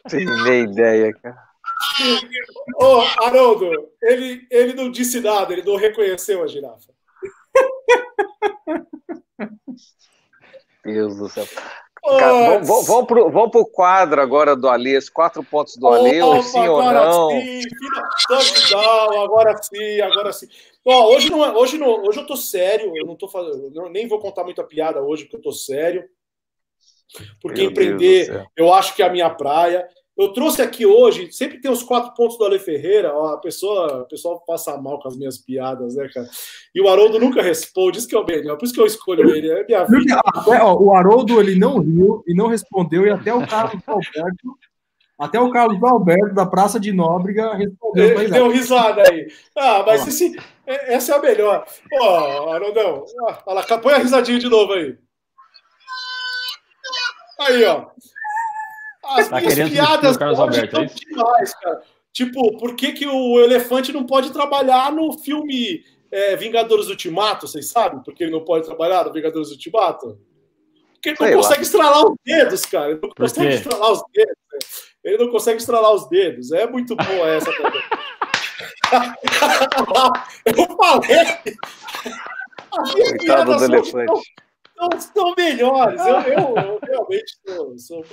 Tem 0.09 0.25
nem 0.25 0.65
ideia, 0.65 1.13
cara. 1.15 1.53
Ô, 2.81 2.85
oh, 2.85 3.01
Haroldo, 3.23 3.71
ele, 4.03 4.47
ele 4.51 4.73
não 4.75 4.91
disse 4.91 5.21
nada, 5.21 5.53
ele 5.53 5.63
não 5.63 5.77
reconheceu 5.77 6.43
a 6.43 6.47
girafa. 6.47 6.93
Deus 10.85 11.17
do 11.17 11.29
céu. 11.29 11.47
Cara, 12.05 12.59
vamos, 12.59 12.87
vamos, 12.89 13.07
pro, 13.07 13.31
vamos 13.31 13.51
pro 13.53 13.65
quadro 13.65 14.21
agora 14.21 14.57
do 14.57 14.69
Alê, 14.69 14.97
os 14.97 15.09
quatro 15.09 15.45
pontos 15.45 15.77
do 15.77 15.87
Alê, 15.87 16.21
Opa, 16.21 16.43
sim 16.43 16.67
ou 16.67 16.83
não. 16.83 17.31
Sim, 17.31 17.61
touchdown, 18.27 19.23
agora 19.23 19.63
sim, 19.63 20.01
agora 20.01 20.33
sim. 20.33 20.49
Ó, 20.85 21.15
hoje, 21.15 21.31
não, 21.31 21.45
é, 21.45 21.53
hoje, 21.53 21.79
não, 21.79 22.03
hoje 22.03 22.19
eu 22.19 22.27
tô 22.27 22.37
sério, 22.37 22.93
eu 22.97 23.07
não 23.07 23.15
tô 23.15 23.29
fazendo, 23.29 23.89
nem 23.89 24.09
vou 24.09 24.19
contar 24.19 24.43
muita 24.43 24.65
piada 24.65 25.01
hoje, 25.01 25.25
porque 25.25 25.37
eu 25.37 25.43
tô 25.43 25.53
sério. 25.53 26.05
Porque 27.41 27.61
Meu 27.61 27.71
empreender, 27.71 28.49
eu 28.57 28.73
acho 28.73 28.97
que 28.97 29.03
é 29.03 29.07
a 29.07 29.13
minha 29.13 29.31
praia. 29.31 29.87
Eu 30.17 30.29
trouxe 30.35 30.61
aqui 30.61 30.85
hoje, 30.85 31.33
sempre 31.33 31.59
tem 31.59 31.71
os 31.71 31.83
quatro 31.83 32.13
pontos 32.15 32.37
do 32.37 32.45
Ale 32.45 32.59
Ferreira, 32.59 33.15
ó, 33.15 33.29
a 33.29 33.39
pessoa, 33.39 34.03
o 34.03 34.05
pessoal 34.05 34.41
passa 34.47 34.77
mal 34.77 35.01
com 35.01 35.09
as 35.09 35.17
minhas 35.17 35.39
piadas, 35.39 35.95
né, 35.95 36.07
cara? 36.13 36.29
E 36.75 36.83
o 36.83 36.89
Haroldo 36.89 37.19
nunca 37.19 37.41
responde, 37.41 37.99
isso 37.99 38.07
que 38.07 38.15
é 38.15 38.19
o 38.19 38.27
melhor, 38.27 38.59
por 38.59 38.67
isso 38.67 38.75
que 38.75 38.81
eu 38.81 38.87
escolho 38.87 39.35
ele, 39.35 39.51
é 39.51 39.65
minha 39.65 39.85
vida. 39.85 40.21
Até, 40.27 40.63
ó, 40.63 40.75
o 40.75 40.95
Haroldo, 40.95 41.41
ele 41.41 41.59
não 41.59 41.79
riu 41.79 42.23
e 42.27 42.35
não 42.35 42.47
respondeu, 42.47 43.07
e 43.07 43.11
até 43.11 43.33
o 43.33 43.47
Carlos 43.47 43.83
Alberto, 43.87 44.59
até 45.19 45.41
o 45.41 45.51
Carlos 45.51 45.83
Alberto, 45.83 46.35
da 46.35 46.45
Praça 46.45 46.79
de 46.79 46.93
Nóbrega, 46.93 47.55
respondeu. 47.55 48.21
Ele 48.21 48.29
deu 48.29 48.49
risada 48.51 49.03
aí. 49.09 49.29
Ah, 49.57 49.83
mas 49.87 50.07
esse, 50.07 50.37
essa 50.67 51.15
é 51.15 51.17
a 51.17 51.23
melhor. 51.23 51.65
Ó, 52.01 52.53
Haroldão, 52.53 53.05
olha 53.47 53.65
lá, 53.67 53.79
põe 53.79 53.95
a 53.95 53.99
risadinha 53.99 54.39
de 54.39 54.49
novo 54.49 54.75
aí. 54.75 54.99
Aí, 57.41 57.65
ó. 57.65 57.87
As 59.19 59.29
tá 59.29 59.41
minhas 59.41 59.71
piadas 59.71 60.21
Alberto, 60.21 60.81
é 60.81 60.85
demais, 60.87 61.55
cara. 61.55 61.83
Tipo, 62.13 62.59
por 62.59 62.77
que, 62.77 62.93
que 62.93 63.07
o 63.07 63.41
elefante 63.41 63.93
não 63.93 64.05
pode 64.05 64.31
trabalhar 64.33 64.93
no 64.93 65.13
filme 65.19 65.83
é, 66.11 66.37
Vingadores 66.37 66.89
Ultimato? 66.89 67.49
Vocês 67.49 67.69
sabem? 67.69 68.03
Porque 68.03 68.25
ele 68.25 68.33
não 68.33 68.45
pode 68.45 68.67
trabalhar 68.67 69.05
no 69.05 69.13
Vingadores 69.13 69.51
Ultimato? 69.51 70.19
Porque 70.93 71.09
ele 71.11 71.17
não 71.19 71.27
Sei 71.27 71.37
consegue 71.37 71.61
lá. 71.61 71.63
estralar 71.63 72.05
os 72.05 72.17
dedos, 72.25 72.67
cara. 72.67 72.91
Ele 72.91 73.01
não 73.03 73.09
por 73.09 73.15
consegue 73.17 73.49
quê? 73.49 73.55
estralar 73.55 73.93
os 73.93 74.03
dedos. 74.13 74.37
Né? 74.53 74.59
Ele 75.05 75.25
não 75.25 75.31
consegue 75.31 75.59
estralar 75.59 75.93
os 75.95 76.09
dedos. 76.09 76.53
É 76.53 76.67
muito 76.67 76.95
boa 76.95 77.29
essa 77.29 77.53
também. 77.53 77.83
Eu 80.45 80.77
falei. 80.77 81.19
As 82.79 82.95
minhas 82.95 83.13
piadas 83.13 83.59
do 83.59 83.65
elefante 83.65 84.23
estão 84.97 85.35
melhores. 85.37 86.01
Eu, 86.01 86.21
eu, 86.21 86.57
eu 86.57 86.79
realmente 86.83 87.37
sou, 87.47 87.79
sou 87.79 87.97
muito. 87.99 88.13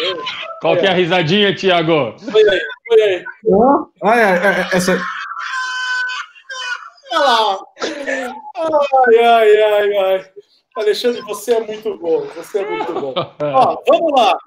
Eu, 0.00 0.22
Qual 0.60 0.76
é. 0.76 0.80
que 0.80 0.86
é 0.86 0.90
a 0.90 0.94
risadinha, 0.94 1.54
Tiago? 1.54 2.16
Foi 2.18 2.48
aí, 2.48 2.60
foi 2.88 3.02
aí. 3.02 3.24
Olha, 4.02 4.20
é, 4.20 4.76
essa. 4.76 4.98
Olha 7.12 7.20
lá. 7.20 7.58
Ai, 9.06 9.24
ai, 9.24 9.62
ai, 9.62 9.96
ai. 9.96 10.30
Alexandre, 10.76 11.22
você 11.22 11.54
é 11.54 11.60
muito 11.60 11.96
bom. 11.98 12.26
Você 12.36 12.58
é 12.58 12.70
muito 12.70 12.92
bom. 12.92 13.14
Ó, 13.16 13.82
vamos 13.88 14.12
lá. 14.12 14.38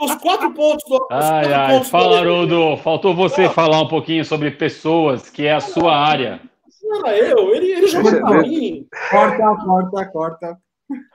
Os 0.00 0.14
quatro 0.16 0.52
pontos 0.52 0.84
do. 0.88 1.06
Ai, 1.10 1.44
quatro 1.44 1.54
ai, 1.54 1.74
pontos 1.74 1.90
fala, 1.90 2.18
Haroldo. 2.18 2.76
Faltou 2.78 3.14
você 3.14 3.44
ah. 3.44 3.50
falar 3.50 3.80
um 3.80 3.88
pouquinho 3.88 4.24
sobre 4.24 4.50
pessoas, 4.50 5.30
que 5.30 5.46
é 5.46 5.54
a 5.54 5.60
sua 5.60 5.96
área. 5.96 6.40
Não 6.82 7.06
era 7.06 7.18
eu, 7.18 7.54
ele, 7.54 7.72
ele 7.72 7.86
jogou 7.86 8.10
pra 8.10 8.42
mim. 8.42 8.86
Corta, 9.10 9.56
corta, 9.64 10.10
corta. 10.10 10.58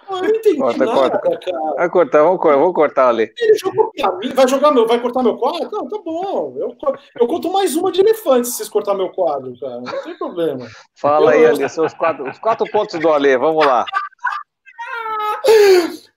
Ah, 0.08 0.18
eu 0.18 0.22
não 0.22 0.36
entendi 0.36 0.58
corta, 0.58 0.86
nada, 0.86 1.20
corta. 1.20 1.40
cara. 1.40 1.76
Vai 1.76 1.90
cortar, 1.90 2.24
vamos, 2.24 2.40
vamos 2.42 2.74
cortar 2.74 3.10
ali. 3.10 3.34
Ele 3.38 3.58
jogou 3.58 3.92
pra 3.92 4.12
mim, 4.18 4.30
vai 4.34 4.48
jogar 4.48 4.72
meu, 4.72 4.88
vai 4.88 5.00
cortar 5.00 5.24
meu 5.24 5.36
quadro? 5.36 5.70
Não, 5.72 5.88
tá 5.88 5.98
bom. 6.04 6.56
Eu, 6.58 6.78
eu 7.20 7.28
conto 7.28 7.52
mais 7.52 7.76
uma 7.76 7.92
de 7.92 8.02
elefante 8.02 8.48
se 8.48 8.54
vocês 8.54 8.70
cortar 8.70 8.94
meu 8.94 9.10
quadro, 9.10 9.58
cara. 9.60 9.82
Não 9.82 10.04
tem 10.04 10.18
problema. 10.18 10.68
Fala 10.96 11.36
eu... 11.36 11.40
aí, 11.40 11.46
Ali, 11.46 11.70
seus 11.70 11.94
quatro, 11.94 12.30
os 12.30 12.40
quatro 12.40 12.70
pontos 12.72 13.00
do 13.00 13.12
Ale, 13.12 13.38
vamos 13.38 13.66
lá. 13.66 13.86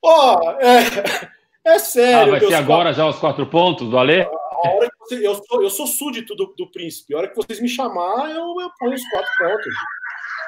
Ó, 0.03 0.39
oh, 0.39 0.51
é, 0.61 1.31
é 1.65 1.79
sério. 1.79 2.35
Ah, 2.35 2.39
vai 2.39 2.47
ser 2.47 2.55
agora 2.55 2.85
quatro... 2.85 2.95
já 2.95 3.07
os 3.09 3.19
quatro 3.19 3.47
pontos 3.47 3.89
do 3.89 3.99
Ale? 3.99 4.23
A 4.23 4.69
hora 4.71 4.91
que 4.91 4.97
você, 4.99 5.27
eu, 5.27 5.35
sou, 5.35 5.63
eu 5.63 5.71
sou 5.71 5.87
súdito 5.87 6.35
do, 6.35 6.55
do 6.57 6.71
príncipe. 6.71 7.15
A 7.15 7.19
hora 7.19 7.29
que 7.29 7.37
vocês 7.37 7.61
me 7.61 7.69
chamar, 7.69 8.31
eu, 8.31 8.61
eu 8.61 8.71
ponho 8.79 8.95
os 8.95 9.09
quatro 9.09 9.31
pontos. 9.39 9.75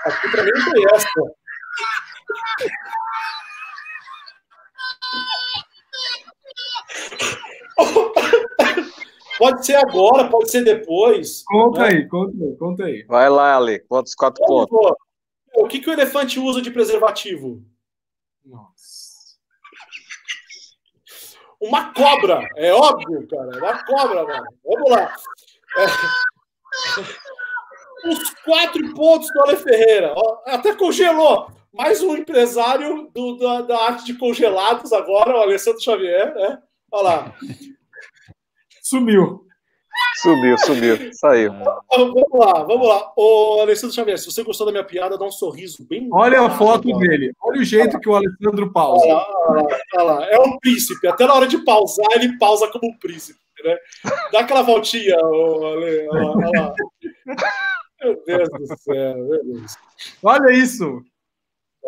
Aqui 0.06 0.28
pra 0.30 0.42
mim 0.42 0.50
não 0.54 0.72
tem 0.72 0.84
essa. 0.94 1.08
Pode 9.40 9.64
ser 9.64 9.76
agora, 9.76 10.28
pode 10.28 10.50
ser 10.50 10.62
depois. 10.62 11.42
Conta 11.44 11.80
né? 11.80 11.86
aí, 11.86 12.06
conta 12.06 12.44
aí, 12.44 12.56
conta 12.56 12.84
aí. 12.84 13.02
Vai 13.04 13.30
lá, 13.30 13.54
Ale, 13.54 13.78
conta 13.78 14.06
os 14.06 14.14
quatro 14.14 14.44
pontos. 14.44 14.78
O 15.54 15.66
que, 15.66 15.80
que 15.80 15.88
o 15.88 15.92
elefante 15.94 16.38
usa 16.38 16.60
de 16.60 16.70
preservativo? 16.70 17.64
Nossa. 18.44 19.38
Uma 21.58 21.94
cobra, 21.94 22.46
é 22.54 22.70
óbvio, 22.74 23.26
cara. 23.28 23.56
Uma 23.56 23.82
cobra, 23.84 24.26
mano. 24.26 24.44
Vamos 24.62 24.90
lá. 24.90 25.14
É. 25.78 25.86
Os 28.10 28.34
quatro 28.44 28.94
pontos 28.94 29.30
do 29.32 29.40
Ale 29.40 29.56
Ferreira. 29.56 30.12
Até 30.44 30.74
congelou. 30.74 31.50
Mais 31.72 32.02
um 32.02 32.16
empresário 32.16 33.10
do- 33.14 33.36
da, 33.38 33.62
da 33.62 33.84
arte 33.84 34.04
de 34.04 34.14
congelados 34.18 34.92
agora, 34.92 35.36
o 35.36 35.40
Alessandro 35.42 35.80
Xavier. 35.82 36.34
Né? 36.34 36.58
Olha 36.92 37.02
lá. 37.02 37.34
Sumiu. 38.82 39.44
Subiu, 40.22 40.56
subiu. 40.58 41.12
Saiu. 41.12 41.52
Ó, 41.88 41.98
Vamos 41.98 42.24
lá, 42.32 42.62
vamos 42.64 42.88
lá. 42.88 43.12
Ô, 43.16 43.60
Alessandro 43.60 43.94
Xavier, 43.94 44.18
se 44.18 44.26
você 44.26 44.42
gostou 44.42 44.66
da 44.66 44.72
minha 44.72 44.84
piada, 44.84 45.16
dá 45.18 45.24
um 45.24 45.30
sorriso 45.30 45.86
bem. 45.88 46.08
Olha 46.12 46.40
a 46.42 46.50
foto 46.50 46.96
dele. 46.98 47.32
Olha 47.42 47.60
o 47.60 47.64
jeito 47.64 47.98
que 48.00 48.08
o 48.08 48.14
Alessandro 48.14 48.72
pausa. 48.72 49.04
Olha 49.04 49.14
lá, 49.14 49.26
olha 49.48 49.62
lá, 49.62 49.78
olha 49.94 50.02
lá. 50.04 50.26
É 50.30 50.38
um 50.40 50.58
príncipe. 50.58 51.06
Até 51.06 51.26
na 51.26 51.34
hora 51.34 51.46
de 51.46 51.58
pausar, 51.64 52.06
ele 52.14 52.36
pausa 52.38 52.68
como 52.68 52.88
um 52.90 52.98
príncipe. 52.98 53.38
Né? 53.64 53.76
Dá 54.32 54.40
aquela 54.40 54.62
voltinha, 54.62 55.16
ô, 55.22 55.66
Ale. 55.66 56.08
Olha 56.08 56.22
lá, 56.22 56.32
olha 56.36 56.60
lá. 56.60 56.74
Meu 58.02 58.22
Deus 58.26 58.48
do 58.48 58.66
céu, 58.78 59.16
meu 59.18 59.44
Deus. 59.44 59.76
Olha 60.22 60.52
isso. 60.52 61.02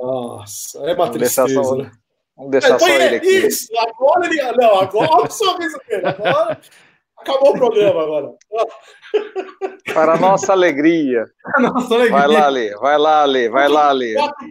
Nossa, 0.02 0.78
é 0.80 0.94
uma 0.94 1.06
Vamos 1.06 1.18
deixar 1.18 1.48
só- 1.48 1.76
né? 1.76 1.90
Vamos 2.36 2.50
deixar 2.50 2.78
só 2.78 2.86
Põe 2.86 2.94
ele 2.94 3.16
aqui. 3.16 3.46
Isso, 3.46 3.68
agora 3.78 4.26
ele. 4.26 4.42
Não, 4.56 4.80
agora 4.80 5.10
olha 5.10 5.26
o 5.26 5.30
sorriso 5.30 5.78
dele. 5.88 6.06
Agora 6.06 6.60
acabou 7.18 7.50
o 7.50 7.52
programa 7.54 8.02
agora. 8.02 8.32
Para 9.94 10.16
nossa 10.16 10.52
alegria. 10.52 11.24
Nossa, 11.60 11.94
olha 11.94 12.10
Vai 12.10 12.26
lá, 12.28 12.46
Ale. 12.46 12.70
Vai 12.76 12.98
lá, 12.98 13.22
Ale. 13.22 13.48
Vai 13.48 13.68
lá, 13.68 13.88
Ale. 13.90 14.14
Quatro- 14.14 14.48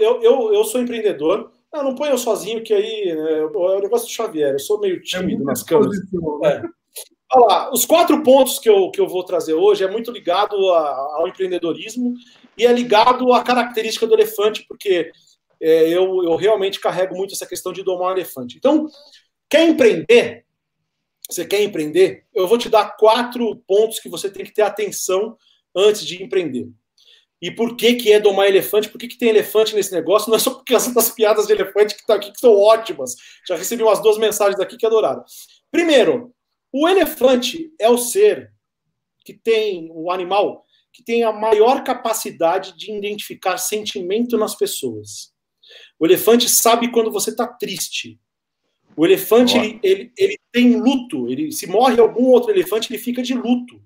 Eu, 0.00 0.22
eu, 0.22 0.54
eu 0.54 0.64
sou 0.64 0.80
empreendedor. 0.80 1.50
Não, 1.72 1.82
não 1.84 1.94
põe 1.94 2.10
eu 2.10 2.18
sozinho, 2.18 2.62
que 2.62 2.72
aí 2.72 3.14
né, 3.14 3.38
é 3.40 3.44
o 3.44 3.80
negócio 3.80 4.06
do 4.06 4.12
Xavier. 4.12 4.52
Eu 4.52 4.58
sou 4.58 4.78
meio 4.80 4.96
É 4.96 5.00
tímido 5.00 5.28
muita 5.38 5.44
nas 5.44 5.62
câmeras. 5.62 5.96
né? 6.42 6.62
Olha 7.34 7.46
lá, 7.46 7.72
os 7.72 7.86
quatro 7.86 8.22
pontos 8.22 8.58
que 8.58 8.68
eu, 8.68 8.90
que 8.90 9.00
eu 9.00 9.08
vou 9.08 9.24
trazer 9.24 9.54
hoje 9.54 9.82
é 9.82 9.90
muito 9.90 10.10
ligado 10.10 10.54
a- 10.70 11.16
ao 11.16 11.28
empreendedorismo 11.28 12.14
e 12.58 12.66
é 12.66 12.72
ligado 12.72 13.32
à 13.32 13.42
característica 13.42 14.06
do 14.06 14.14
elefante, 14.14 14.64
porque 14.68 15.10
é, 15.60 15.88
eu, 15.88 16.24
eu 16.24 16.36
realmente 16.36 16.80
carrego 16.80 17.16
muito 17.16 17.34
essa 17.34 17.46
questão 17.46 17.72
de 17.72 17.82
domar 17.82 18.08
um 18.12 18.16
elefante. 18.16 18.56
Então, 18.58 18.86
quer 19.48 19.66
empreender? 19.68 20.44
Você 21.30 21.46
quer 21.46 21.62
empreender? 21.62 22.24
Eu 22.34 22.46
vou 22.48 22.58
te 22.58 22.68
dar 22.68 22.96
quatro 22.96 23.56
pontos 23.66 24.00
que 24.00 24.08
você 24.08 24.30
tem 24.30 24.44
que 24.44 24.52
ter 24.52 24.62
atenção 24.62 25.36
antes 25.74 26.04
de 26.04 26.22
empreender. 26.22 26.68
E 27.40 27.50
por 27.50 27.76
que, 27.76 27.94
que 27.94 28.12
é 28.12 28.20
domar 28.20 28.48
elefante? 28.48 28.88
Por 28.88 28.98
que, 28.98 29.08
que 29.08 29.18
tem 29.18 29.30
elefante 29.30 29.74
nesse 29.74 29.92
negócio? 29.92 30.30
Não 30.30 30.36
é 30.36 30.40
só 30.40 30.50
por 30.50 30.64
causa 30.64 30.92
das 30.94 31.10
piadas 31.10 31.46
de 31.46 31.52
elefante 31.52 31.94
que 31.94 32.00
estão 32.00 32.16
aqui, 32.16 32.32
que 32.32 32.38
são 32.40 32.56
ótimas. 32.56 33.16
Já 33.48 33.56
recebi 33.56 33.82
umas 33.82 34.00
duas 34.02 34.18
mensagens 34.18 34.60
aqui 34.60 34.76
que 34.76 34.86
adoraram. 34.86 35.24
Primeiro, 35.70 36.32
o 36.72 36.88
elefante 36.88 37.70
é 37.78 37.88
o 37.88 37.98
ser 37.98 38.52
que 39.24 39.34
tem, 39.34 39.90
o 39.92 40.10
animal, 40.10 40.64
que 40.92 41.02
tem 41.02 41.22
a 41.22 41.32
maior 41.32 41.84
capacidade 41.84 42.76
de 42.76 42.92
identificar 42.92 43.58
sentimento 43.58 44.36
nas 44.36 44.54
pessoas. 44.54 45.32
O 45.98 46.06
elefante 46.06 46.48
sabe 46.48 46.90
quando 46.90 47.10
você 47.10 47.30
está 47.30 47.46
triste. 47.46 48.18
O 48.96 49.06
elefante, 49.06 49.56
ele, 49.56 49.80
ele, 49.82 50.12
ele 50.18 50.38
tem 50.50 50.76
luto. 50.76 51.28
Ele, 51.28 51.50
se 51.52 51.66
morre 51.66 52.00
algum 52.00 52.26
outro 52.26 52.50
elefante, 52.50 52.92
ele 52.92 53.02
fica 53.02 53.22
de 53.22 53.34
luto. 53.34 53.80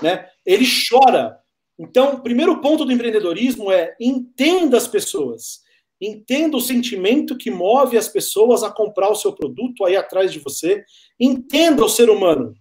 Né? 0.00 0.28
Ele 0.44 0.64
chora. 0.88 1.38
Então, 1.78 2.14
o 2.14 2.22
primeiro 2.22 2.60
ponto 2.60 2.84
do 2.84 2.92
empreendedorismo 2.92 3.72
é 3.72 3.96
entenda 4.00 4.76
as 4.76 4.86
pessoas. 4.86 5.62
Entenda 6.04 6.56
o 6.56 6.60
sentimento 6.60 7.38
que 7.38 7.48
move 7.48 7.96
as 7.96 8.08
pessoas 8.08 8.64
a 8.64 8.70
comprar 8.72 9.08
o 9.08 9.14
seu 9.14 9.32
produto 9.32 9.84
aí 9.84 9.94
atrás 9.94 10.32
de 10.32 10.40
você. 10.40 10.84
Entenda 11.18 11.84
o 11.84 11.88
ser 11.88 12.10
humano. 12.10 12.54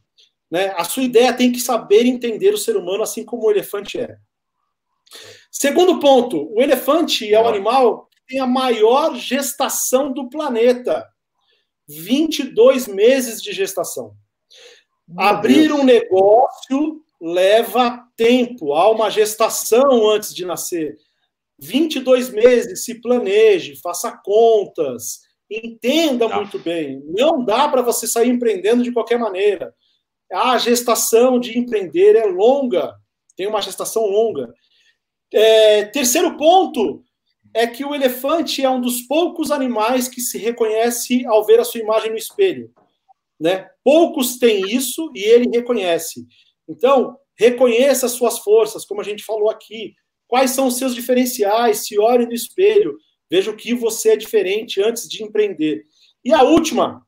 Né? 0.49 0.71
A 0.75 0.83
sua 0.83 1.01
ideia 1.01 1.33
tem 1.33 1.51
que 1.51 1.59
saber 1.59 2.05
entender 2.05 2.53
o 2.53 2.57
ser 2.57 2.77
humano, 2.77 3.01
assim 3.01 3.25
como 3.25 3.47
o 3.47 3.51
elefante 3.51 3.99
é. 3.99 4.15
Segundo 5.51 5.99
ponto, 5.99 6.53
o 6.53 6.61
elefante 6.61 7.33
é 7.33 7.41
o 7.41 7.47
animal 7.47 8.07
que 8.11 8.21
tem 8.27 8.39
a 8.39 8.45
maior 8.45 9.15
gestação 9.15 10.13
do 10.13 10.29
planeta. 10.29 11.03
22 11.87 12.87
meses 12.87 13.41
de 13.41 13.53
gestação. 13.53 14.13
Abrir 15.17 15.71
um 15.73 15.83
negócio 15.83 17.03
leva 17.19 18.03
tempo, 18.15 18.73
há 18.73 18.89
uma 18.89 19.09
gestação 19.09 20.09
antes 20.09 20.33
de 20.33 20.45
nascer. 20.45 20.95
22 21.61 22.31
meses, 22.31 22.83
se 22.83 22.99
planeje, 22.99 23.79
faça 23.81 24.11
contas, 24.23 25.19
entenda 25.49 26.27
Tá. 26.27 26.37
muito 26.37 26.57
bem. 26.59 27.01
Não 27.05 27.45
dá 27.45 27.69
para 27.69 27.81
você 27.81 28.07
sair 28.07 28.29
empreendendo 28.29 28.83
de 28.83 28.91
qualquer 28.91 29.19
maneira. 29.19 29.73
A 30.31 30.57
gestação 30.57 31.39
de 31.39 31.57
empreender 31.57 32.15
é 32.15 32.25
longa, 32.25 32.95
tem 33.35 33.47
uma 33.47 33.61
gestação 33.61 34.05
longa. 34.05 34.53
É, 35.33 35.85
terceiro 35.85 36.35
ponto 36.37 37.03
é 37.53 37.67
que 37.67 37.83
o 37.83 37.93
elefante 37.93 38.63
é 38.63 38.69
um 38.69 38.79
dos 38.81 39.01
poucos 39.01 39.51
animais 39.51 40.07
que 40.07 40.21
se 40.21 40.37
reconhece 40.37 41.25
ao 41.25 41.45
ver 41.45 41.59
a 41.59 41.65
sua 41.65 41.81
imagem 41.81 42.11
no 42.11 42.17
espelho. 42.17 42.71
Né? 43.39 43.69
Poucos 43.83 44.37
têm 44.37 44.61
isso 44.71 45.11
e 45.15 45.19
ele 45.23 45.49
reconhece. 45.53 46.25
Então, 46.67 47.17
reconheça 47.35 48.05
as 48.05 48.13
suas 48.13 48.39
forças, 48.39 48.85
como 48.85 49.01
a 49.01 49.03
gente 49.03 49.23
falou 49.23 49.49
aqui. 49.49 49.93
Quais 50.31 50.51
são 50.51 50.67
os 50.67 50.77
seus 50.77 50.95
diferenciais? 50.95 51.85
Se 51.85 51.99
olhe 51.99 52.25
no 52.25 52.31
espelho, 52.31 52.97
veja 53.29 53.51
o 53.51 53.55
que 53.55 53.73
você 53.73 54.11
é 54.11 54.15
diferente 54.15 54.81
antes 54.81 55.05
de 55.09 55.21
empreender. 55.21 55.83
E 56.23 56.31
a 56.31 56.41
última 56.41 57.05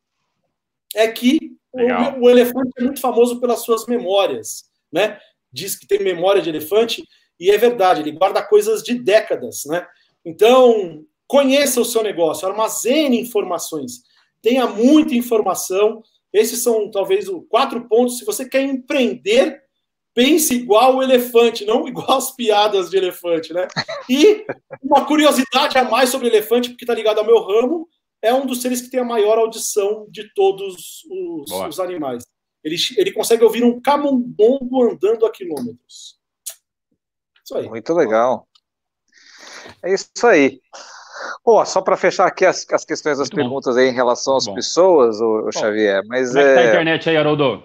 é 0.94 1.08
que 1.08 1.56
Legal. 1.74 2.20
o, 2.20 2.26
o 2.26 2.30
elefante 2.30 2.74
é 2.78 2.84
muito 2.84 3.00
famoso 3.00 3.40
pelas 3.40 3.62
suas 3.62 3.86
memórias, 3.86 4.66
né? 4.92 5.18
Diz 5.54 5.74
que 5.74 5.88
tem 5.88 6.04
memória 6.04 6.42
de 6.42 6.50
elefante 6.50 7.02
e 7.40 7.50
é 7.50 7.58
verdade, 7.58 8.02
ele 8.02 8.12
guarda 8.12 8.44
coisas 8.44 8.84
de 8.84 8.94
décadas, 9.00 9.64
né? 9.68 9.88
Então, 10.26 11.06
conheça 11.26 11.80
o 11.80 11.86
seu 11.86 12.04
negócio, 12.04 12.46
armazene 12.46 13.22
informações, 13.22 14.02
tenha 14.42 14.68
muita 14.68 15.16
informação. 15.16 16.04
Esses 16.34 16.60
são 16.60 16.92
talvez 16.92 17.30
os 17.30 17.42
quatro 17.48 17.88
pontos. 17.88 18.18
Se 18.18 18.26
você 18.26 18.44
quer 18.50 18.64
empreender, 18.64 19.63
pense 20.14 20.54
igual 20.54 20.98
o 20.98 21.04
elefante, 21.04 21.66
não 21.66 21.88
igual 21.88 22.18
as 22.18 22.32
piadas 22.32 22.90
de 22.90 22.98
elefante, 22.98 23.54
né? 23.54 23.68
E 24.10 24.46
uma 24.82 25.06
curiosidade 25.06 25.78
a 25.78 25.84
mais 25.84 26.10
sobre 26.10 26.28
elefante, 26.28 26.70
porque 26.70 26.84
está 26.84 26.94
ligado 26.94 27.20
ao 27.20 27.26
meu 27.26 27.42
ramo, 27.42 27.88
é 28.22 28.34
um 28.34 28.46
dos 28.46 28.62
seres 28.62 28.82
que 28.82 28.90
tem 28.90 29.00
a 29.00 29.06
maior 29.06 29.38
audição 29.38 30.08
de 30.10 30.34
todos 30.34 31.04
os, 31.10 31.52
os 31.52 31.80
animais. 31.80 32.24
Ele, 32.64 32.78
ele 32.96 33.12
consegue 33.12 33.44
ouvir 33.44 33.64
um 33.64 33.82
camundongo 33.82 34.84
andando 34.84 35.26
a 35.26 35.32
quilômetros. 35.32 36.18
Isso 37.44 37.58
aí. 37.58 37.68
Muito 37.68 37.94
legal. 37.94 38.48
É 39.84 39.94
isso 39.94 40.26
aí. 40.26 40.62
Pô, 41.44 41.64
só 41.66 41.82
para 41.82 41.98
fechar 41.98 42.26
aqui 42.26 42.46
as, 42.46 42.66
as 42.72 42.86
questões 42.86 43.18
das 43.18 43.30
Muito 43.30 43.36
bom. 43.36 43.44
perguntas 43.44 43.78
aí 43.78 43.90
em 43.90 43.94
relação 43.94 44.38
às 44.38 44.46
bom. 44.46 44.54
pessoas, 44.54 45.20
o, 45.20 45.52
Xavier, 45.52 46.02
mas 46.08 46.30
Como 46.30 46.40
é 46.40 46.44
que 46.44 46.54
tá 46.54 46.60
a 46.60 46.64
é, 46.64 46.70
internet 46.70 47.10
aí, 47.10 47.18
Haroldo? 47.18 47.64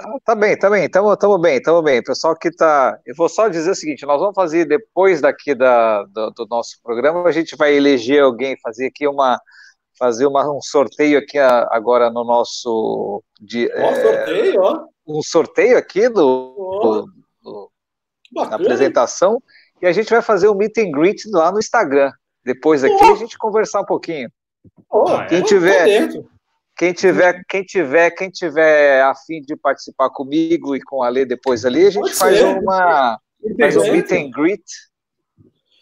Tá, 0.00 0.18
tá 0.24 0.34
bem, 0.34 0.58
tá 0.58 0.70
bem, 0.70 0.88
tamo, 0.88 1.16
tamo 1.16 1.38
bem, 1.38 1.60
tamo 1.60 1.82
bem. 1.82 2.02
Pessoal 2.02 2.36
que 2.36 2.50
tá, 2.50 2.98
eu 3.06 3.14
vou 3.14 3.28
só 3.28 3.48
dizer 3.48 3.70
o 3.70 3.74
seguinte, 3.74 4.04
nós 4.06 4.20
vamos 4.20 4.34
fazer 4.34 4.64
depois 4.64 5.20
daqui 5.20 5.54
da, 5.54 6.02
do, 6.04 6.30
do 6.30 6.46
nosso 6.48 6.76
programa, 6.82 7.28
a 7.28 7.32
gente 7.32 7.56
vai 7.56 7.74
eleger 7.74 8.22
alguém, 8.22 8.56
fazer 8.62 8.86
aqui 8.86 9.06
uma, 9.06 9.38
fazer 9.98 10.26
uma, 10.26 10.50
um 10.50 10.60
sorteio 10.60 11.18
aqui 11.18 11.38
a- 11.38 11.68
agora 11.70 12.10
no 12.10 12.24
nosso, 12.24 13.22
de, 13.40 13.70
Ó, 13.74 13.76
é, 13.78 13.94
sorteio, 14.02 14.60
ó. 14.62 14.84
um 15.06 15.22
sorteio 15.22 15.76
aqui 15.78 16.08
do, 16.08 16.54
Ó, 16.58 16.80
do- 16.82 17.06
do- 17.42 17.70
bacana. 18.32 18.56
apresentação 18.56 19.42
e 19.82 19.86
a 19.86 19.92
gente 19.92 20.10
vai 20.10 20.22
fazer 20.22 20.48
um 20.48 20.54
meet 20.54 20.76
and 20.78 20.90
greet 20.90 21.22
lá 21.32 21.50
no 21.52 21.58
Instagram. 21.58 22.10
Depois 22.44 22.82
aqui 22.82 22.94
Ó. 23.04 23.12
a 23.12 23.16
gente 23.16 23.36
conversar 23.38 23.80
um 23.82 23.84
pouquinho. 23.86 24.30
Ó, 24.90 25.06
Ah, 25.16 25.24
é. 25.24 25.26
Quem 25.26 25.40
tô 25.42 25.46
tiver- 25.48 25.84
dentro. 25.84 26.28
Quem 26.80 26.94
tiver, 26.94 27.42
quem 27.46 27.62
tiver, 27.62 28.10
quem 28.12 28.30
tiver 28.30 29.02
a 29.02 29.14
fim 29.14 29.42
de 29.42 29.54
participar 29.54 30.08
comigo 30.08 30.74
e 30.74 30.80
com 30.80 31.02
a 31.02 31.10
Lê 31.10 31.26
depois 31.26 31.66
ali, 31.66 31.84
a 31.86 31.90
gente 31.90 32.04
Pode 32.04 32.14
faz 32.14 32.38
ser. 32.38 32.44
uma 32.58 33.18
faz 33.58 33.76
um 33.76 33.92
meet 33.92 34.10
and 34.12 34.30
greet, 34.30 34.62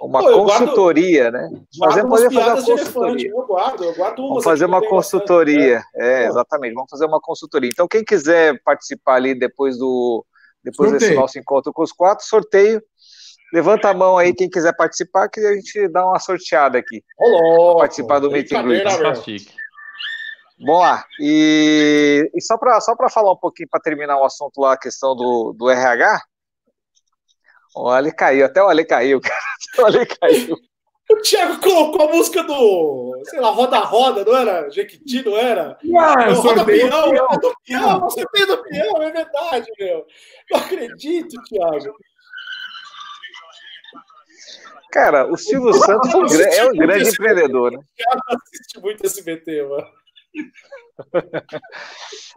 uma 0.00 0.18
Pô, 0.18 0.44
guardo- 0.44 0.58
consultoria, 0.64 1.30
né? 1.30 1.48
Guardo 1.78 1.92
Fazer, 1.94 2.02
umas 2.04 2.20
poder 2.24 2.34
fazer 2.34 2.72
uma 2.72 2.78
consultoria. 2.78 3.30
Eu 3.30 3.46
guardo, 3.46 3.84
eu 3.84 3.94
guardo 3.94 4.18
umas 4.18 4.28
Vamos 4.30 4.44
fazer 4.44 4.64
uma 4.64 4.80
tenho 4.80 4.90
bastante, 4.92 5.12
consultoria. 5.20 5.82
É, 5.94 6.22
Pô. 6.24 6.28
exatamente. 6.30 6.74
Vamos 6.74 6.90
fazer 6.90 7.04
uma 7.06 7.20
consultoria. 7.20 7.70
Então, 7.72 7.86
quem 7.86 8.02
quiser 8.04 8.60
participar 8.64 9.14
ali 9.14 9.38
depois 9.38 9.78
do 9.78 10.26
depois 10.64 10.90
desse 10.90 11.04
Sorteio. 11.04 11.20
nosso 11.20 11.38
encontro 11.38 11.72
com 11.72 11.82
os 11.84 11.92
quatro, 11.92 12.26
sorteio. 12.26 12.82
Levanta 13.54 13.88
a 13.88 13.94
mão 13.94 14.18
aí 14.18 14.34
quem 14.34 14.50
quiser 14.50 14.74
participar, 14.76 15.28
que 15.28 15.38
a 15.38 15.54
gente 15.54 15.86
dá 15.88 16.04
uma 16.04 16.18
sorteada 16.18 16.76
aqui. 16.76 17.04
Louco, 17.20 17.78
Participar 17.78 18.18
do 18.18 18.30
meet 18.32 18.52
and 18.52 18.62
greet. 18.64 18.82
brincadeira, 18.82 19.14
Vamos 20.60 20.80
lá. 20.80 21.04
E, 21.20 22.30
e 22.34 22.40
só 22.42 22.58
para 22.58 22.80
só 22.80 22.94
falar 23.10 23.32
um 23.32 23.36
pouquinho, 23.36 23.68
para 23.70 23.80
terminar 23.80 24.18
o 24.18 24.24
assunto 24.24 24.60
lá, 24.60 24.72
a 24.72 24.78
questão 24.78 25.14
do, 25.14 25.54
do 25.56 25.70
RH. 25.70 26.20
O 27.76 27.88
Ale 27.88 28.12
caiu, 28.12 28.46
até 28.46 28.62
o 28.62 28.68
Ale 28.68 28.84
caiu, 28.84 29.20
cara. 29.22 29.40
Até 29.72 29.82
o 29.82 29.86
Ale 29.86 30.06
caiu. 30.06 30.56
O 31.10 31.16
Thiago 31.22 31.58
colocou 31.60 32.06
a 32.06 32.12
música 32.12 32.42
do, 32.42 33.18
sei 33.24 33.40
lá, 33.40 33.48
Roda 33.48 33.78
Roda, 33.78 34.24
não 34.26 34.36
era? 34.36 34.68
Jequiti, 34.68 35.24
não 35.24 35.38
era? 35.38 35.78
Ah, 35.98 36.16
Não, 36.16 36.26
eu 36.26 36.34
roda 36.34 36.64
peão, 36.66 37.14
é 37.14 37.38
do 37.38 37.54
peão, 37.64 38.00
você 38.00 38.26
tem 38.30 38.46
do 38.46 38.62
peão, 38.62 39.02
é 39.02 39.10
verdade, 39.10 39.72
meu. 39.78 40.06
Não 40.50 40.60
acredito, 40.60 41.42
Thiago. 41.44 41.96
Cara, 44.92 45.26
o 45.32 45.36
Silvio 45.38 45.72
Santos 45.72 46.12
é 46.12 46.64
um, 46.66 46.74
é 46.74 46.76
grande 46.76 47.08
empreendedor, 47.08 47.72
né? 47.72 47.78
Thiago 47.96 48.20
assiste 48.28 48.78
muito 48.78 49.06
SBT, 49.06 49.62
mano. 49.62 49.86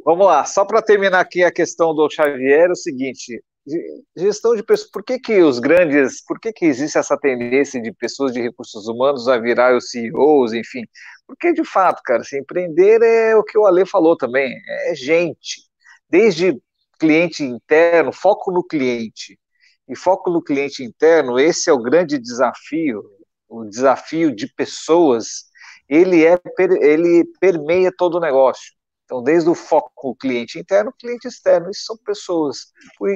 Vamos 0.05 0.25
lá, 0.27 0.45
só 0.45 0.65
para 0.65 0.81
terminar 0.81 1.19
aqui 1.19 1.43
a 1.43 1.51
questão 1.51 1.93
do 1.93 2.09
Xavier, 2.09 2.69
é 2.69 2.71
o 2.71 2.75
seguinte: 2.75 3.43
ge- 3.65 4.03
gestão 4.15 4.55
de 4.55 4.63
pessoas, 4.63 4.89
por 4.91 5.03
que, 5.03 5.19
que 5.19 5.41
os 5.41 5.59
grandes, 5.59 6.23
por 6.25 6.39
que, 6.39 6.51
que 6.53 6.65
existe 6.65 6.97
essa 6.97 7.17
tendência 7.17 7.81
de 7.81 7.91
pessoas 7.93 8.33
de 8.33 8.41
recursos 8.41 8.87
humanos 8.87 9.27
a 9.27 9.37
virar 9.37 9.75
os 9.75 9.89
CEOs, 9.89 10.53
enfim? 10.53 10.83
Porque, 11.27 11.53
de 11.53 11.63
fato, 11.63 12.01
cara, 12.03 12.23
se 12.23 12.37
empreender 12.39 13.01
é 13.01 13.35
o 13.35 13.43
que 13.43 13.57
o 13.57 13.65
Ale 13.65 13.85
falou 13.85 14.17
também, 14.17 14.53
é 14.89 14.95
gente. 14.95 15.61
Desde 16.09 16.59
cliente 16.99 17.43
interno, 17.43 18.11
foco 18.11 18.51
no 18.51 18.63
cliente. 18.65 19.39
E 19.87 19.95
foco 19.95 20.29
no 20.29 20.41
cliente 20.43 20.83
interno, 20.83 21.39
esse 21.39 21.69
é 21.69 21.73
o 21.73 21.81
grande 21.81 22.17
desafio, 22.17 23.03
o 23.49 23.65
desafio 23.65 24.33
de 24.33 24.47
pessoas, 24.53 25.45
ele 25.91 26.25
é 26.25 26.39
ele 26.79 27.25
permeia 27.39 27.91
todo 27.95 28.15
o 28.15 28.19
negócio. 28.21 28.71
Então, 29.03 29.21
desde 29.21 29.49
o 29.49 29.53
foco 29.53 30.15
cliente 30.15 30.57
interno, 30.57 30.93
cliente 30.97 31.27
externo, 31.27 31.69
isso 31.69 31.83
são 31.83 31.97
pessoas. 31.97 32.67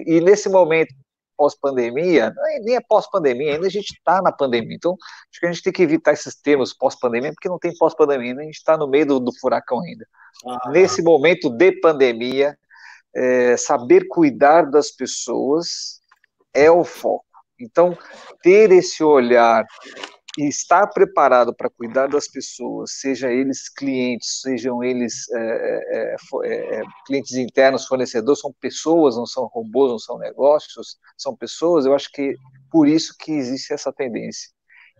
E, 0.06 0.20
nesse 0.20 0.50
momento 0.50 0.94
pós-pandemia, 1.38 2.34
é- 2.38 2.60
nem 2.60 2.76
é 2.76 2.82
pós-pandemia, 2.82 3.54
ainda 3.54 3.68
a 3.68 3.70
gente 3.70 3.92
está 3.92 4.22
na 4.22 4.32
pandemia. 4.32 4.76
Então, 4.76 4.98
acho 5.30 5.40
que 5.40 5.46
a 5.46 5.52
gente 5.52 5.64
tem 5.64 5.72
que 5.72 5.84
evitar 5.84 6.12
esses 6.12 6.36
termos 6.36 6.74
pós-pandemia, 6.74 7.32
porque 7.32 7.48
não 7.48 7.60
tem 7.60 7.74
pós-pandemia, 7.78 8.32
ainda 8.32 8.42
a 8.42 8.46
gente 8.46 8.56
está 8.56 8.78
no 8.78 8.90
meio 8.90 9.06
do, 9.06 9.20
do 9.22 9.32
furacão 9.40 9.82
ainda. 9.82 10.06
Ah, 10.46 10.70
Nesse 10.70 11.02
momento 11.02 11.50
de 11.50 11.80
pandemia, 11.80 12.58
é, 13.16 13.56
saber 13.56 14.06
cuidar 14.10 14.64
das 14.64 14.92
pessoas 14.92 16.02
é 16.54 16.70
o 16.70 16.84
foco. 16.84 17.26
Então, 17.60 17.98
ter 18.42 18.72
esse 18.72 19.02
olhar 19.02 19.66
e 20.38 20.48
estar 20.48 20.88
preparado 20.88 21.54
para 21.56 21.70
cuidar 21.70 22.08
das 22.08 22.28
pessoas, 22.28 23.00
seja 23.00 23.32
eles 23.32 23.70
clientes, 23.70 24.42
sejam 24.42 24.84
eles 24.84 25.30
é, 25.34 26.14
é, 26.14 26.16
fo- 26.30 26.44
é, 26.44 26.56
é, 26.56 26.82
clientes 27.08 27.34
internos, 27.36 27.86
fornecedores, 27.86 28.42
são 28.42 28.54
pessoas, 28.60 29.16
não 29.16 29.26
são 29.26 29.46
robôs, 29.46 29.92
não 29.92 30.00
são 30.00 30.18
negócios, 30.18 30.98
são 31.18 31.36
pessoas. 31.36 31.86
Eu 31.86 31.96
acho 31.96 32.12
que 32.12 32.36
por 32.70 32.88
isso 32.88 33.16
que 33.18 33.32
existe 33.32 33.74
essa 33.74 33.94
tendência. 33.94 34.50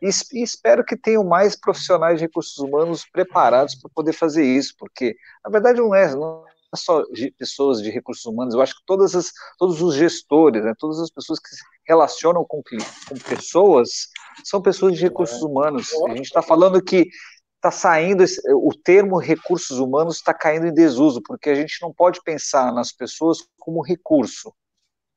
E, 0.02 0.10
e 0.34 0.44
espero 0.44 0.86
que 0.86 0.96
tenham 0.98 1.24
mais 1.24 1.56
profissionais 1.60 2.20
de 2.20 2.26
recursos 2.26 2.58
humanos 2.58 3.06
preparados 3.12 3.76
para 3.76 3.92
poder 3.94 4.14
fazer 4.14 4.46
isso, 4.46 4.74
porque 4.78 5.16
na 5.44 5.52
verdade 5.52 5.80
não 5.80 5.94
é, 5.94 6.16
não 6.16 6.46
é 6.48 6.78
só 6.78 7.02
de 7.12 7.32
pessoas 7.32 7.82
de 7.82 7.90
recursos 7.90 8.26
humanos. 8.26 8.54
Eu 8.54 8.62
acho 8.62 8.76
que 8.76 8.86
todas 8.86 9.16
as, 9.16 9.32
todos 9.58 9.82
os 9.82 9.96
gestores, 9.96 10.64
né, 10.64 10.74
todas 10.78 11.00
as 11.00 11.10
pessoas 11.10 11.40
que 11.40 11.50
se 11.50 11.62
relacionam 11.88 12.46
com, 12.48 12.62
com 13.08 13.16
pessoas 13.30 14.08
são 14.44 14.62
pessoas 14.62 14.96
de 14.96 15.02
recursos 15.04 15.42
humanos. 15.42 15.90
A 16.08 16.10
gente 16.16 16.26
está 16.26 16.42
falando 16.42 16.84
que 16.84 17.08
está 17.56 17.72
saindo, 17.72 18.24
o 18.54 18.72
termo 18.84 19.18
recursos 19.18 19.80
humanos 19.80 20.18
está 20.18 20.34
caindo 20.34 20.68
em 20.68 20.74
desuso, 20.74 21.22
porque 21.26 21.50
a 21.50 21.56
gente 21.56 21.82
não 21.82 21.92
pode 21.94 22.22
pensar 22.24 22.72
nas 22.74 22.92
pessoas 22.92 23.40
como 23.60 23.82
recurso. 23.82 24.54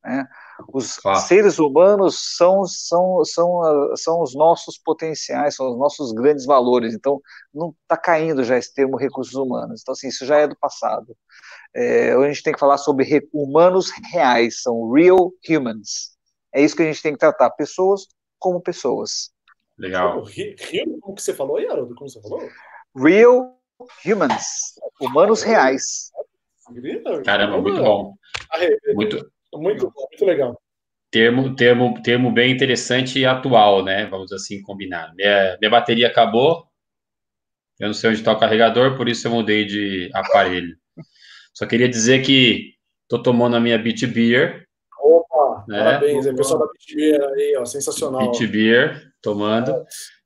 né? 0.05 0.27
Os 0.73 0.97
Claro. 0.97 1.21
seres 1.21 1.59
humanos 1.59 2.37
são, 2.37 2.64
são, 2.64 3.23
são, 3.25 3.62
ah, 3.64 3.97
são 3.97 4.23
os 4.23 4.35
nossos 4.35 4.79
potenciais, 4.79 5.57
são 5.57 5.71
os 5.73 5.79
nossos 5.79 6.12
grandes 6.12 6.47
valores. 6.47 6.95
Então, 6.95 7.21
não 7.53 7.75
está 7.83 7.97
caindo 7.97 8.43
já 8.45 8.57
esse 8.57 8.73
termo 8.73 8.97
recursos 8.97 9.35
humanos. 9.35 9.81
Então, 9.83 9.93
assim, 9.93 10.09
isso 10.09 10.25
já 10.25 10.39
é 10.39 10.47
do 10.49 10.57
passado. 10.57 11.14
É, 11.75 12.12
a 12.12 12.29
gente 12.29 12.43
tem 12.43 12.53
que 12.53 12.59
falar 12.61 12.79
sobre 12.79 13.05
re- 13.05 13.29
humanos 13.33 13.91
reais, 14.12 14.62
são 14.62 14.91
real 14.93 15.33
humans. 15.49 16.16
É 16.55 16.62
isso 16.62 16.77
que 16.77 16.83
a 16.83 16.87
gente 16.87 17.03
tem 17.03 17.12
que 17.12 17.19
tratar, 17.19 17.51
pessoas 17.51 18.07
como 18.39 18.61
pessoas. 18.61 19.30
Legal. 19.76 20.24
Rio, 20.24 20.55
como 21.01 21.14
que 21.14 21.22
você 21.22 21.32
falou 21.34 21.57
aí, 21.57 21.66
Haroldo? 21.66 21.95
Como 21.95 22.09
você 22.09 22.20
falou? 22.20 22.41
Real 22.97 23.59
humans, 24.05 24.74
humanos 25.01 25.43
reais. 25.43 26.11
Caramba, 27.24 27.61
muito 27.61 27.82
bom. 27.82 28.14
Muito, 28.95 29.30
Muito 29.55 29.86
bom, 29.91 30.07
muito 30.11 30.24
legal. 30.24 30.61
termo, 31.11 31.55
termo, 31.57 32.03
termo 32.03 32.30
bem 32.32 32.53
interessante 32.53 33.18
e 33.20 33.24
atual, 33.26 33.84
né? 33.84 34.07
Vamos 34.07 34.32
assim 34.32 34.61
combinar. 34.62 35.14
Minha, 35.14 35.57
minha 35.61 35.70
bateria 35.70 36.09
acabou. 36.09 36.66
Eu 37.78 37.86
não 37.86 37.95
sei 37.95 38.11
onde 38.11 38.18
está 38.18 38.32
o 38.32 38.39
carregador, 38.39 38.97
por 38.97 39.09
isso 39.09 39.26
eu 39.28 39.32
mudei 39.32 39.64
de 39.64 40.11
aparelho. 40.12 40.76
Só 41.55 41.64
queria 41.64 41.89
dizer 41.89 42.22
que 42.24 42.74
estou 43.05 43.22
tomando 43.22 43.57
a 43.57 43.61
minha 43.61 43.78
Beat 43.78 44.05
Beer, 44.07 44.68
É. 45.71 45.85
parabéns, 45.85 46.27
aí, 46.27 46.35
pessoal 46.35 46.61
da 46.61 46.73
Bitbeer 46.73 47.23
aí, 47.23 47.57
ó, 47.59 47.64
sensacional. 47.64 48.31
Beat 48.31 48.51
Beer, 48.51 49.03
tomando. 49.23 49.73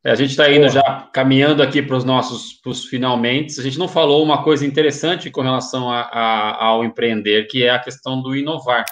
É, 0.05 0.11
A 0.11 0.15
gente 0.15 0.31
está 0.31 0.51
indo 0.51 0.69
já 0.69 1.09
caminhando 1.13 1.63
aqui 1.63 1.81
para 1.83 1.97
os 1.97 2.05
nossos 2.05 2.55
pros 2.63 2.87
finalmente. 2.87 3.59
A 3.59 3.63
gente 3.63 3.79
não 3.79 3.89
falou 3.89 4.23
uma 4.23 4.43
coisa 4.43 4.67
interessante 4.67 5.31
com 5.31 5.41
relação 5.43 5.91
a, 5.91 6.01
a- 6.03 6.65
ao 6.65 6.85
empreender, 6.85 7.47
que 7.47 7.63
é 7.65 7.71
a 7.71 7.79
questão 7.79 8.21
do 8.21 8.35
inovar. 8.37 8.85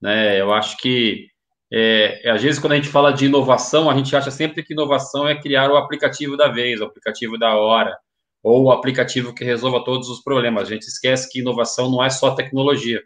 Né? 0.00 0.40
Eu 0.40 0.52
acho 0.52 0.76
que 0.78 1.26
é, 1.72 2.22
às 2.30 2.42
vezes 2.42 2.60
quando 2.60 2.72
a 2.74 2.76
gente 2.76 2.88
fala 2.88 3.12
de 3.12 3.26
inovação, 3.26 3.90
a 3.90 3.94
gente 3.96 4.14
acha 4.14 4.30
sempre 4.30 4.62
que 4.62 4.72
inovação 4.74 5.26
é 5.26 5.34
criar 5.40 5.70
o 5.70 5.76
aplicativo 5.76 6.36
da 6.36 6.48
vez, 6.48 6.80
o 6.80 6.84
aplicativo 6.84 7.38
da 7.38 7.56
hora, 7.56 7.96
ou 8.42 8.64
o 8.64 8.70
aplicativo 8.70 9.34
que 9.34 9.42
resolva 9.44 9.82
todos 9.84 10.08
os 10.08 10.22
problemas. 10.22 10.68
A 10.68 10.70
gente 10.72 10.82
esquece 10.86 11.30
que 11.30 11.40
inovação 11.40 11.90
não 11.90 12.02
é 12.04 12.10
só 12.10 12.34
tecnologia. 12.34 13.02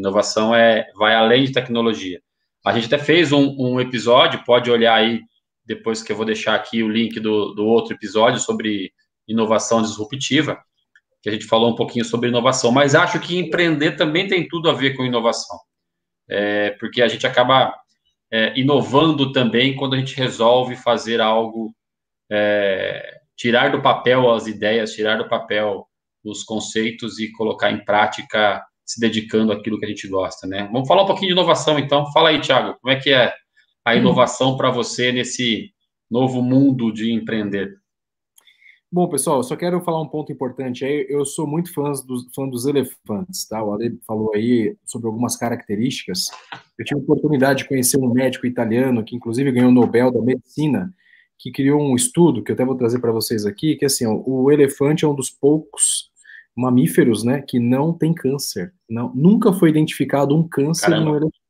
Inovação 0.00 0.54
é 0.54 0.90
vai 0.96 1.14
além 1.14 1.44
de 1.44 1.52
tecnologia. 1.52 2.20
A 2.64 2.72
gente 2.72 2.86
até 2.86 2.98
fez 2.98 3.32
um, 3.32 3.54
um 3.58 3.80
episódio, 3.80 4.44
pode 4.44 4.70
olhar 4.70 4.94
aí 4.94 5.20
depois 5.64 6.02
que 6.02 6.10
eu 6.10 6.16
vou 6.16 6.26
deixar 6.26 6.54
aqui 6.54 6.82
o 6.82 6.88
link 6.88 7.20
do, 7.20 7.54
do 7.54 7.64
outro 7.64 7.94
episódio 7.94 8.40
sobre 8.40 8.92
inovação 9.28 9.80
disruptiva, 9.80 10.58
que 11.22 11.28
a 11.28 11.32
gente 11.32 11.44
falou 11.44 11.70
um 11.70 11.76
pouquinho 11.76 12.04
sobre 12.04 12.28
inovação, 12.28 12.72
mas 12.72 12.94
acho 12.94 13.20
que 13.20 13.38
empreender 13.38 13.92
também 13.92 14.26
tem 14.26 14.48
tudo 14.48 14.68
a 14.68 14.72
ver 14.72 14.96
com 14.96 15.04
inovação, 15.04 15.58
é, 16.28 16.70
porque 16.70 17.02
a 17.02 17.08
gente 17.08 17.26
acaba 17.26 17.74
é, 18.32 18.58
inovando 18.58 19.32
também 19.32 19.76
quando 19.76 19.94
a 19.94 19.98
gente 19.98 20.16
resolve 20.16 20.76
fazer 20.76 21.20
algo, 21.20 21.74
é, 22.30 23.20
tirar 23.36 23.70
do 23.70 23.82
papel 23.82 24.30
as 24.32 24.46
ideias, 24.46 24.92
tirar 24.92 25.18
do 25.18 25.28
papel 25.28 25.86
os 26.24 26.42
conceitos 26.42 27.18
e 27.18 27.30
colocar 27.32 27.70
em 27.70 27.84
prática, 27.84 28.64
se 28.90 28.98
dedicando 28.98 29.52
àquilo 29.52 29.78
que 29.78 29.84
a 29.84 29.88
gente 29.88 30.08
gosta, 30.08 30.48
né? 30.48 30.68
Vamos 30.72 30.88
falar 30.88 31.04
um 31.04 31.06
pouquinho 31.06 31.28
de 31.28 31.32
inovação, 31.34 31.78
então. 31.78 32.10
Fala 32.10 32.30
aí, 32.30 32.40
Thiago, 32.40 32.76
como 32.80 32.92
é 32.92 32.98
que 32.98 33.10
é 33.10 33.32
a 33.84 33.94
inovação 33.94 34.56
para 34.56 34.68
você 34.68 35.12
nesse 35.12 35.70
novo 36.10 36.42
mundo 36.42 36.92
de 36.92 37.12
empreender? 37.12 37.78
Bom, 38.90 39.08
pessoal, 39.08 39.44
só 39.44 39.54
quero 39.54 39.80
falar 39.80 40.02
um 40.02 40.08
ponto 40.08 40.32
importante 40.32 40.84
aí. 40.84 41.06
Eu 41.08 41.24
sou 41.24 41.46
muito 41.46 41.72
fã 41.72 41.92
dos, 42.04 42.26
fã 42.34 42.48
dos 42.48 42.66
elefantes, 42.66 43.46
tá? 43.46 43.62
O 43.62 43.72
Ale 43.72 43.96
falou 44.04 44.32
aí 44.34 44.76
sobre 44.84 45.06
algumas 45.06 45.36
características. 45.36 46.26
Eu 46.76 46.84
tive 46.84 46.98
a 46.98 47.02
oportunidade 47.04 47.62
de 47.62 47.68
conhecer 47.68 47.96
um 47.96 48.12
médico 48.12 48.44
italiano 48.44 49.04
que, 49.04 49.14
inclusive, 49.14 49.52
ganhou 49.52 49.70
o 49.70 49.72
Nobel 49.72 50.10
da 50.10 50.20
Medicina, 50.20 50.92
que 51.38 51.52
criou 51.52 51.80
um 51.80 51.94
estudo 51.94 52.42
que 52.42 52.50
eu 52.50 52.54
até 52.54 52.64
vou 52.64 52.74
trazer 52.74 52.98
para 52.98 53.12
vocês 53.12 53.46
aqui, 53.46 53.76
que 53.76 53.84
assim, 53.84 54.04
ó, 54.04 54.20
o 54.26 54.50
elefante 54.50 55.04
é 55.04 55.08
um 55.08 55.14
dos 55.14 55.30
poucos 55.30 56.09
mamíferos, 56.56 57.24
né, 57.24 57.42
que 57.42 57.58
não 57.58 57.92
tem 57.92 58.12
câncer. 58.12 58.72
Não, 58.88 59.12
nunca 59.14 59.52
foi 59.52 59.70
identificado 59.70 60.36
um 60.36 60.46
câncer 60.46 60.86
Caramba. 60.86 61.10
no 61.10 61.16
elefante. 61.16 61.40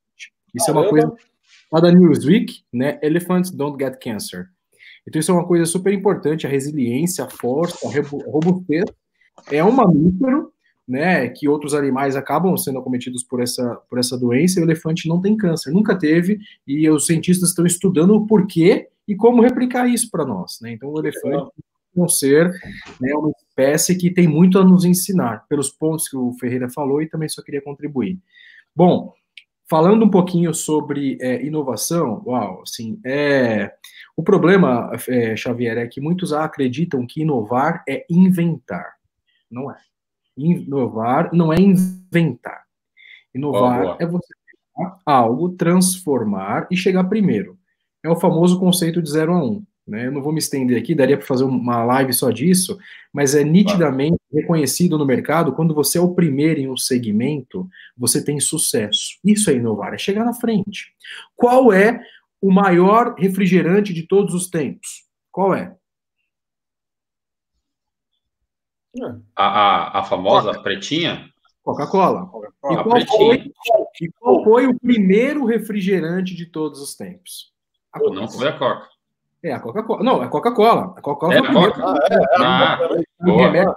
Isso 0.55 0.71
é 0.71 0.73
uma 0.73 0.85
Caramba. 0.85 1.09
coisa 1.09 1.31
lá 1.73 1.81
da 1.81 1.93
Newsweek, 1.93 2.63
né? 2.73 2.99
Elephants 3.03 3.51
don't 3.51 3.83
get 3.83 3.99
cancer. 4.03 4.49
Então, 5.07 5.19
isso 5.21 5.31
é 5.31 5.35
uma 5.35 5.47
coisa 5.47 5.65
super 5.65 5.93
importante, 5.93 6.47
a 6.47 6.51
resiliência, 6.51 7.25
a 7.25 7.31
força, 7.31 7.79
a 7.87 8.31
robustez. 8.31 8.85
É 9.51 9.65
um 9.65 9.73
mamífero, 9.73 10.53
né, 10.87 11.29
que 11.29 11.49
outros 11.49 11.73
animais 11.73 12.17
acabam 12.17 12.57
sendo 12.57 12.79
acometidos 12.79 13.23
por 13.23 13.41
essa, 13.41 13.77
por 13.89 13.99
essa 13.99 14.19
doença, 14.19 14.59
e 14.59 14.63
o 14.63 14.67
elefante 14.67 15.09
não 15.09 15.21
tem 15.21 15.37
câncer, 15.37 15.71
nunca 15.71 15.97
teve, 15.97 16.39
e 16.67 16.89
os 16.91 17.07
cientistas 17.07 17.51
estão 17.51 17.65
estudando 17.65 18.15
o 18.15 18.27
porquê 18.27 18.89
e 19.07 19.15
como 19.15 19.41
replicar 19.41 19.89
isso 19.89 20.11
para 20.11 20.27
nós, 20.27 20.59
né? 20.61 20.73
Então, 20.73 20.91
o 20.91 20.99
elefante 20.99 21.53
um 21.97 22.09
ser, 22.09 22.51
né, 23.01 23.13
uma 23.15 23.31
espécie 23.31 23.97
que 23.97 24.11
tem 24.11 24.29
muito 24.29 24.59
a 24.59 24.65
nos 24.65 24.85
ensinar, 24.85 25.45
pelos 25.49 25.71
pontos 25.71 26.09
que 26.09 26.17
o 26.17 26.33
Ferreira 26.35 26.71
falou, 26.71 27.03
e 27.03 27.09
também 27.09 27.29
só 27.29 27.43
queria 27.43 27.63
contribuir. 27.63 28.19
Bom, 28.75 29.13
falando 29.69 30.05
um 30.05 30.11
pouquinho 30.11 30.55
sobre 30.55 31.19
é, 31.21 31.45
inovação, 31.45 32.23
uau, 32.27 32.63
assim, 32.63 33.01
é, 33.05 33.73
o 34.17 34.23
problema, 34.23 34.91
é, 35.09 35.37
Xavier, 35.37 35.79
é 35.79 35.87
que 35.87 36.01
muitos 36.01 36.33
acreditam 36.33 37.07
que 37.07 37.23
inovar 37.23 37.83
é 37.89 38.05
inventar. 38.09 38.95
Não 39.51 39.71
é. 39.71 39.77
Inovar 40.37 41.31
não 41.33 41.53
é 41.53 41.57
inventar. 41.61 42.65
Inovar 43.35 43.83
Boa, 43.83 43.95
boa. 43.95 43.97
é 44.01 44.07
você 44.07 44.35
algo, 45.05 45.51
transformar 45.51 46.67
e 46.71 46.77
chegar 46.77 47.05
primeiro. 47.05 47.59
É 48.03 48.09
o 48.09 48.17
famoso 48.17 48.59
conceito 48.59 49.03
de 49.03 49.11
0 49.11 49.33
a 49.33 49.45
1. 49.45 49.47
Um, 49.47 49.67
né? 49.91 50.07
Eu 50.07 50.13
não 50.13 50.23
vou 50.23 50.33
me 50.33 50.39
estender 50.39 50.79
aqui, 50.79 50.95
daria 50.95 51.17
para 51.19 51.27
fazer 51.27 51.45
uma 51.45 51.85
live 51.85 52.13
só 52.13 52.31
disso, 52.31 52.79
mas 53.13 53.35
é 53.35 53.43
nitidamente 53.45 54.17
reconhecido 54.33 54.97
no 54.97 55.05
mercado 55.05 55.53
quando 55.53 55.75
você 55.75 55.99
é 55.99 56.01
o 56.01 56.15
primeiro 56.15 56.61
em 56.61 56.69
um 56.69 56.77
segmento, 56.77 57.69
você 57.97 58.25
tem 58.25 58.39
sucesso. 58.41 59.19
Isso 59.25 59.51
é 59.51 59.55
inovar, 59.55 59.93
é 59.95 59.99
chegar 59.99 60.25
na 60.25 60.33
frente. 60.33 60.95
Qual 61.37 61.73
é 61.73 62.01
o 62.41 62.51
maior 62.51 63.15
refrigerante 63.19 63.93
de 63.93 64.07
todos 64.07 64.33
os 64.35 64.49
tempos? 64.49 65.05
Qual 65.31 65.55
é? 65.55 65.77
A, 69.37 69.45
a, 69.45 69.99
a 70.01 70.05
famosa 70.05 70.61
pretinha? 70.63 71.29
Coca-Cola. 71.63 72.31
E, 72.71 72.75
A 72.75 72.83
qual 72.83 73.07
foi- 73.07 73.53
e 74.01 74.09
qual 74.19 74.45
foi 74.45 74.67
o 74.67 74.79
primeiro 74.79 75.45
refrigerante 75.45 76.35
de 76.35 76.47
todos 76.47 76.81
os 76.81 76.97
tempos? 76.97 77.53
A 77.93 77.99
Não 77.99 78.29
foi 78.29 78.49
a 78.49 78.59
Coca. 78.59 78.89
É 79.43 79.53
a 79.53 79.61
Coca-Cola. 79.61 80.03
Não, 80.03 80.23
é 80.23 80.27
a 80.27 80.29
Coca-Cola. 80.29 80.95
A 80.97 81.01
Coca-Cola 81.01 81.35
É 81.35 81.39
foi 81.39 81.47
a 81.47 81.51
a 81.51 82.77
primeira. 83.27 83.67
Coca? 83.67 83.77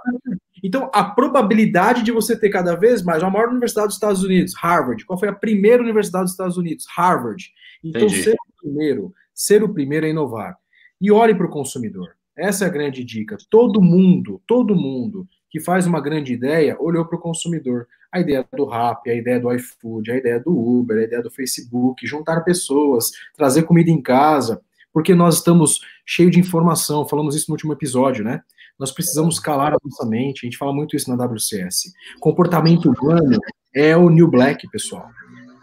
Então, 0.62 0.90
a 0.94 1.04
probabilidade 1.04 2.02
de 2.02 2.10
você 2.10 2.38
ter 2.38 2.48
cada 2.48 2.74
vez 2.74 3.02
mais, 3.02 3.22
a 3.22 3.28
maior 3.28 3.48
universidade 3.48 3.88
dos 3.88 3.96
Estados 3.96 4.22
Unidos, 4.22 4.54
Harvard. 4.56 5.04
Qual 5.04 5.18
foi 5.18 5.28
a 5.28 5.32
primeira 5.32 5.82
universidade 5.82 6.24
dos 6.24 6.32
Estados 6.32 6.56
Unidos? 6.56 6.86
Harvard. 6.96 7.52
Então, 7.82 8.02
Entendi. 8.02 8.22
ser 8.22 8.32
o 8.32 8.62
primeiro, 8.62 9.14
ser 9.34 9.62
o 9.62 9.68
primeiro 9.68 10.06
é 10.06 10.10
inovar. 10.10 10.56
E 11.00 11.12
olhe 11.12 11.34
para 11.34 11.46
o 11.46 11.50
consumidor. 11.50 12.16
Essa 12.36 12.64
é 12.64 12.68
a 12.68 12.70
grande 12.70 13.04
dica. 13.04 13.36
Todo 13.50 13.80
mundo, 13.80 14.40
todo 14.46 14.74
mundo 14.74 15.28
que 15.50 15.60
faz 15.60 15.86
uma 15.86 16.00
grande 16.00 16.32
ideia, 16.32 16.76
olhou 16.80 17.04
para 17.04 17.16
o 17.16 17.20
consumidor. 17.20 17.86
A 18.10 18.18
ideia 18.20 18.44
do 18.56 18.64
Rap, 18.64 19.08
a 19.08 19.14
ideia 19.14 19.38
do 19.38 19.52
iFood, 19.52 20.10
a 20.10 20.16
ideia 20.16 20.40
do 20.40 20.50
Uber, 20.50 20.98
a 20.98 21.02
ideia 21.04 21.22
do 21.22 21.30
Facebook, 21.30 22.04
juntar 22.06 22.40
pessoas, 22.40 23.10
trazer 23.36 23.62
comida 23.64 23.90
em 23.90 24.00
casa, 24.00 24.60
porque 24.94 25.12
nós 25.12 25.34
estamos 25.34 25.80
cheio 26.06 26.30
de 26.30 26.38
informação, 26.38 27.06
falamos 27.06 27.34
isso 27.34 27.46
no 27.48 27.54
último 27.54 27.72
episódio, 27.72 28.24
né? 28.24 28.40
Nós 28.78 28.92
precisamos 28.92 29.40
calar 29.40 29.72
a 29.74 29.78
nossa 29.84 30.06
mente, 30.06 30.40
a 30.42 30.46
gente 30.46 30.56
fala 30.56 30.72
muito 30.72 30.94
isso 30.94 31.14
na 31.14 31.22
WCS. 31.22 31.92
Comportamento 32.20 32.88
humano 32.90 33.38
é 33.74 33.96
o 33.96 34.08
New 34.08 34.28
Black, 34.28 34.68
pessoal. 34.70 35.08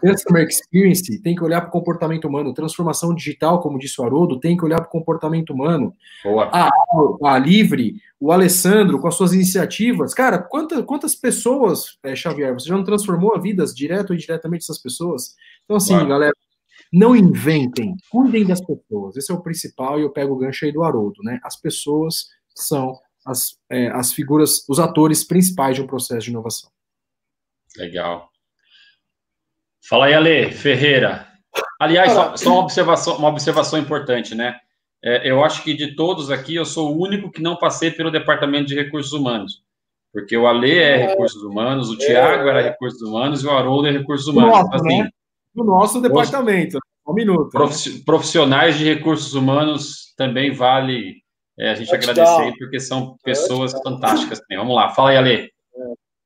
Customer 0.02 0.46
Experience 0.46 1.22
tem 1.22 1.34
que 1.34 1.44
olhar 1.44 1.60
para 1.60 1.68
o 1.68 1.72
comportamento 1.72 2.26
humano. 2.26 2.52
Transformação 2.52 3.14
digital, 3.14 3.60
como 3.60 3.78
disse 3.78 4.00
o 4.00 4.04
Haroldo, 4.04 4.40
tem 4.40 4.56
que 4.56 4.64
olhar 4.64 4.80
para 4.80 4.88
o 4.88 4.90
comportamento 4.90 5.50
humano. 5.50 5.94
Boa. 6.24 6.50
A 7.22 7.38
Livre, 7.38 7.94
o 8.20 8.32
Alessandro, 8.32 8.98
com 8.98 9.06
as 9.06 9.14
suas 9.14 9.32
iniciativas. 9.32 10.12
Cara, 10.12 10.38
quantas, 10.38 10.84
quantas 10.84 11.14
pessoas, 11.14 11.98
é, 12.02 12.16
Xavier, 12.16 12.52
você 12.52 12.68
já 12.68 12.76
não 12.76 12.84
transformou 12.84 13.34
a 13.34 13.38
vidas 13.38 13.72
direto 13.72 14.10
ou 14.10 14.16
indiretamente 14.16 14.62
dessas 14.62 14.82
pessoas? 14.82 15.36
Então, 15.64 15.76
assim, 15.76 15.94
Claro. 15.94 16.08
galera, 16.08 16.34
não 16.92 17.16
inventem, 17.16 17.96
cuidem 18.10 18.46
das 18.46 18.60
pessoas. 18.60 19.16
Esse 19.16 19.32
é 19.32 19.34
o 19.34 19.42
principal 19.42 19.98
e 19.98 20.02
eu 20.02 20.10
pego 20.10 20.34
o 20.34 20.38
gancho 20.38 20.64
aí 20.64 20.72
do 20.72 20.82
Haroldo, 20.82 21.22
né? 21.22 21.40
As 21.42 21.56
pessoas 21.56 22.26
são 22.54 22.98
as, 23.24 23.56
é, 23.70 23.88
as 23.88 24.12
figuras, 24.12 24.64
os 24.68 24.78
atores 24.78 25.24
principais 25.24 25.76
de 25.76 25.82
um 25.82 25.86
processo 25.86 26.20
de 26.20 26.30
inovação. 26.30 26.70
Legal. 27.76 28.28
Fala 29.88 30.06
aí, 30.06 30.14
Ale 30.14 30.52
Ferreira. 30.52 31.26
Aliás, 31.80 32.12
só, 32.12 32.36
só 32.36 32.50
uma, 32.50 32.60
observação, 32.60 33.16
uma 33.16 33.28
observação 33.28 33.78
importante, 33.78 34.34
né? 34.34 34.58
É, 35.02 35.28
eu 35.28 35.42
acho 35.42 35.64
que 35.64 35.74
de 35.74 35.96
todos 35.96 36.30
aqui, 36.30 36.54
eu 36.54 36.64
sou 36.64 36.94
o 36.94 37.02
único 37.02 37.30
que 37.30 37.42
não 37.42 37.56
passei 37.56 37.90
pelo 37.90 38.10
departamento 38.10 38.66
de 38.66 38.74
recursos 38.74 39.12
humanos. 39.12 39.62
Porque 40.12 40.36
o 40.36 40.46
Ale 40.46 40.78
é 40.78 41.08
recursos 41.08 41.42
humanos, 41.42 41.88
o 41.88 41.96
Tiago 41.96 42.46
era 42.46 42.60
recursos 42.60 43.00
humanos 43.00 43.42
e 43.42 43.46
o 43.46 43.50
Haroldo 43.50 43.88
é 43.88 43.90
recursos 43.90 44.28
humanos. 44.28 44.52
Nossa, 44.52 44.66
Então, 44.66 44.86
assim, 44.86 45.02
né? 45.02 45.10
Do 45.54 45.64
nosso 45.64 46.00
departamento. 46.00 46.78
Um 47.06 47.12
minuto. 47.14 47.44
né? 47.46 47.50
profi- 47.52 48.04
profissionais 48.04 48.78
de 48.78 48.84
recursos 48.84 49.34
humanos 49.34 50.14
também 50.16 50.52
vale 50.52 51.16
é, 51.58 51.70
a 51.70 51.74
gente 51.74 51.88
Touchdown. 51.90 52.10
agradecer 52.24 52.58
porque 52.58 52.80
são 52.80 53.16
pessoas 53.24 53.72
fantásticas 53.82 54.38
também. 54.40 54.58
Vamos 54.58 54.74
lá, 54.76 54.90
fala 54.90 55.10
aí, 55.10 55.16
Ale. 55.16 55.52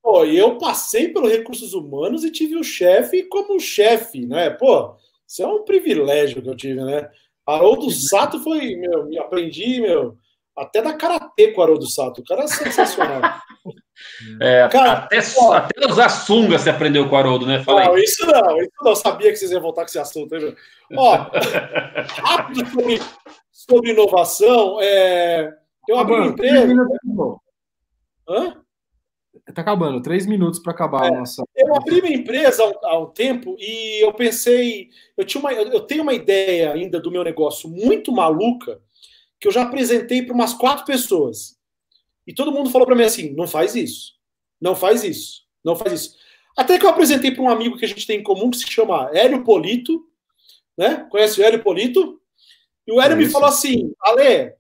Pô, 0.02 0.24
e 0.24 0.36
eu 0.38 0.56
passei 0.58 1.08
pelos 1.08 1.32
recursos 1.32 1.72
humanos 1.74 2.22
e 2.24 2.30
tive 2.30 2.56
o 2.56 2.62
chefe 2.62 3.24
como 3.24 3.58
chefe, 3.58 4.24
né? 4.26 4.50
Pô, 4.50 4.94
isso 5.26 5.42
é 5.42 5.46
um 5.46 5.64
privilégio 5.64 6.40
que 6.40 6.48
eu 6.48 6.54
tive, 6.56 6.80
né? 6.84 7.10
Haroldo 7.44 7.90
Sato 7.90 8.38
foi, 8.40 8.76
meu, 8.76 9.06
me 9.06 9.18
aprendi, 9.18 9.80
meu, 9.80 10.16
até 10.56 10.80
da 10.80 10.92
karatê 10.92 11.52
com 11.52 11.60
o 11.60 11.64
Haroldo 11.64 11.90
Sato. 11.90 12.20
O 12.20 12.24
cara 12.24 12.42
é 12.44 12.46
sensacional. 12.46 13.20
É, 14.40 14.68
Cara, 14.68 14.92
até, 14.92 15.18
ó. 15.38 15.52
até 15.52 15.86
usar 15.86 16.08
sunga 16.08 16.58
você 16.58 16.70
aprendeu 16.70 17.08
com 17.08 17.14
o 17.14 17.18
Haroldo, 17.18 17.46
né? 17.46 17.62
Fala 17.62 17.84
Não, 17.84 17.94
aí. 17.94 18.02
isso 18.02 18.26
não, 18.26 18.60
isso 18.60 18.70
não. 18.82 18.90
Eu 18.90 18.96
sabia 18.96 19.30
que 19.30 19.36
vocês 19.36 19.50
iam 19.50 19.60
voltar 19.60 19.82
com 19.82 19.88
esse 19.88 19.98
assunto. 19.98 20.34
Hein? 20.34 20.54
Ó, 20.96 21.16
rápido 22.22 22.66
sobre, 22.70 23.00
sobre 23.50 23.90
inovação. 23.92 24.78
é, 24.80 25.54
eu 25.88 25.98
abri 25.98 26.14
uma 26.14 26.26
empresa. 26.26 26.74
Hã? 28.28 28.56
Tá 29.54 29.62
acabando, 29.62 30.02
três 30.02 30.26
minutos 30.26 30.58
para 30.58 30.72
acabar 30.72 31.04
a 31.04 31.10
nossa. 31.18 31.44
Eu 31.54 31.76
abri 31.76 32.02
minha 32.02 32.16
empresa 32.16 32.64
há 32.64 32.66
um, 32.66 32.72
há 32.82 32.98
um 32.98 33.06
tempo 33.06 33.56
e 33.60 34.04
eu 34.04 34.12
pensei, 34.12 34.88
eu 35.16 35.24
tinha 35.24 35.40
uma, 35.40 35.52
eu 35.52 35.80
tenho 35.82 36.02
uma 36.02 36.12
ideia 36.14 36.72
ainda 36.72 36.98
do 36.98 37.12
meu 37.12 37.22
negócio 37.22 37.68
muito 37.70 38.10
maluca 38.10 38.80
que 39.38 39.46
eu 39.46 39.52
já 39.52 39.62
apresentei 39.62 40.22
para 40.22 40.34
umas 40.34 40.52
quatro 40.52 40.84
pessoas 40.84 41.55
e 42.26 42.34
todo 42.34 42.52
mundo 42.52 42.70
falou 42.70 42.86
para 42.86 42.96
mim 42.96 43.04
assim, 43.04 43.34
não 43.34 43.46
faz 43.46 43.74
isso, 43.74 44.14
não 44.60 44.74
faz 44.74 45.04
isso, 45.04 45.42
não 45.64 45.76
faz 45.76 45.92
isso. 45.92 46.16
Até 46.56 46.78
que 46.78 46.86
eu 46.86 46.90
apresentei 46.90 47.30
para 47.30 47.42
um 47.42 47.50
amigo 47.50 47.76
que 47.76 47.84
a 47.84 47.88
gente 47.88 48.06
tem 48.06 48.20
em 48.20 48.22
comum 48.22 48.50
que 48.50 48.56
se 48.56 48.70
chama 48.70 49.10
Hélio 49.12 49.44
Polito, 49.44 50.02
né? 50.76 51.06
Conhece 51.10 51.40
o 51.40 51.44
Hélio 51.44 51.62
Polito? 51.62 52.20
E 52.86 52.92
o 52.92 53.00
Hélio 53.00 53.16
me 53.16 53.24
Isso. 53.24 53.32
falou 53.32 53.48
assim, 53.48 53.92
Ale, 54.00 54.52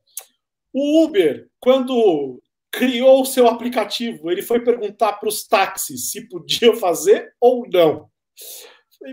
o 0.72 1.04
Uber 1.04 1.48
quando 1.60 2.42
criou 2.70 3.22
o 3.22 3.26
seu 3.26 3.48
aplicativo, 3.48 4.30
ele 4.30 4.42
foi 4.42 4.60
perguntar 4.60 5.14
para 5.14 5.28
os 5.28 5.46
táxis 5.46 6.10
se 6.10 6.28
podiam 6.28 6.74
fazer 6.76 7.34
ou 7.40 7.66
não. 7.72 8.10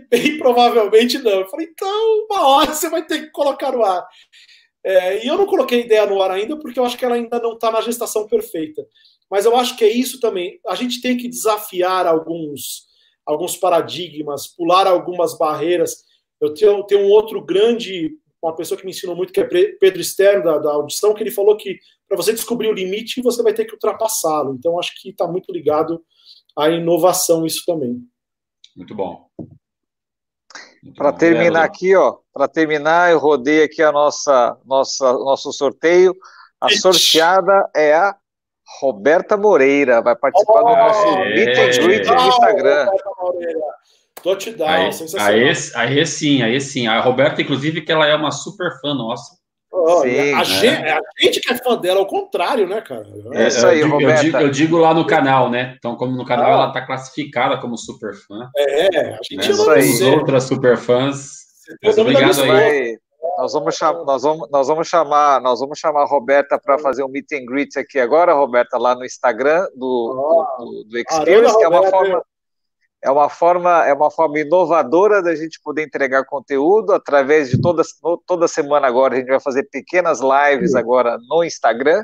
Bem 0.10 0.38
provavelmente 0.38 1.18
não. 1.20 1.42
Eu 1.42 1.48
falei, 1.48 1.68
então, 1.72 2.26
uma 2.30 2.48
hora 2.48 2.74
você 2.74 2.90
vai 2.90 3.06
ter 3.06 3.22
que 3.24 3.32
colocar 3.32 3.72
no 3.72 3.84
ar. 3.84 4.06
É, 4.86 5.24
e 5.24 5.28
eu 5.28 5.38
não 5.38 5.46
coloquei 5.46 5.82
a 5.82 5.86
ideia 5.86 6.06
no 6.06 6.22
ar 6.22 6.32
ainda, 6.32 6.58
porque 6.58 6.80
eu 6.80 6.86
acho 6.86 6.98
que 6.98 7.06
ela 7.06 7.16
ainda 7.16 7.40
não 7.40 7.54
está 7.54 7.72
na 7.72 7.82
gestação 7.82 8.28
perfeita. 8.28 8.86
Mas 9.30 9.46
eu 9.46 9.56
acho 9.56 9.78
que 9.78 9.86
é 9.86 9.90
isso 9.90 10.20
também. 10.20 10.60
A 10.68 10.76
gente 10.76 11.02
tem 11.02 11.18
que 11.18 11.30
desafiar 11.30 12.06
alguns, 12.06 12.86
alguns 13.26 13.56
paradigmas, 13.56 14.48
pular 14.48 14.86
algumas 14.86 15.38
barreiras. 15.38 16.04
Eu 16.40 16.54
tenho, 16.54 16.84
tenho 16.84 17.06
um 17.06 17.10
outro 17.10 17.44
grande, 17.44 18.12
uma 18.42 18.56
pessoa 18.56 18.78
que 18.78 18.86
me 18.86 18.92
ensinou 18.92 19.16
muito, 19.16 19.32
que 19.32 19.40
é 19.40 19.46
Pedro 19.46 20.04
Stern, 20.04 20.44
da, 20.44 20.58
da 20.58 20.72
audição, 20.74 21.14
que 21.14 21.24
ele 21.24 21.32
falou 21.32 21.56
que 21.56 21.80
para 22.08 22.18
você 22.18 22.34
descobrir 22.34 22.68
o 22.68 22.74
limite, 22.74 23.22
você 23.22 23.42
vai 23.42 23.54
ter 23.54 23.66
que 23.66 23.74
ultrapassá-lo. 23.74 24.54
Então, 24.54 24.78
acho 24.78 24.92
que 25.02 25.10
está 25.10 25.28
muito 25.28 25.52
ligado 25.52 26.04
à 26.58 26.70
inovação 26.70 27.46
isso 27.46 27.64
também. 27.66 28.06
Muito 28.76 28.94
bom. 28.94 29.30
Para 30.96 31.14
terminar 31.14 31.64
aqui, 31.64 31.96
ó, 31.96 32.18
para 32.34 32.48
terminar, 32.48 33.12
eu 33.12 33.20
rodei 33.20 33.64
aqui 33.64 33.82
a 33.82 33.92
nossa, 33.92 34.58
nossa 34.66 35.14
nosso 35.14 35.52
sorteio. 35.54 36.16
A 36.60 36.68
Ixi. 36.68 36.80
sorteada 36.80 37.70
é 37.76 37.94
a 37.94 38.16
Roberta 38.82 39.38
Moreira, 39.38 40.02
vai 40.02 40.16
participar 40.16 40.60
do 40.60 40.76
nosso. 40.76 41.20
Meet 41.20 41.58
and 41.58 41.84
Greet 41.84 42.08
no 42.08 42.28
Instagram. 42.28 42.88
Touchdown, 44.22 44.68
Aí, 44.70 44.94
sensacional. 44.94 45.28
aí, 45.28 45.54
aí 45.76 46.06
sim, 46.08 46.42
aí 46.42 46.62
sim. 46.62 46.88
A 46.88 47.00
Roberta, 47.02 47.42
inclusive, 47.42 47.82
que 47.82 47.92
ela 47.92 48.08
é 48.08 48.16
uma 48.16 48.32
super 48.32 48.80
fã 48.80 48.94
nossa. 48.94 49.38
Sim, 50.02 50.32
a, 50.34 50.38
né? 50.38 50.44
gente, 50.46 50.88
a 50.88 51.02
gente 51.20 51.40
que 51.42 51.52
é 51.54 51.58
fã 51.58 51.76
dela, 51.78 52.00
ao 52.00 52.06
contrário, 52.06 52.68
né, 52.68 52.80
cara? 52.82 53.06
É 53.34 53.48
isso 53.48 53.66
aí, 53.66 53.80
eu, 53.82 53.88
digo, 53.88 54.02
eu, 54.02 54.16
digo, 54.16 54.38
eu 54.38 54.50
digo 54.50 54.78
lá 54.78 54.94
no 54.94 55.06
canal, 55.08 55.50
né? 55.50 55.76
Então, 55.78 55.96
como 55.96 56.16
no 56.16 56.26
canal 56.26 56.46
Ah. 56.52 56.54
ela 56.54 56.68
está 56.68 56.86
classificada 56.86 57.58
como 57.60 57.78
super 57.78 58.14
fã. 58.14 58.50
É, 58.56 59.16
a 59.16 59.20
gente 59.24 59.38
Né? 59.38 59.50
Isso 59.50 59.64
ama 59.64 59.82
você. 59.82 60.04
outras 60.16 60.44
super 60.44 60.78
fãs. 60.78 61.32
Mas 61.84 61.98
obrigado 61.98 62.40
é 62.42 62.44
aí. 62.44 62.48
Vai- 62.48 62.98
nós 63.38 63.54
vamos 63.54 63.76
chamar, 63.76 64.04
nós 64.04 64.22
vamos, 64.22 64.50
nós 64.52 64.68
vamos 64.68 64.88
chamar, 64.88 65.42
nós 65.42 65.60
vamos 65.60 65.80
chamar 65.80 66.04
a 66.04 66.06
Roberta 66.06 66.60
para 66.64 66.78
fazer 66.78 67.04
um 67.04 67.08
meet 67.08 67.32
and 67.34 67.46
greet 67.46 67.76
aqui 67.80 68.00
agora, 68.00 68.34
Roberta, 68.34 68.78
lá 68.78 68.94
no 68.94 69.04
Instagram 69.04 69.66
do, 69.76 70.46
Ah, 70.48 70.58
do, 70.62 70.84
do 70.88 70.98
Experience, 71.00 71.46
Arana 71.48 71.58
que 71.58 71.64
é 71.64 71.68
uma 71.68 71.78
Roberta. 71.78 71.98
forma 71.98 72.24
é 73.04 73.12
uma 73.12 73.30
forma 73.30 73.86
é 73.86 73.94
uma 73.94 74.10
forma 74.10 74.40
inovadora 74.40 75.22
da 75.22 75.36
gente 75.36 75.60
poder 75.62 75.84
entregar 75.84 76.26
conteúdo 76.26 76.94
através 76.94 77.50
de 77.50 77.62
toda 77.62 77.84
toda 78.26 78.48
semana 78.48 78.88
agora 78.88 79.16
a 79.16 79.18
gente 79.18 79.28
vai 79.28 79.40
fazer 79.40 79.64
pequenas 79.70 80.20
lives 80.22 80.74
agora 80.74 81.18
no 81.30 81.44
Instagram 81.44 82.04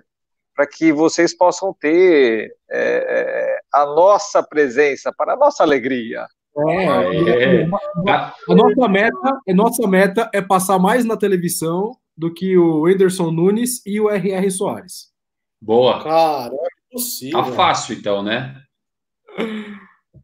para 0.56 0.68
que 0.68 0.92
vocês 0.92 1.36
possam 1.36 1.74
ter 1.74 2.54
é, 2.70 2.80
é, 2.80 3.60
a 3.74 3.86
nossa 3.86 4.44
presença 4.44 5.10
para 5.18 5.34
a 5.34 5.38
nossa 5.38 5.64
alegria. 5.64 6.28
É, 6.68 6.88
Aê. 6.90 7.66
a, 8.10 8.36
a 8.50 8.56
nossa 8.56 8.88
meta, 8.90 9.40
a 9.48 9.54
nossa 9.54 9.88
meta 9.88 10.30
é 10.34 10.42
passar 10.42 10.78
mais 10.78 11.06
na 11.06 11.16
televisão 11.16 11.96
do 12.18 12.34
que 12.34 12.58
o 12.58 12.86
Anderson 12.88 13.32
Nunes 13.32 13.82
e 13.86 14.02
o 14.02 14.10
R.R. 14.10 14.52
Soares. 14.52 15.14
Boa. 15.62 16.04
Cara, 16.04 16.52
Possível. 16.92 17.44
Tá 17.44 17.52
fácil, 17.52 17.96
então, 17.96 18.24
né? 18.24 18.56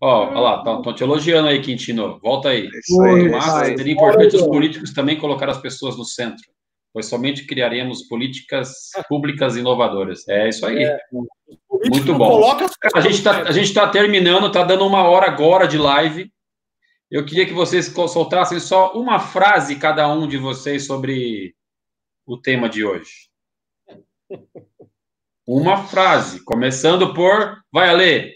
Ó, 0.05 0.27
olha 0.29 0.39
lá, 0.39 0.57
estão 0.77 0.93
te 0.93 1.01
elogiando 1.01 1.47
aí, 1.47 1.59
Quintino. 1.59 2.19
Volta 2.19 2.49
aí. 2.49 2.69
Isso 2.71 3.01
aí, 3.01 3.27
Mas 3.27 3.43
isso 3.43 3.55
aí. 3.55 3.77
seria 3.77 3.93
importante 3.93 4.35
os 4.35 4.43
políticos 4.43 4.93
também 4.93 5.17
colocar 5.17 5.49
as 5.49 5.57
pessoas 5.57 5.97
no 5.97 6.05
centro, 6.05 6.45
pois 6.93 7.07
somente 7.07 7.43
criaremos 7.47 8.03
políticas 8.03 8.91
públicas 9.09 9.57
inovadoras. 9.57 10.27
É 10.27 10.47
isso 10.47 10.63
aí. 10.63 10.85
Político 11.67 11.89
Muito 11.89 12.13
bom. 12.13 12.55
a 12.93 13.01
gente 13.01 13.63
está 13.63 13.87
tá 13.87 13.91
terminando, 13.91 14.51
tá 14.51 14.63
dando 14.63 14.85
uma 14.85 15.01
hora 15.09 15.25
agora 15.25 15.67
de 15.67 15.79
live. 15.79 16.31
Eu 17.09 17.25
queria 17.25 17.47
que 17.47 17.53
vocês 17.53 17.87
soltassem 17.87 18.59
só 18.59 18.93
uma 18.93 19.17
frase 19.17 19.77
cada 19.77 20.07
um 20.07 20.27
de 20.27 20.37
vocês 20.37 20.85
sobre 20.85 21.55
o 22.27 22.37
tema 22.37 22.69
de 22.69 22.85
hoje. 22.85 23.27
Uma 25.47 25.83
frase, 25.83 26.43
começando 26.43 27.13
por 27.13 27.61
vai 27.71 27.87
Ale. 27.87 28.33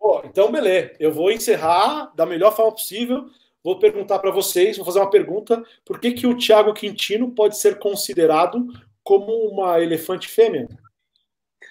Pô, 0.00 0.22
então, 0.24 0.50
beleza. 0.50 0.92
Eu 0.98 1.12
vou 1.12 1.30
encerrar 1.30 2.10
da 2.16 2.24
melhor 2.26 2.56
forma 2.56 2.72
possível. 2.72 3.26
Vou 3.62 3.78
perguntar 3.78 4.18
para 4.18 4.30
vocês, 4.30 4.76
vou 4.78 4.86
fazer 4.86 5.00
uma 5.00 5.10
pergunta. 5.10 5.62
Por 5.84 6.00
que, 6.00 6.12
que 6.12 6.26
o 6.26 6.34
Thiago 6.36 6.72
Quintino 6.72 7.30
pode 7.32 7.58
ser 7.58 7.78
considerado 7.78 8.66
como 9.04 9.30
uma 9.50 9.78
elefante 9.80 10.26
fêmea? 10.28 10.66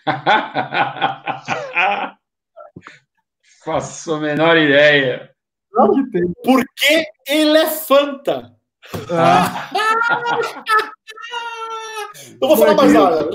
Faço 3.65 4.13
a 4.13 4.19
menor 4.19 4.57
ideia. 4.57 5.32
Que 5.71 6.11
tem- 6.11 6.34
Porque 6.43 7.05
elefanta. 7.27 8.55
Ah, 9.11 9.69
Não 12.41 12.47
vou 12.47 12.57
falar 12.57 12.73
mais 12.75 12.93
nada. 12.93 13.30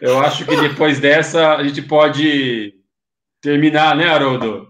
Eu 0.00 0.18
acho 0.20 0.44
que 0.44 0.56
depois 0.56 0.98
dessa 1.00 1.56
a 1.56 1.64
gente 1.64 1.80
pode 1.82 2.74
terminar, 3.42 3.94
né, 3.96 4.08
Haroldo? 4.08 4.68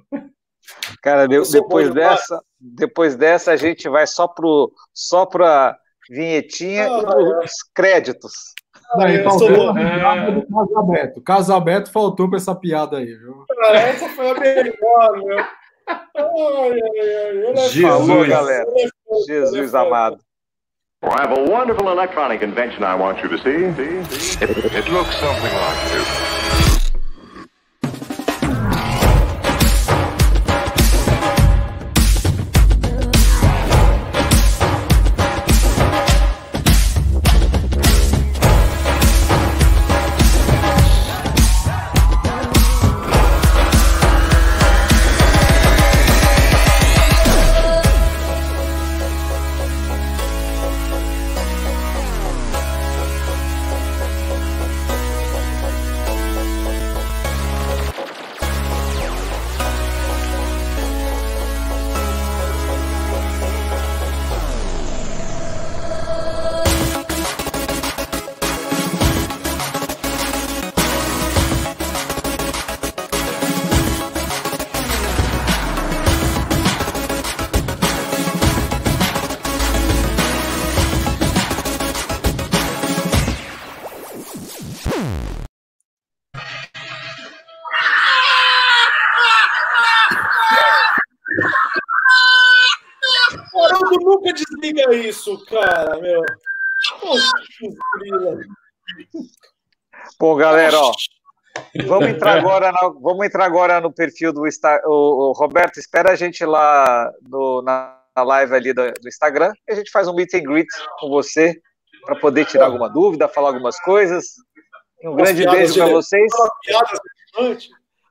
Cara, 1.03 1.29
de- 1.29 1.45
sou 1.45 1.61
depois 1.63 1.93
dessa, 1.93 2.41
depois 2.61 3.17
dessa 3.17 3.53
a 3.53 3.57
gente 3.57 3.89
vai 3.89 4.07
só 4.07 4.27
pro 4.27 4.73
só 4.93 5.27
pra 5.27 5.77
vinhetinha 6.11 6.87
Ah, 6.91 6.99
e 7.01 7.05
pros 7.05 7.53
créditos. 7.75 8.33
não, 8.97 9.09
e 9.09 9.17
eu 9.17 9.25
faltou 9.25 9.49
sou 9.57 9.75
piada 9.75 10.33
do 10.33 10.47
Casalbeto. 10.47 11.21
Casalbeto 11.23 11.93
faltou 11.93 12.29
pra 12.29 12.39
essa 12.39 12.55
piada 12.55 12.99
aí, 12.99 13.07
viu? 13.07 13.45
Cara, 13.49 13.79
essa 13.81 14.09
foi 14.11 14.31
a 14.31 14.35
melhor, 14.35 15.23
meu. 15.25 15.39
Ai, 15.89 16.01
ai, 16.17 16.81
ai, 16.81 17.37
elefante, 17.37 17.69
Jesus. 17.71 17.83
Falou, 18.09 18.27
galera. 18.27 18.67
Jesus 19.27 19.75
amado. 19.75 20.19
Well, 21.03 21.13
I 21.19 21.23
have 21.23 21.33
a 21.33 21.51
wonderful 21.51 21.89
electronic 21.91 22.45
invention 22.45 22.85
I 22.85 22.95
want 22.95 23.21
you 23.25 23.29
to 23.29 23.37
see. 23.39 23.73
see? 23.75 24.45
It, 24.45 24.51
it 24.77 24.89
looks 24.93 25.17
something 25.17 25.53
like 25.53 25.91
this. 25.91 26.32
Bom, 100.23 100.37
galera, 100.37 100.79
ó, 100.79 100.93
vamos 101.85 102.09
entrar 102.11 102.39
agora, 102.39 102.71
na- 102.71 102.89
vamos 103.01 103.27
entrar 103.27 103.45
agora 103.45 103.81
no 103.81 103.93
perfil 103.93 104.33
do 104.33 104.47
Insta, 104.47 104.81
o, 104.87 105.31
o 105.31 105.33
Roberto, 105.33 105.79
espera 105.81 106.13
a 106.13 106.15
gente 106.15 106.45
lá 106.45 107.11
no- 107.29 107.61
na, 107.61 108.01
na 108.15 108.23
live 108.23 108.55
ali 108.55 108.73
do, 108.73 108.83
do 109.01 109.09
Instagram, 109.09 109.53
e 109.69 109.73
a 109.73 109.75
gente 109.75 109.91
faz 109.91 110.07
um 110.07 110.15
meet 110.15 110.33
and 110.35 110.45
greet 110.45 110.69
com 111.01 111.09
você 111.09 111.61
para 112.07 112.15
poder 112.21 112.47
tirar 112.47 112.67
alguma 112.67 112.89
dúvida, 112.89 113.27
falar 113.27 113.49
algumas 113.49 113.81
coisas. 113.81 114.27
Um 115.03 115.11
Umas 115.11 115.33
grande 115.33 115.45
beijo 115.51 115.75
para 115.75 115.89
vocês. 115.89 116.33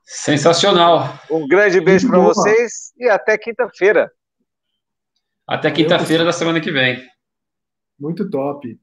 Sensacional. 0.04 1.18
Um 1.30 1.48
grande 1.48 1.80
beijo 1.80 2.08
para 2.08 2.18
vocês 2.18 2.92
e 2.98 3.08
até 3.08 3.38
quinta-feira. 3.38 4.12
Até 5.46 5.70
quinta-feira 5.70 6.26
da 6.26 6.32
semana 6.32 6.60
que 6.60 6.70
vem. 6.70 7.02
Muito 7.98 8.28
top. 8.28 8.78